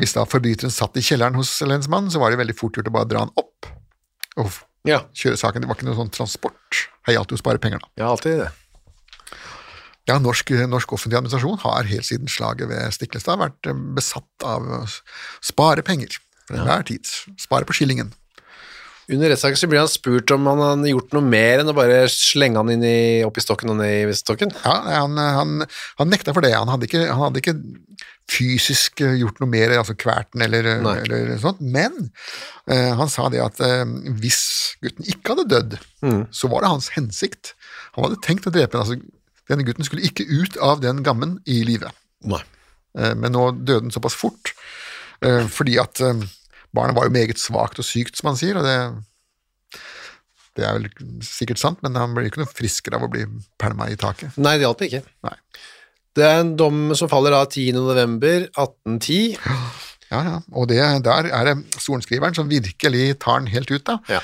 hvis 0.00 0.14
da 0.16 0.24
forbryteren 0.26 0.72
satt 0.74 0.96
i 0.98 1.02
kjelleren 1.04 1.36
hos 1.38 1.52
lensmannen, 1.62 2.10
så 2.10 2.18
var 2.18 2.32
det 2.32 2.40
veldig 2.40 2.56
fort 2.58 2.78
gjort 2.78 2.90
å 2.90 2.94
bare 2.96 3.10
dra 3.10 3.26
han 3.26 3.34
opp 3.38 3.68
og 4.40 4.50
Ja, 4.88 5.00
kjøre 5.16 5.40
saken. 5.40 5.64
Det 5.64 5.70
var 5.70 5.78
ikke 5.78 5.88
noe 5.88 5.98
sånn 5.98 6.12
transport. 6.12 6.84
Det 7.06 7.16
gjaldt 7.16 7.32
jo 7.32 7.38
å 7.38 7.40
spare 7.40 7.60
penger, 7.62 7.80
da. 7.80 7.90
ja 8.02 8.10
alltid 8.12 8.42
det. 8.44 8.50
Ja, 10.04 10.18
norsk, 10.20 10.50
norsk 10.68 10.90
offentlig 10.92 11.16
administrasjon 11.16 11.62
har 11.62 11.88
helt 11.88 12.04
siden 12.04 12.28
slaget 12.28 12.68
ved 12.68 12.92
Stiklestad 12.92 13.40
vært 13.40 13.70
eh, 13.70 13.78
besatt 13.96 14.44
av 14.44 14.66
å 14.68 14.82
spare 15.40 15.84
penger 15.86 16.18
for 16.44 16.58
enhver 16.58 16.84
tid. 16.90 17.08
Spare 17.40 17.64
på 17.64 17.76
skillingen. 17.78 18.12
Under 19.12 19.28
rettssaken 19.28 19.60
så 19.60 19.68
blir 19.68 19.82
han 19.82 19.90
spurt 19.92 20.32
om 20.32 20.46
han 20.48 20.60
har 20.60 20.84
gjort 20.88 21.12
noe 21.16 21.24
mer 21.24 21.60
enn 21.60 21.68
å 21.68 21.76
bare 21.76 22.04
slenge 22.12 22.60
han 22.60 22.72
inn 22.72 22.84
i, 22.88 23.24
opp 23.24 23.36
i 23.36 23.44
stokken 23.44 23.72
og 23.72 23.80
ned 23.80 24.12
i 24.12 24.16
stokken. 24.16 24.52
Ja, 24.64 24.76
han, 25.02 25.16
han, 25.20 25.66
han 26.00 26.12
nekta 26.12 26.32
for 26.36 26.44
det. 26.44 26.54
Han 26.56 26.72
hadde 26.72 26.88
ikke, 26.88 27.02
han 27.10 27.24
hadde 27.26 27.42
ikke 27.42 27.56
fysisk 28.30 29.00
eh, 29.04 29.16
gjort 29.20 29.40
noe 29.42 29.50
mer, 29.52 29.74
altså 29.78 29.94
kverten 30.00 30.42
eller, 30.46 30.64
eller 31.04 31.34
sånt, 31.42 31.60
men 31.60 32.10
eh, 32.70 32.92
han 32.96 33.10
sa 33.12 33.28
det 33.32 33.42
at 33.44 33.60
eh, 33.60 33.84
hvis 34.22 34.40
gutten 34.82 35.04
ikke 35.12 35.34
hadde 35.34 35.48
dødd, 35.52 35.76
så 36.34 36.48
var 36.52 36.64
det 36.64 36.70
hans 36.72 36.88
hensikt. 36.96 37.52
Han 37.94 38.06
hadde 38.08 38.22
tenkt 38.24 38.46
å 38.48 38.52
drepe 38.54 38.76
den. 38.76 38.82
Altså, 38.84 38.98
denne 39.50 39.64
gutten 39.68 39.84
skulle 39.84 40.04
ikke 40.08 40.24
ut 40.28 40.56
av 40.64 40.80
den 40.80 41.02
gammen 41.04 41.38
i 41.44 41.60
live. 41.68 41.90
Eh, 42.98 43.14
Men 43.14 43.32
nå 43.36 43.50
døde 43.60 43.86
den 43.88 43.94
såpass 43.94 44.14
fort, 44.16 44.54
eh, 45.20 45.44
fordi 45.52 45.76
at 45.82 46.00
eh, 46.00 46.24
barnet 46.74 46.96
var 46.96 47.06
jo 47.08 47.14
meget 47.14 47.38
svakt 47.38 47.78
og 47.78 47.84
sykt, 47.86 48.16
som 48.18 48.32
han 48.32 48.40
sier, 48.40 48.56
og 48.58 48.64
det, 48.64 49.80
det 50.56 50.64
er 50.66 50.78
vel 50.78 50.88
sikkert 51.26 51.60
sant, 51.60 51.80
men 51.84 51.96
han 51.98 52.14
blir 52.16 52.28
ikke 52.30 52.40
noe 52.42 52.50
friskere 52.50 52.98
av 52.98 53.06
å 53.06 53.12
bli 53.12 53.24
pælma 53.60 53.88
i 53.92 53.96
taket. 54.00 54.36
Nei, 54.40 54.56
det 54.58 54.66
hjalp 54.68 54.82
ikke. 54.86 55.02
Nei. 55.26 55.36
Det 56.14 56.24
er 56.24 56.40
en 56.40 56.54
dom 56.58 56.92
som 56.94 57.10
faller 57.10 57.34
da 57.34 57.42
10. 57.48 57.72
november 57.74 58.46
1810. 58.46 59.36
Ja, 60.12 60.20
ja, 60.22 60.34
og 60.54 60.68
det, 60.70 60.80
der 61.02 61.30
er 61.34 61.48
det 61.48 61.54
sorenskriveren 61.82 62.36
som 62.36 62.50
virkelig 62.50 63.16
tar 63.24 63.40
den 63.42 63.50
helt 63.50 63.72
ut, 63.72 63.82
da. 63.88 63.98
Ja. 64.12 64.20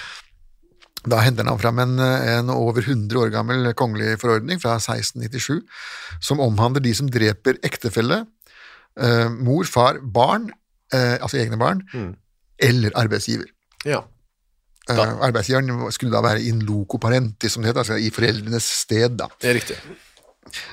Da 1.10 1.22
henter 1.24 1.48
han 1.48 1.58
fram 1.58 1.80
en, 1.80 1.96
en 1.98 2.52
over 2.52 2.84
100 2.84 3.16
år 3.18 3.32
gammel 3.32 3.72
kongelig 3.74 4.18
forordning 4.20 4.60
fra 4.62 4.76
1697, 4.76 5.62
som 6.22 6.42
omhandler 6.44 6.84
de 6.84 6.92
som 6.94 7.08
dreper 7.10 7.58
ektefelle, 7.66 8.22
eh, 9.00 9.28
mor, 9.32 9.64
far, 9.64 9.98
barn, 10.04 10.50
eh, 10.92 11.16
altså 11.16 11.40
egne 11.40 11.58
barn, 11.58 11.82
eller 12.60 12.94
arbeidsgiver. 13.00 13.48
Ja. 13.88 14.02
Eh, 14.90 15.00
arbeidsgiveren 15.24 15.88
skulle 15.96 16.12
da 16.12 16.22
være 16.28 16.44
in 16.52 16.60
loco 16.68 17.00
parenti, 17.00 17.48
som 17.48 17.64
det 17.64 17.72
heter, 17.72 17.82
altså 17.86 17.98
i 17.98 18.12
foreldrenes 18.14 18.68
sted. 18.84 19.16
da. 19.18 19.30
Det 19.40 19.50
er 19.50 19.58
riktig. 19.58 19.80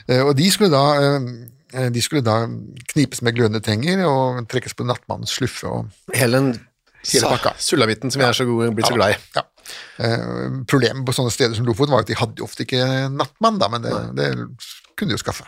Eh, 0.07 0.23
og 0.23 0.35
de 0.37 0.47
skulle 0.51 0.71
da, 0.73 0.85
eh, 1.73 1.89
de 1.93 2.01
skulle 2.03 2.25
da 2.25 2.39
knipes 2.93 3.21
med 3.25 3.35
glødende 3.37 3.61
tenger 3.63 4.05
og 4.07 4.47
trekkes 4.51 4.77
på 4.77 4.87
nattmannens 4.87 5.35
sluffe. 5.37 5.67
og 5.67 6.15
Hele 6.15 6.41
pakka. 7.23 7.53
sulamitten 7.59 8.11
som 8.11 8.21
vi 8.21 8.27
er 8.27 8.33
så 8.35 8.45
gode, 8.47 8.71
blitt 8.75 8.87
så 8.89 8.97
glad 8.97 9.15
i. 9.15 9.19
Ja. 9.35 9.43
Eh, 9.99 10.63
problemet 10.67 11.05
på 11.05 11.15
sånne 11.15 11.31
steder 11.31 11.55
som 11.55 11.67
Lofoten 11.67 11.93
var 11.95 12.05
at 12.05 12.09
de 12.09 12.17
hadde 12.17 12.43
ofte 12.43 12.63
ikke 12.65 12.81
nattmann, 13.13 13.59
da, 13.59 13.69
men 13.71 13.85
det, 13.85 13.93
det 14.17 14.31
kunne 14.95 15.11
de 15.11 15.17
jo 15.17 15.23
skaffe. 15.23 15.47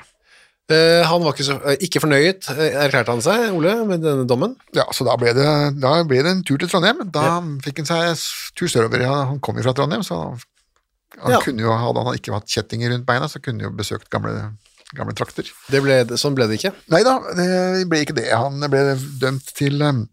Eh, 0.70 1.02
han 1.02 1.24
var 1.26 1.34
ikke, 1.34 1.48
så, 1.48 1.56
eh, 1.66 1.80
ikke 1.82 2.02
fornøyd, 2.04 2.46
eh, 2.54 2.76
erklærte 2.86 3.10
han 3.16 3.24
seg, 3.26 3.48
Ole, 3.58 3.74
med 3.90 4.04
denne 4.06 4.28
dommen. 4.30 4.56
Ja, 4.78 4.86
Så 4.94 5.04
da 5.08 5.16
ble 5.18 5.34
det, 5.34 5.48
da 5.82 6.04
ble 6.06 6.22
det 6.22 6.30
en 6.36 6.44
tur 6.46 6.60
til 6.62 6.70
Trondheim. 6.70 7.02
Da 7.12 7.40
fikk 7.66 7.82
han 7.82 7.90
seg 7.90 8.22
tur 8.56 8.70
sørover. 8.70 9.02
Ja, 9.02 9.26
han 9.32 9.40
kom 9.40 9.58
jo 9.58 9.66
fra 9.66 9.74
Trondheim, 9.74 10.06
så 10.06 10.38
han 11.18 11.32
Ja. 11.34 11.40
kunne 11.42 11.64
jo, 11.66 11.72
hadde 11.74 12.04
han 12.06 12.16
ikke 12.20 12.34
hatt 12.36 12.48
kjettinger 12.48 12.92
rundt 12.94 13.06
beina, 13.08 13.28
så 13.28 13.42
kunne 13.42 13.64
han 13.64 13.72
jo 13.72 13.78
besøkt 13.78 14.10
gamle, 14.14 14.52
gamle 14.96 15.16
trakter. 15.18 15.50
Det 15.72 15.82
ble, 15.82 16.04
sånn 16.22 16.36
ble 16.38 16.46
det 16.48 16.60
ikke. 16.60 16.74
Nei 16.94 17.02
da, 17.04 17.18
det 17.36 17.88
ble 17.90 18.04
ikke 18.06 18.16
det. 18.18 18.28
Han 18.32 18.60
ble 18.70 18.84
dømt 19.22 19.50
til 19.58 19.82
um, 19.82 20.04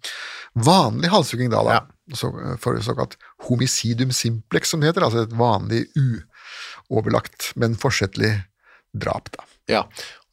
vanlig 0.57 1.11
halshugging 1.13 1.51
da, 1.53 1.63
da. 1.67 1.81
Så, 2.15 2.31
for 2.63 2.79
såkalt 2.81 3.17
homicidum 3.49 4.13
simplex, 4.15 4.71
som 4.71 4.81
det 4.81 4.93
heter. 4.93 5.05
Altså 5.05 5.25
et 5.27 5.33
vanlig 5.37 5.85
uoverlagt, 6.91 7.53
men 7.57 7.75
forsettlig 7.79 8.33
drap, 8.97 9.31
da. 9.37 9.45
Ja. 9.69 9.83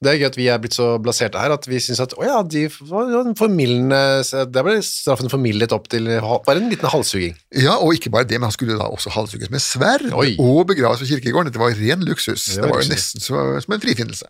Det 0.04 0.12
er 0.12 0.20
gøy 0.22 0.28
at 0.28 0.38
vi 0.40 0.48
er 0.52 0.60
blitt 0.64 0.76
så 0.78 0.88
blaserte 1.04 1.40
her, 1.42 1.54
at 1.56 1.68
vi 1.70 1.80
synes 1.84 2.02
at, 2.04 2.16
å 2.20 2.26
ja, 2.28 2.40
de 2.44 2.66
var 2.90 3.30
formildende, 3.40 4.00
der 4.54 4.66
ble 4.68 4.78
straffen 4.86 5.32
formildet 5.32 5.74
opp 5.76 5.88
til 5.94 6.10
bare 6.22 6.60
en 6.62 6.70
liten 6.72 6.92
halshugging. 6.92 7.38
Ja, 7.64 7.78
og 7.80 7.96
ikke 7.98 8.12
bare 8.14 8.28
det, 8.30 8.40
men 8.40 8.50
han 8.50 8.56
skulle 8.56 8.78
da 8.80 8.90
også 8.92 9.14
halshugges 9.16 9.52
med 9.54 9.64
sverd 9.64 10.10
Oi. 10.14 10.34
og 10.42 10.66
begraves 10.72 11.04
på 11.04 11.10
kirkegården. 11.14 11.52
Dette 11.52 11.62
var 11.62 11.76
ren 11.78 12.04
luksus. 12.08 12.46
Det 12.50 12.60
Det 12.62 12.66
var 12.68 12.76
var, 12.78 12.84
jo 12.84 12.94
nesten 12.94 13.24
så, 13.24 13.46
som 13.66 13.78
en 13.78 13.84
frifinnelse. 13.84 14.28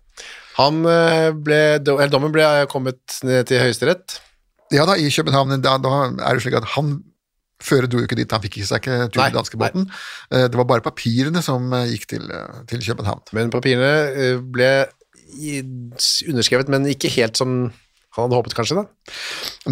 Han 0.59 0.83
eh, 0.85 1.31
ble, 1.33 1.61
eller 1.81 2.11
dommen 2.13 2.33
ble 2.35 2.45
kommet 2.71 3.19
ned 3.25 3.49
til 3.49 3.61
høyesterett. 3.63 4.19
Ja 4.73 4.85
da, 4.89 4.95
i 4.97 5.09
København, 5.13 5.57
da, 5.61 5.77
da 5.81 5.95
er 6.11 6.37
det 6.37 6.45
slik 6.45 6.59
at 6.61 6.69
han 6.77 6.99
Føret 7.63 7.87
dro 7.87 8.01
jo 8.01 8.07
ikke 8.09 8.17
dit, 8.19 8.27
han 8.33 8.41
fikk 8.43 8.57
ikke 8.59 8.67
seg 8.67 8.81
ikke 8.81 8.95
tur 9.13 9.21
til 9.23 9.35
danskebåten. 9.37 9.85
Eh, 10.35 10.47
Det 10.51 10.57
var 10.59 10.65
bare 10.67 10.83
papirene 10.83 11.39
som 11.45 11.69
eh, 11.77 11.93
gikk 11.93 12.09
til, 12.11 12.25
eh, 12.27 12.57
til 12.67 12.81
København. 12.83 13.21
Men 13.37 13.53
papirene 13.53 13.91
eh, 14.11 14.41
ble 14.43 14.67
underskrevet, 16.29 16.71
men 16.71 16.87
ikke 16.91 17.11
helt 17.17 17.39
som 17.39 17.71
han 18.13 18.27
hadde 18.27 18.37
håpet, 18.37 18.53
kanskje, 18.53 18.77
da. 18.77 19.13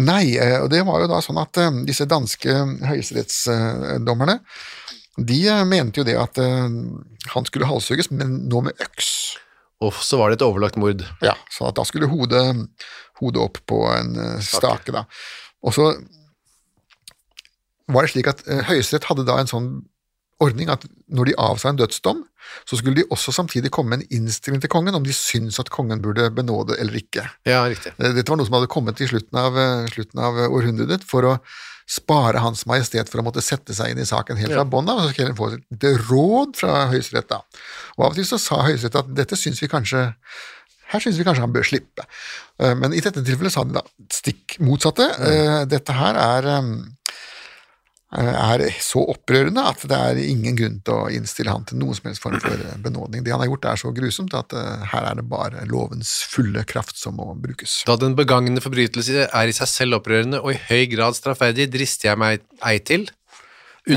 Nei, 0.02 0.34
eh, 0.34 0.56
og 0.64 0.70
det 0.72 0.80
var 0.86 1.04
jo 1.04 1.10
da 1.12 1.20
sånn 1.22 1.38
at 1.38 1.58
eh, 1.62 1.76
disse 1.86 2.08
danske 2.10 2.56
høyesterettsdommerne, 2.90 4.40
de 5.22 5.38
eh, 5.46 5.62
mente 5.68 6.02
jo 6.02 6.06
det 6.08 6.16
at 6.18 6.40
eh, 6.42 6.66
han 7.36 7.46
skulle 7.46 7.68
halshugges, 7.70 8.10
men 8.10 8.40
nå 8.50 8.64
med 8.66 8.82
øks. 8.82 9.12
Og 9.82 9.94
så 9.98 10.18
var 10.18 10.30
det 10.30 10.40
et 10.40 10.46
overlagt 10.46 10.78
mord. 10.78 11.04
Ja, 11.22 11.36
så 11.50 11.70
da 11.74 11.84
skulle 11.86 12.10
hodet, 12.10 12.42
hodet 13.22 13.42
opp 13.42 13.62
på 13.70 13.84
en 13.94 14.14
eh, 14.18 14.42
stake, 14.42 14.94
da. 14.94 15.04
Og 15.62 15.74
så 15.78 15.92
var 17.92 18.06
det 18.06 18.12
slik 18.14 18.30
at 18.30 18.42
eh, 18.50 18.62
Høyesterett 18.66 19.06
hadde 19.10 19.26
da 19.28 19.38
en 19.38 19.50
sånn 19.50 19.70
ordning 20.42 20.70
at 20.72 20.84
når 21.12 21.30
de 21.30 21.34
avsa 21.40 21.70
en 21.72 21.80
dødsdom, 21.80 22.22
så 22.68 22.76
skulle 22.78 22.98
de 23.00 23.06
også 23.14 23.32
samtidig 23.32 23.70
komme 23.72 23.94
med 23.94 24.02
en 24.04 24.22
innstilling 24.22 24.60
til 24.62 24.70
kongen 24.72 24.96
om 24.98 25.04
de 25.06 25.14
syntes 25.16 25.60
at 25.62 25.70
kongen 25.72 26.02
burde 26.04 26.26
benåde 26.34 26.76
eller 26.82 26.98
ikke. 26.98 27.24
Ja, 27.48 27.62
riktig. 27.70 27.94
Eh, 27.98 28.12
Dette 28.16 28.28
var 28.32 28.40
noe 28.40 28.48
som 28.48 28.58
hadde 28.58 28.70
kommet 28.72 29.00
i 29.00 29.08
slutten 29.10 29.38
av, 29.38 29.56
eh, 29.58 29.86
slutten 29.94 30.20
av 30.22 30.40
århundret 30.50 31.06
for 31.06 31.28
å 31.30 31.36
spare 31.92 32.40
Hans 32.42 32.64
Majestet 32.70 33.10
for 33.10 33.20
å 33.20 33.26
måtte 33.26 33.42
sette 33.44 33.74
seg 33.76 33.92
inn 33.92 34.00
i 34.02 34.08
saken 34.08 34.38
helt 34.38 34.54
fra 34.54 34.64
bånn 34.64 34.88
av, 34.88 35.00
og 35.00 35.06
så 35.08 35.12
skulle 35.12 35.32
han 35.32 35.38
få 35.38 35.48
et 35.58 35.86
råd 36.08 36.56
fra 36.56 36.86
Høyesterett. 36.92 37.32
Og 37.98 38.04
Av 38.06 38.10
og 38.12 38.18
til 38.18 38.24
så 38.28 38.38
sa 38.40 38.62
Høyesterett 38.66 39.00
at 39.02 39.14
dette 39.18 39.38
syns 39.38 39.60
vi 39.62 39.68
kanskje 39.72 40.12
her 40.92 41.00
syns 41.00 41.16
vi 41.16 41.24
kanskje 41.24 41.46
han 41.46 41.52
bør 41.54 41.64
slippe. 41.64 42.04
Eh, 42.60 42.74
Men 42.76 42.92
i 42.92 43.00
dette 43.00 43.22
tilfellet 43.24 43.54
sa 43.54 43.64
de 43.64 43.72
da 43.78 43.82
stikk 44.12 44.58
motsatte. 44.60 45.06
Eh, 45.24 45.64
Dette 45.64 45.94
her 45.96 46.18
er, 46.20 46.48
eh, 46.58 46.72
er 48.12 48.62
så 48.84 49.00
opprørende 49.08 49.62
at 49.64 49.84
det 49.88 49.96
er 49.96 50.18
ingen 50.20 50.56
grunn 50.58 50.74
til 50.84 50.94
å 50.94 51.08
innstille 51.16 51.52
han 51.52 51.64
til 51.68 51.78
noen 51.80 51.96
som 51.96 52.10
helst 52.10 52.20
form 52.20 52.36
for 52.42 52.52
eh, 52.52 52.74
benådning. 52.84 53.24
Det 53.24 53.32
han 53.32 53.40
har 53.40 53.48
gjort 53.48 53.68
er 53.70 53.80
så 53.80 53.92
grusomt 53.96 54.36
at 54.36 54.52
eh, 54.56 54.84
her 54.92 55.08
er 55.08 55.16
det 55.16 55.24
bare 55.30 55.64
lovens 55.70 56.12
fulle 56.28 56.64
kraft 56.68 57.00
som 57.00 57.16
må 57.16 57.30
brukes. 57.40 57.80
Da 57.88 57.96
den 58.00 58.16
begangne 58.18 58.60
forbrytelse 58.60 59.28
er 59.30 59.48
i 59.48 59.56
seg 59.56 59.70
selv 59.70 60.02
opprørende 60.02 60.42
og 60.42 60.52
i 60.52 60.60
høy 60.68 60.90
grad 60.92 61.16
straffverdig, 61.16 61.70
drister 61.72 62.12
jeg 62.12 62.20
meg 62.20 62.44
ei 62.68 62.76
til, 62.84 63.08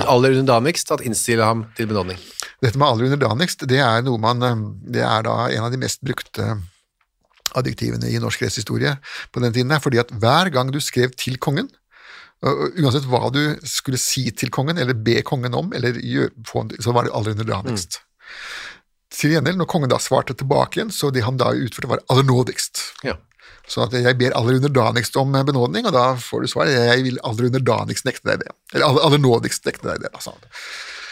aller 0.01 0.33
underdanigst, 0.33 0.95
at 0.95 1.03
innstille 1.05 1.45
ham 1.45 1.67
til 1.77 1.91
benådning. 1.91 2.21
Dette 2.63 2.79
med 2.79 2.87
aller 2.87 3.11
underdanigst, 3.11 3.67
det 3.69 3.83
er 3.83 4.05
noe 4.05 4.21
man 4.21 4.47
eh, 4.47 4.63
Det 4.95 5.03
er 5.03 5.27
da 5.27 5.41
en 5.49 5.67
av 5.67 5.75
de 5.75 5.81
mest 5.81 5.99
brukte 6.05 6.55
adjektivene 7.55 8.09
i 8.11 8.19
norsk 8.19 8.41
rettshistorie 8.43 8.95
på 9.31 9.43
den 9.43 9.53
tiden, 9.55 9.75
fordi 9.79 9.99
at 10.01 10.11
hver 10.11 10.49
gang 10.55 10.71
du 10.73 10.79
skrev 10.83 11.13
til 11.19 11.37
kongen, 11.39 11.69
uansett 12.45 13.07
hva 13.09 13.29
du 13.33 13.41
skulle 13.67 13.99
si 14.01 14.27
til 14.37 14.51
kongen, 14.53 14.79
eller 14.81 14.97
be 14.97 15.21
kongen 15.25 15.55
om, 15.57 15.71
eller 15.75 15.97
gjør, 15.97 16.33
få, 16.47 16.65
så 16.81 16.93
var 16.95 17.07
det 17.07 17.13
aller 17.17 17.37
underdanigst. 17.37 18.01
Til 19.15 19.35
gjengjeld, 19.35 19.57
når 19.61 19.69
kongen 19.71 19.91
da 19.91 20.01
svarte 20.01 20.35
tilbake 20.37 20.79
igjen, 20.79 20.91
så 20.93 21.11
det 21.13 21.23
han 21.25 21.39
da 21.39 21.53
utførte, 21.55 21.89
var 21.89 22.03
aller 22.11 22.27
nådigst. 22.27 22.81
Ja. 23.07 23.15
Så 23.69 23.85
at 23.85 23.95
jeg 23.97 24.17
ber 24.19 24.35
aller 24.37 24.59
underdanigst 24.59 25.15
om 25.17 25.31
benådning, 25.33 25.87
og 25.89 25.95
da 25.95 26.09
får 26.21 26.43
du 26.43 26.51
svar. 26.51 26.69
Jeg 26.69 27.05
vil 27.05 27.21
aller 27.25 27.49
underdanigst 27.49 28.05
nekte 28.05 28.29
deg 28.29 28.43
det. 28.43 28.51
Eller 28.73 28.89
aller, 28.89 29.07
aller 29.07 29.23
nådigst 29.23 29.65
nekte 29.65 29.89
deg 29.89 30.05
det. 30.05 30.11
Altså. 30.13 30.35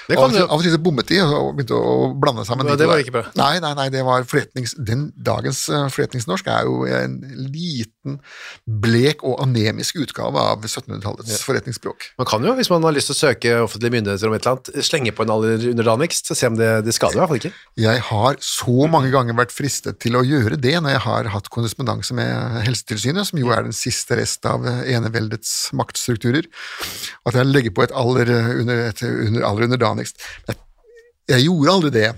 Det 0.04 0.18
Av 0.20 0.28
kan 0.28 0.50
og, 0.52 0.62
til, 0.62 0.78
bommet 0.84 1.08
de 1.08 1.22
og 1.24 1.54
begynte 1.56 1.78
å 1.80 2.12
blande 2.20 2.44
sammen. 2.48 2.68
Ja, 2.68 2.76
det 2.80 2.90
var 2.90 3.00
ikke 3.00 3.16
bra. 3.16 3.24
Nei, 3.40 3.56
nei, 3.64 3.72
nei, 3.80 3.88
det 3.94 4.04
var 4.06 4.26
forretnings... 4.28 4.76
Den 4.76 5.08
dagens 5.16 5.64
eh, 5.72 5.88
forretningsnorsk 5.94 6.50
er 6.52 6.68
jo 6.68 6.84
en 6.90 7.22
lite 7.54 7.93
liten, 8.04 8.20
blek 8.66 9.24
og 9.24 9.42
anemisk 9.44 9.96
utgave 10.02 10.40
av 10.40 10.64
1700-tallets 10.64 11.44
forretningsspråk. 11.46 12.14
Man 12.18 12.28
kan 12.28 12.44
jo, 12.44 12.54
hvis 12.56 12.70
man 12.70 12.84
har 12.84 12.94
lyst 12.94 13.10
til 13.10 13.16
å 13.16 13.20
søke 13.20 13.54
offentlige 13.64 13.94
myndigheter 13.96 14.28
om 14.28 14.36
et 14.36 14.44
eller 14.46 14.58
annet, 14.58 14.86
slenge 14.86 15.14
på 15.16 15.24
en 15.24 15.34
aller 15.34 15.68
underdanigst, 15.72 16.32
og 16.32 16.38
se 16.38 16.48
om 16.48 16.58
det, 16.60 16.72
det 16.86 16.94
skader 16.96 17.18
i 17.18 17.22
hvert 17.22 17.32
fall 17.32 17.42
ikke. 17.42 17.54
Jeg 17.80 18.04
har 18.10 18.40
så 18.40 18.90
mange 18.92 19.12
ganger 19.14 19.38
vært 19.38 19.56
fristet 19.56 20.00
til 20.04 20.18
å 20.20 20.26
gjøre 20.26 20.60
det 20.60 20.76
når 20.80 20.98
jeg 20.98 21.06
har 21.08 21.32
hatt 21.34 21.50
korrespondanse 21.54 22.16
med 22.18 22.60
Helsetilsynet, 22.68 23.30
som 23.30 23.40
jo 23.40 23.54
er 23.54 23.68
den 23.68 23.76
siste 23.76 24.20
rest 24.20 24.46
av 24.50 24.66
eneveldets 24.68 25.72
maktstrukturer, 25.78 26.50
at 27.28 27.40
jeg 27.40 27.50
legger 27.50 27.76
på 27.76 27.88
et 27.88 27.96
aller, 27.96 28.30
under, 28.60 28.86
et 28.90 29.08
under, 29.08 29.42
aller 29.48 29.70
underdanigst. 29.70 30.22
Jeg, 30.48 30.60
jeg 31.32 31.48
gjorde 31.48 31.78
aldri 31.78 31.94
det. 31.96 32.12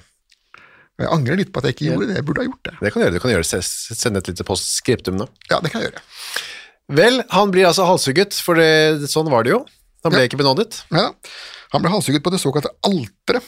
Jeg 1.01 1.11
angrer 1.11 1.39
litt 1.41 1.49
på 1.51 1.59
at 1.59 1.67
jeg 1.67 1.75
ikke 1.75 1.87
gjorde 1.89 2.07
det. 2.07 2.15
Jeg 2.21 2.25
burde 2.27 2.41
ha 2.43 2.47
gjort 2.47 2.67
det. 2.69 2.73
Det 2.79 2.91
kan 2.93 3.01
du 3.01 3.05
gjøre. 3.05 3.15
Du 3.17 3.23
kan 3.23 3.33
gjøre 3.33 3.47
det, 3.51 3.63
sende 3.99 4.21
et 4.21 4.29
lite 4.31 4.45
postskriptum 4.47 5.17
da. 5.19 5.27
Ja, 5.51 5.59
det 5.63 5.71
kan 5.73 5.83
jeg 5.83 5.91
gjøre. 5.91 6.03
Vel, 6.95 7.19
han 7.33 7.51
blir 7.51 7.67
altså 7.67 7.87
halshugget, 7.89 8.37
for 8.45 8.59
det, 8.61 9.09
sånn 9.11 9.27
var 9.33 9.43
det 9.43 9.55
jo. 9.55 9.65
Han 10.05 10.13
ble 10.13 10.21
Ja. 10.23 10.29
ikke 10.29 10.39
benådet. 10.39 10.83
Ja, 10.93 11.09
han 11.73 11.81
ble 11.83 11.91
halshugget 11.91 12.23
på 12.23 12.31
det 12.31 12.39
såkalte 12.43 12.71
alteret. 12.85 13.43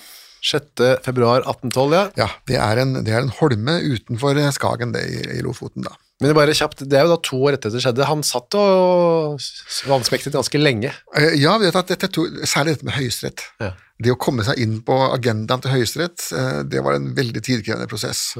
6. 0.47 1.01
februar 1.05 1.41
1812, 1.45 1.93
ja. 1.95 2.03
Ja, 2.19 2.27
det 2.49 2.57
er, 2.61 2.81
en, 2.83 2.91
det 3.03 3.13
er 3.13 3.23
en 3.25 3.33
holme 3.39 3.79
utenfor 3.81 4.37
Skagen 4.53 4.91
det 4.93 5.01
i, 5.09 5.21
i 5.37 5.41
Lofoten, 5.45 5.83
da. 5.87 5.95
Men 6.17 6.31
det, 6.31 6.31
er 6.33 6.37
bare 6.39 6.53
kjapt, 6.57 6.79
det 6.89 6.97
er 6.97 7.03
jo 7.05 7.11
da 7.11 7.17
to 7.21 7.37
år 7.45 7.55
etter 7.59 7.69
det 7.69 7.79
skjedde. 7.83 8.05
Han 8.09 8.23
satt 8.25 8.55
og 8.57 9.37
vansmektet 9.85 10.33
ganske 10.33 10.61
lenge. 10.61 10.89
Eh, 11.13 11.35
Ja, 11.37 11.57
vi 11.61 11.67
vet 11.69 11.77
at 11.77 11.91
dette 11.93 12.09
to, 12.09 12.23
særlig 12.41 12.73
dette 12.73 12.87
med 12.87 12.97
Høyesterett. 12.97 13.43
Ja. 13.61 13.75
Det 14.01 14.13
å 14.13 14.17
komme 14.21 14.43
seg 14.45 14.57
inn 14.61 14.79
på 14.85 14.95
agendaen 15.11 15.61
til 15.61 15.75
Høyesterett, 15.75 16.25
eh, 16.33 16.63
det 16.69 16.81
var 16.85 16.97
en 16.97 17.11
veldig 17.17 17.43
tidkrevende 17.45 17.89
prosess. 17.89 18.31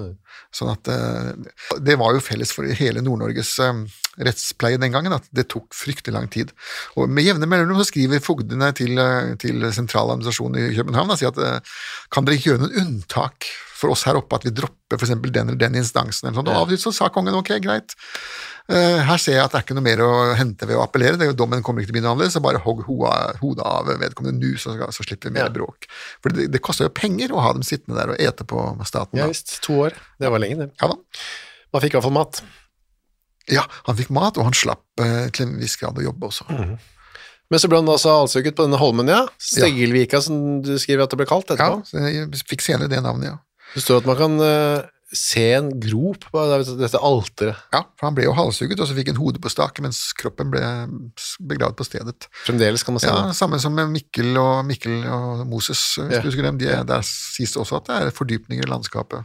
Sånn 0.53 0.71
at 0.73 0.89
eh, 0.89 1.29
Det 1.85 1.99
var 2.01 2.17
jo 2.17 2.23
felles 2.25 2.53
for 2.53 2.65
hele 2.65 3.05
Nord-Norges 3.05 3.53
rettspleie 4.25 4.81
den 4.81 4.95
gangen, 4.97 5.13
at 5.13 5.29
det 5.29 5.45
tok 5.53 5.69
fryktelig 5.77 6.17
lang 6.17 6.31
tid. 6.33 6.55
Og 6.97 7.05
Med 7.09 7.29
jevne 7.29 7.45
mellomrom 7.45 7.77
så 7.77 7.91
skriver 7.91 8.25
fogdene 8.25 8.71
til, 8.73 8.97
til 9.37 9.69
sentraladministrasjonen 9.69 10.65
i 10.65 10.75
København 10.79 11.13
og 11.13 11.21
sier 11.21 11.29
at 11.29 11.69
kan 12.09 12.25
dere 12.25 12.41
ikke 12.41 12.55
gjøre 12.55 12.65
noen 12.65 12.81
unntak 12.87 13.51
for 13.77 13.93
oss 13.93 14.03
her 14.09 14.17
oppe, 14.19 14.39
at 14.39 14.45
vi 14.47 14.51
dropper 14.57 14.97
f.eks. 14.97 15.11
den 15.29 15.51
eller 15.51 15.59
den 15.61 15.75
instansen. 15.77 16.27
Eller 16.31 16.39
sånt. 16.39 16.49
Og 16.49 16.55
av 16.57 16.65
og 16.65 16.73
til 16.73 16.79
så 16.81 16.93
sa 16.95 17.09
kongen 17.13 17.35
ok, 17.37 17.51
greit. 17.61 17.93
Eh, 18.67 18.97
her 19.07 19.19
ser 19.21 19.37
jeg 19.37 19.43
at 19.45 19.53
det 19.53 19.59
er 19.61 19.65
ikke 19.67 19.77
noe 19.77 19.85
mer 19.85 20.01
å 20.03 20.09
hente 20.35 20.67
ved 20.67 20.75
å 20.75 20.81
appellere. 20.83 21.15
Det 21.19 21.27
er 21.27 21.31
jo 21.31 21.37
Dommen 21.39 21.61
kommer 21.63 21.83
ikke 21.85 21.93
til 21.93 21.95
å 21.95 21.99
bli 21.99 22.03
noe 22.03 22.15
annerledes, 22.17 22.35
så 22.35 22.41
bare 22.43 22.59
hogg 22.65 22.81
hodet 22.89 23.63
av 23.69 23.87
vedkommende 24.01 24.41
nå, 24.41 24.55
så, 24.59 24.73
så 24.91 25.05
slipper 25.07 25.29
vi 25.29 25.37
mer 25.37 25.47
Ja. 25.47 25.53
bråk. 25.55 25.87
For 26.25 26.33
det, 26.35 26.49
det 26.51 26.63
koster 26.65 26.89
jo 26.89 26.95
penger 26.97 27.31
å 27.37 27.45
ha 27.45 27.53
dem 27.55 27.63
sittende 27.63 27.95
der 28.01 28.11
og 28.15 28.19
ete 28.19 28.43
på 28.49 28.65
staten. 28.89 29.21
Ja 29.21 29.29
visst, 29.31 29.59
to 29.63 29.77
år. 29.85 29.95
Det 30.19 30.33
var 30.33 30.43
lenge, 30.43 30.59
det. 30.65 30.69
Ja 30.81 30.91
da. 30.91 30.99
Man 31.71 31.83
fikk 31.85 31.93
i 31.95 31.99
hvert 31.99 32.07
fall 32.09 32.17
mat. 32.17 32.41
Ja, 33.47 33.63
han 33.87 33.95
fikk 33.95 34.09
mat, 34.11 34.35
og 34.41 34.49
han 34.49 34.55
slapp 34.57 34.83
eh, 34.99 35.29
til 35.31 35.47
en 35.47 35.57
viss 35.61 35.77
grad 35.79 35.95
å 36.01 36.03
jobbe 36.03 36.27
også. 36.27 36.49
Men 37.47 37.61
så 37.63 37.69
ble 37.71 37.79
han 37.79 37.87
altså 37.87 38.11
halshugget 38.11 38.57
på 38.57 38.65
denne 38.65 38.75
holmen, 38.81 39.07
ja. 39.07 39.21
Stegelvika, 39.39 40.19
som 40.19 40.57
du 40.65 40.73
skriver 40.75 41.05
at 41.05 41.13
det 41.13 41.19
ble 41.21 41.27
kalt 41.29 41.47
Ja, 41.53 41.55
etterpå. 41.55 41.95
Ja, 41.95 42.09
jeg 42.11 42.41
fikk 42.49 42.65
senere 42.65 42.91
det 42.91 42.99
navnet, 43.05 43.29
ja. 43.31 43.37
Det 43.75 43.83
står 43.83 43.99
at 44.03 44.07
man 44.09 44.17
kan 44.19 44.37
uh, 44.39 44.85
se 45.13 45.43
en 45.55 45.69
grop 45.79 46.25
på 46.31 46.43
dette 46.79 46.99
alteret. 46.99 47.59
Ja, 47.75 47.81
for 47.99 48.07
han 48.09 48.15
ble 48.17 48.25
jo 48.27 48.33
halshugget, 48.35 48.79
og 48.83 48.89
så 48.89 48.95
fikk 48.97 49.11
han 49.13 49.19
hodet 49.21 49.41
på 49.43 49.51
stake, 49.51 49.83
mens 49.85 50.01
kroppen 50.17 50.49
ble 50.51 50.61
begravd 51.51 51.77
på 51.79 51.85
stedet. 51.87 52.27
Fremdeles 52.45 52.83
kan 52.83 52.95
man 52.97 53.03
se 53.03 53.07
Ja, 53.11 53.21
det. 53.29 53.37
Samme 53.39 53.59
som 53.63 53.75
med 53.77 53.91
Mikkel 53.93 54.35
og, 54.41 54.65
Mikkel 54.67 55.03
og 55.05 55.45
Moses, 55.47 55.81
hvis 55.99 56.17
Ja. 56.17 56.21
du 56.23 56.27
husker 56.31 56.43
dem. 56.47 56.57
De, 56.59 56.71
der 56.87 57.01
sies 57.07 57.53
det 57.55 57.61
også 57.63 57.79
at 57.81 57.87
det 57.91 57.95
er 58.01 58.15
fordypninger 58.15 58.65
i 58.67 58.71
landskapet. 58.71 59.23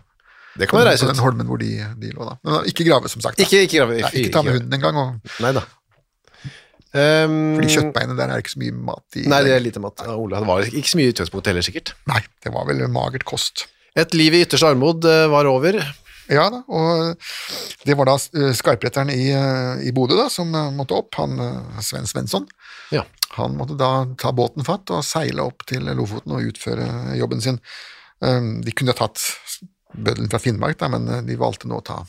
Det 0.59 0.69
kan 0.69 0.79
man 0.83 0.87
reise 0.91 1.07
på 1.07 1.13
den 1.15 1.23
holmen 1.25 1.47
hvor 1.49 1.57
de, 1.63 1.71
de 1.97 2.11
lå, 2.13 2.27
da. 2.29 2.35
Men 2.45 2.67
ikke 2.69 2.85
grave, 2.85 3.09
som 3.09 3.23
sagt. 3.25 3.39
Ikke, 3.41 3.63
ikke, 3.65 3.79
grave- 3.81 4.03
Nei, 4.03 4.11
ikke 4.21 4.33
ta 4.35 4.43
med 4.45 4.59
hunden 4.59 4.75
engang, 4.77 4.99
og 5.01 5.39
Nei 5.41 5.53
da. 5.57 5.63
Um, 6.93 7.55
Fordi 7.57 7.71
kjøttbeinet 7.73 8.19
der 8.21 8.29
er 8.35 8.43
ikke 8.43 8.53
så 8.53 8.61
mye 8.61 8.75
mat 8.85 9.17
i. 9.17 9.23
Nei, 9.33 9.39
det 9.47 9.55
er 9.57 9.63
lite 9.65 9.81
mat. 9.81 10.03
Ja, 10.05 10.13
Ole, 10.21 10.43
det 10.43 10.49
var 10.51 10.67
ikke 10.69 10.91
så 10.93 10.99
mye 11.01 11.13
utgangspunkt 11.15 11.49
heller, 11.49 11.65
sikkert. 11.65 11.95
Nei, 12.11 12.19
det 12.45 12.53
var 12.53 12.67
vel 12.69 12.83
magert 12.93 13.25
kost. 13.25 13.65
Et 13.99 14.15
liv 14.17 14.35
i 14.35 14.45
ytterste 14.47 14.71
armod 14.73 15.05
eh, 15.09 15.27
var 15.33 15.49
over. 15.51 15.81
Ja 16.33 16.47
da, 16.53 16.63
og 16.71 17.19
det 17.85 17.97
var 17.99 18.09
da 18.09 18.15
eh, 18.17 18.53
skarpretteren 18.57 19.11
i, 19.13 19.27
eh, 19.35 19.83
i 19.89 19.93
Bodø 19.93 20.17
da, 20.17 20.29
som 20.33 20.55
eh, 20.55 20.71
måtte 20.73 20.97
opp, 20.97 21.13
han 21.19 21.37
eh, 21.43 21.83
Sven 21.85 22.09
Svensson. 22.09 22.47
Ja. 22.95 23.05
Han 23.37 23.59
måtte 23.59 23.77
da 23.81 24.07
ta 24.21 24.33
båten 24.37 24.65
fatt 24.65 24.93
og 24.95 25.05
seile 25.05 25.45
opp 25.45 25.67
til 25.69 25.89
Lofoten 25.99 26.37
og 26.37 26.49
utføre 26.53 27.17
jobben 27.17 27.41
sin. 27.41 27.57
De 28.23 28.75
kunne 28.77 28.93
ha 28.93 28.99
tatt 28.99 29.19
bøddelen 29.93 30.31
fra 30.31 30.41
Finnmark, 30.41 30.79
da, 30.81 30.89
men 30.93 31.09
eh, 31.09 31.25
de 31.27 31.39
valgte 31.41 31.69
nå 31.71 31.81
å 31.81 31.87
ta 31.87 32.01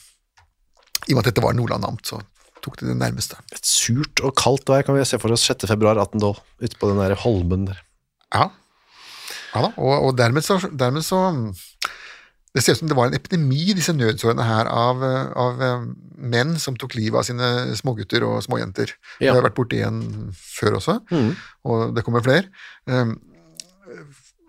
I 1.07 1.13
og 1.13 1.17
med 1.17 1.23
at 1.23 1.31
dette 1.31 1.43
var 1.43 1.55
Nordland 1.57 1.87
amt, 1.87 2.05
så 2.07 2.21
tok 2.63 2.77
de 2.79 2.91
det 2.91 2.99
nærmeste. 2.99 3.39
Et 3.51 3.65
surt 3.67 4.21
og 4.23 4.35
kaldt 4.39 4.69
vær 4.71 4.85
kan 4.87 4.95
vi 4.95 5.03
se 5.07 5.19
for 5.19 5.35
oss 5.35 5.43
6. 5.49 5.65
februar 5.67 5.99
1812, 5.99 6.43
ute 6.63 6.79
på 6.79 6.91
den 6.91 7.01
der 7.01 7.17
holmen 7.25 7.67
der. 7.67 7.81
Ja, 8.31 8.49
ja 9.53 9.65
da, 9.67 9.71
og, 9.77 9.93
og 10.09 10.17
dermed, 10.17 10.45
så, 10.45 10.59
dermed 10.71 11.05
så 11.05 11.19
Det 12.53 12.61
ser 12.61 12.75
ut 12.75 12.83
som 12.83 12.89
det 12.89 12.97
var 12.97 13.09
en 13.09 13.17
epidemi, 13.17 13.73
disse 13.73 13.93
nødsårene 13.97 14.45
her, 14.45 14.67
av, 14.69 15.01
av 15.41 15.61
eh, 15.65 15.85
menn 16.21 16.55
som 16.61 16.75
tok 16.77 16.93
livet 16.99 17.17
av 17.17 17.25
sine 17.25 17.47
smågutter 17.79 18.21
og 18.27 18.43
småjenter. 18.45 18.93
Ja. 19.17 19.31
Det 19.31 19.39
har 19.39 19.47
vært 19.47 19.57
borti 19.57 19.79
en 19.81 20.03
før 20.37 20.77
også, 20.77 20.99
og 21.65 21.95
det 21.97 22.03
kommer 22.05 22.21
flere. 22.25 22.45
Um, 22.85 23.15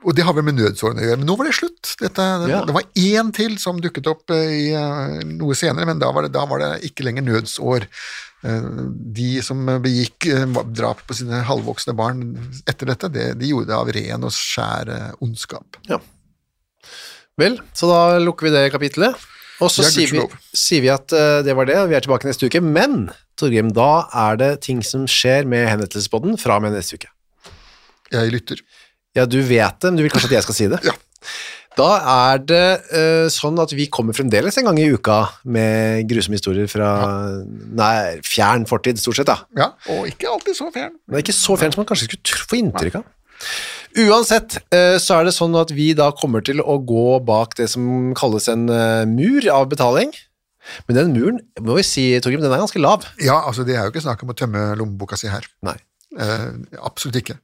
og 0.04 0.12
det 0.16 0.24
har 0.26 0.34
vel 0.36 0.44
med 0.44 0.58
nødsårene 0.58 1.00
å 1.00 1.06
gjøre, 1.06 1.20
men 1.22 1.28
nå 1.30 1.36
var 1.40 1.48
det 1.48 1.56
slutt. 1.56 1.94
Dette, 2.00 2.24
Ja. 2.50 2.60
Det 2.68 2.74
var 2.76 2.84
én 3.00 3.32
til 3.32 3.56
som 3.58 3.80
dukket 3.80 4.06
opp 4.10 4.30
eh, 4.36 4.52
i, 4.52 4.66
eh, 4.76 5.24
noe 5.24 5.56
senere, 5.56 5.86
men 5.88 5.98
da 6.02 6.10
var, 6.12 6.26
det, 6.26 6.34
da 6.36 6.44
var 6.44 6.60
det 6.60 6.70
ikke 6.90 7.06
lenger 7.08 7.24
nødsår. 7.24 7.88
Eh, 8.44 8.64
De 9.16 9.28
som 9.44 9.60
begikk 9.84 10.28
eh, 10.28 10.44
drap 10.76 11.04
på 11.08 11.16
sine 11.16 11.42
halvvoksne 11.48 11.94
barn 11.96 12.24
etter 12.68 12.90
dette, 12.92 13.10
det, 13.12 13.28
de 13.40 13.52
gjorde 13.52 13.70
det 13.70 13.78
av 13.78 13.92
ren 13.96 14.26
og 14.28 14.34
skjær 14.36 14.90
eh, 14.92 15.22
ondskap. 15.24 15.78
Ja. 15.88 16.00
Vel, 17.40 17.58
så 17.74 17.88
da 17.90 18.02
lukker 18.22 18.48
vi 18.48 18.54
det 18.54 18.68
kapitlet. 18.74 19.30
Og 19.62 19.70
så 19.70 19.86
sier 19.86 20.10
vi, 20.10 20.22
sier 20.54 20.82
vi 20.82 20.90
at 20.90 21.12
det 21.46 21.54
var 21.54 21.66
det, 21.68 21.76
og 21.78 21.88
vi 21.90 21.94
er 21.94 22.02
tilbake 22.02 22.26
neste 22.26 22.48
uke. 22.50 22.58
Men, 22.62 23.06
Torgrim, 23.38 23.70
da 23.74 24.04
er 24.26 24.38
det 24.38 24.48
ting 24.66 24.80
som 24.86 25.06
skjer 25.10 25.46
med 25.48 25.68
henrettelsesbåten 25.70 26.34
fra 26.42 26.58
og 26.58 26.64
med 26.66 26.74
neste 26.74 26.98
uke. 26.98 27.10
Jeg 28.12 28.32
lytter. 28.34 28.62
Ja, 29.14 29.26
du 29.30 29.38
vet 29.46 29.78
det, 29.78 29.92
men 29.92 29.98
du 29.98 30.04
vil 30.04 30.12
kanskje 30.12 30.32
at 30.32 30.36
jeg 30.40 30.46
skal 30.46 30.58
si 30.58 30.68
det? 30.74 30.82
Ja. 30.86 30.94
Da 31.74 31.88
er 32.06 32.42
det 32.46 32.66
uh, 32.94 33.26
sånn 33.32 33.58
at 33.58 33.72
vi 33.74 33.88
kommer 33.90 34.14
fremdeles 34.14 34.54
en 34.60 34.68
gang 34.68 34.78
i 34.78 34.86
uka 34.94 35.18
med 35.42 36.04
grusomme 36.10 36.38
historier 36.38 36.68
fra 36.70 36.90
nei, 37.50 38.20
fjern 38.22 38.66
fortid, 38.70 39.00
stort 39.02 39.18
sett. 39.18 39.30
da. 39.30 39.40
Ja, 39.58 39.72
og 39.90 40.06
ikke 40.10 40.30
alltid 40.30 40.58
så 40.58 40.68
fjern. 40.74 40.94
Men 41.10 41.24
ikke 41.24 41.34
så 41.34 41.56
fjern 41.58 41.74
som 41.74 41.82
man 41.82 41.88
kanskje 41.90 42.12
skulle 42.12 42.46
få 42.50 42.60
inntrykk 42.60 43.00
av. 43.00 43.08
Uansett 44.04 44.60
uh, 44.70 44.94
så 45.02 45.18
er 45.18 45.26
det 45.26 45.34
sånn 45.34 45.56
at 45.58 45.74
vi 45.74 45.88
da 45.98 46.12
kommer 46.14 46.44
til 46.46 46.62
å 46.62 46.78
gå 46.78 47.18
bak 47.26 47.58
det 47.58 47.66
som 47.74 48.14
kalles 48.18 48.46
en 48.52 48.68
uh, 48.70 49.02
mur 49.10 49.50
av 49.50 49.66
betaling. 49.74 50.14
Men 50.86 51.00
den 51.00 51.12
muren, 51.16 51.42
må 51.60 51.80
vi 51.80 51.84
si, 51.84 52.06
Torgrim, 52.22 52.44
den 52.44 52.54
er 52.54 52.62
ganske 52.62 52.80
lav. 52.80 53.08
Ja, 53.20 53.40
altså 53.42 53.66
det 53.66 53.74
er 53.74 53.82
jo 53.82 53.92
ikke 53.92 54.04
snakk 54.06 54.22
om 54.24 54.30
å 54.32 54.38
tømme 54.38 54.70
lommeboka 54.78 55.18
si 55.20 55.28
her. 55.28 55.44
Nei. 55.66 55.74
Absolutt 56.78 57.18
ikke. 57.18 57.34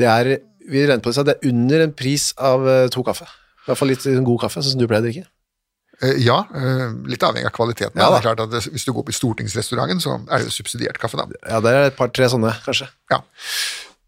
Det 0.00 0.06
er, 0.08 0.30
vi 0.70 0.86
regner 0.86 1.02
på 1.04 1.10
det, 1.10 1.18
så 1.18 1.26
det 1.26 1.34
er 1.34 1.50
under 1.50 1.84
en 1.84 1.92
pris 1.98 2.30
av 2.38 2.64
to 2.94 3.04
kaffe. 3.04 3.26
I 3.60 3.70
hvert 3.70 3.78
fall 3.78 3.92
litt 3.92 4.06
god 4.24 4.40
kaffe, 4.46 4.62
sånn 4.64 4.74
som 4.74 4.80
du 4.80 4.88
pleier 4.88 5.04
å 5.04 5.08
drikke. 5.08 5.26
Eh, 6.00 6.16
ja, 6.24 6.38
eh, 6.56 6.86
litt 7.12 7.20
avhengig 7.26 7.50
av 7.50 7.52
kvaliteten. 7.52 7.98
Ja, 8.00 8.08
det 8.08 8.22
er 8.22 8.28
klart 8.30 8.40
at 8.40 8.50
det- 8.50 8.72
Hvis 8.72 8.86
du 8.86 8.92
går 8.92 9.04
på 9.04 9.12
stortingsrestauranten, 9.12 10.00
så 10.00 10.16
er 10.30 10.38
det 10.38 10.48
jo 10.48 10.62
subsidiert 10.62 10.98
kaffe, 10.98 11.16
da. 11.16 11.26
Ja, 11.46 11.60
det 11.60 11.70
er 11.70 11.84
et 11.90 11.96
par-tre 11.96 12.24
sånne, 12.24 12.54
kanskje. 12.64 12.88
Ja. 13.10 13.20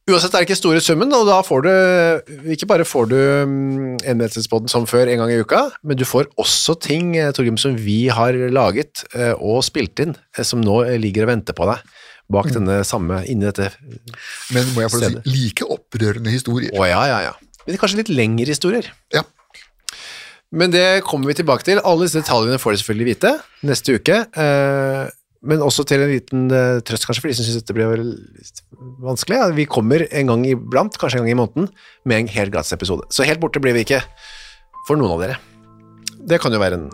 Uansett 0.08 0.34
er 0.34 0.40
det 0.42 0.48
ikke 0.48 0.56
store 0.56 0.80
summen, 0.80 1.12
og 1.14 1.26
da 1.26 1.42
får 1.42 1.62
du 1.62 2.50
Ikke 2.50 2.66
bare 2.66 2.82
får 2.84 3.08
du 3.08 3.16
mm, 3.46 3.98
enhetsbåten 4.02 4.68
som 4.68 4.84
før 4.84 5.06
en 5.08 5.18
gang 5.18 5.30
i 5.30 5.38
uka, 5.38 5.70
men 5.84 5.96
du 5.96 6.04
får 6.04 6.26
også 6.36 6.80
ting, 6.80 7.16
eh, 7.16 7.30
Torgrim, 7.30 7.58
som 7.58 7.76
vi 7.76 8.08
har 8.08 8.32
laget 8.32 9.04
og 9.38 9.62
spilt 9.62 10.00
inn, 10.00 10.16
som 10.42 10.60
nå 10.60 10.98
ligger 10.98 11.22
og 11.22 11.28
venter 11.28 11.52
på 11.52 11.66
deg 11.70 11.78
bak 12.30 12.46
denne 12.54 12.80
samme, 12.84 13.22
inni 13.28 13.44
dette 13.44 13.70
Men 14.50 14.64
må 14.72 14.80
jeg 14.80 14.90
få 14.90 15.00
si, 15.02 15.14
like 15.28 15.62
opprørende 15.68 16.32
historier. 16.32 16.72
Å 16.72 16.88
ja, 16.88 17.04
ja, 17.06 17.20
ja. 17.28 17.32
Men 17.66 17.76
kanskje 17.78 17.96
litt 18.00 18.08
lengre 18.08 18.46
historier. 18.46 18.88
Ja. 19.12 19.22
Men 20.52 20.70
det 20.74 21.02
kommer 21.08 21.30
vi 21.30 21.38
tilbake 21.40 21.64
til. 21.64 21.80
Alle 21.80 22.04
disse 22.04 22.20
detaljene 22.20 22.58
får 22.60 22.74
de 22.74 22.80
selvfølgelig 22.82 23.08
vite 23.14 23.30
neste 23.64 23.94
uke. 23.96 24.18
eh, 24.36 25.10
Men 25.42 25.58
også 25.64 25.82
til 25.88 25.98
en 26.04 26.12
liten 26.12 26.44
eh, 26.54 26.80
trøst, 26.86 27.06
kanskje, 27.08 27.22
for 27.24 27.28
de 27.32 27.34
som 27.34 27.46
syns 27.48 27.56
dette 27.62 27.74
blir 27.74 27.96
litt 27.98 28.60
vanskelig. 29.02 29.40
Vi 29.56 29.64
kommer 29.66 30.04
en 30.12 30.28
gang 30.30 30.44
iblant, 30.46 30.94
kanskje 31.00 31.18
en 31.18 31.24
gang 31.26 31.32
i 31.32 31.40
måneden, 31.40 31.66
med 32.06 32.20
en 32.20 32.28
helt 32.36 32.52
gratis 32.54 32.72
episode. 32.76 33.08
Så 33.10 33.26
helt 33.26 33.40
borte 33.42 33.58
blir 33.64 33.74
vi 33.74 33.82
ikke 33.82 34.02
for 34.86 34.94
noen 35.00 35.16
av 35.16 35.24
dere. 35.24 35.40
Det 36.30 36.38
kan 36.38 36.54
jo 36.54 36.62
være 36.62 36.78
en 36.78 36.90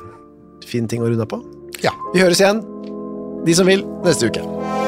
fin 0.64 0.88
ting 0.88 1.04
å 1.04 1.10
runde 1.12 1.28
på. 1.28 1.42
Ja. 1.84 1.92
Vi 2.14 2.24
høres 2.24 2.40
igjen, 2.40 2.64
de 3.44 3.54
som 3.54 3.68
vil, 3.68 3.84
neste 4.06 4.32
uke. 4.32 4.87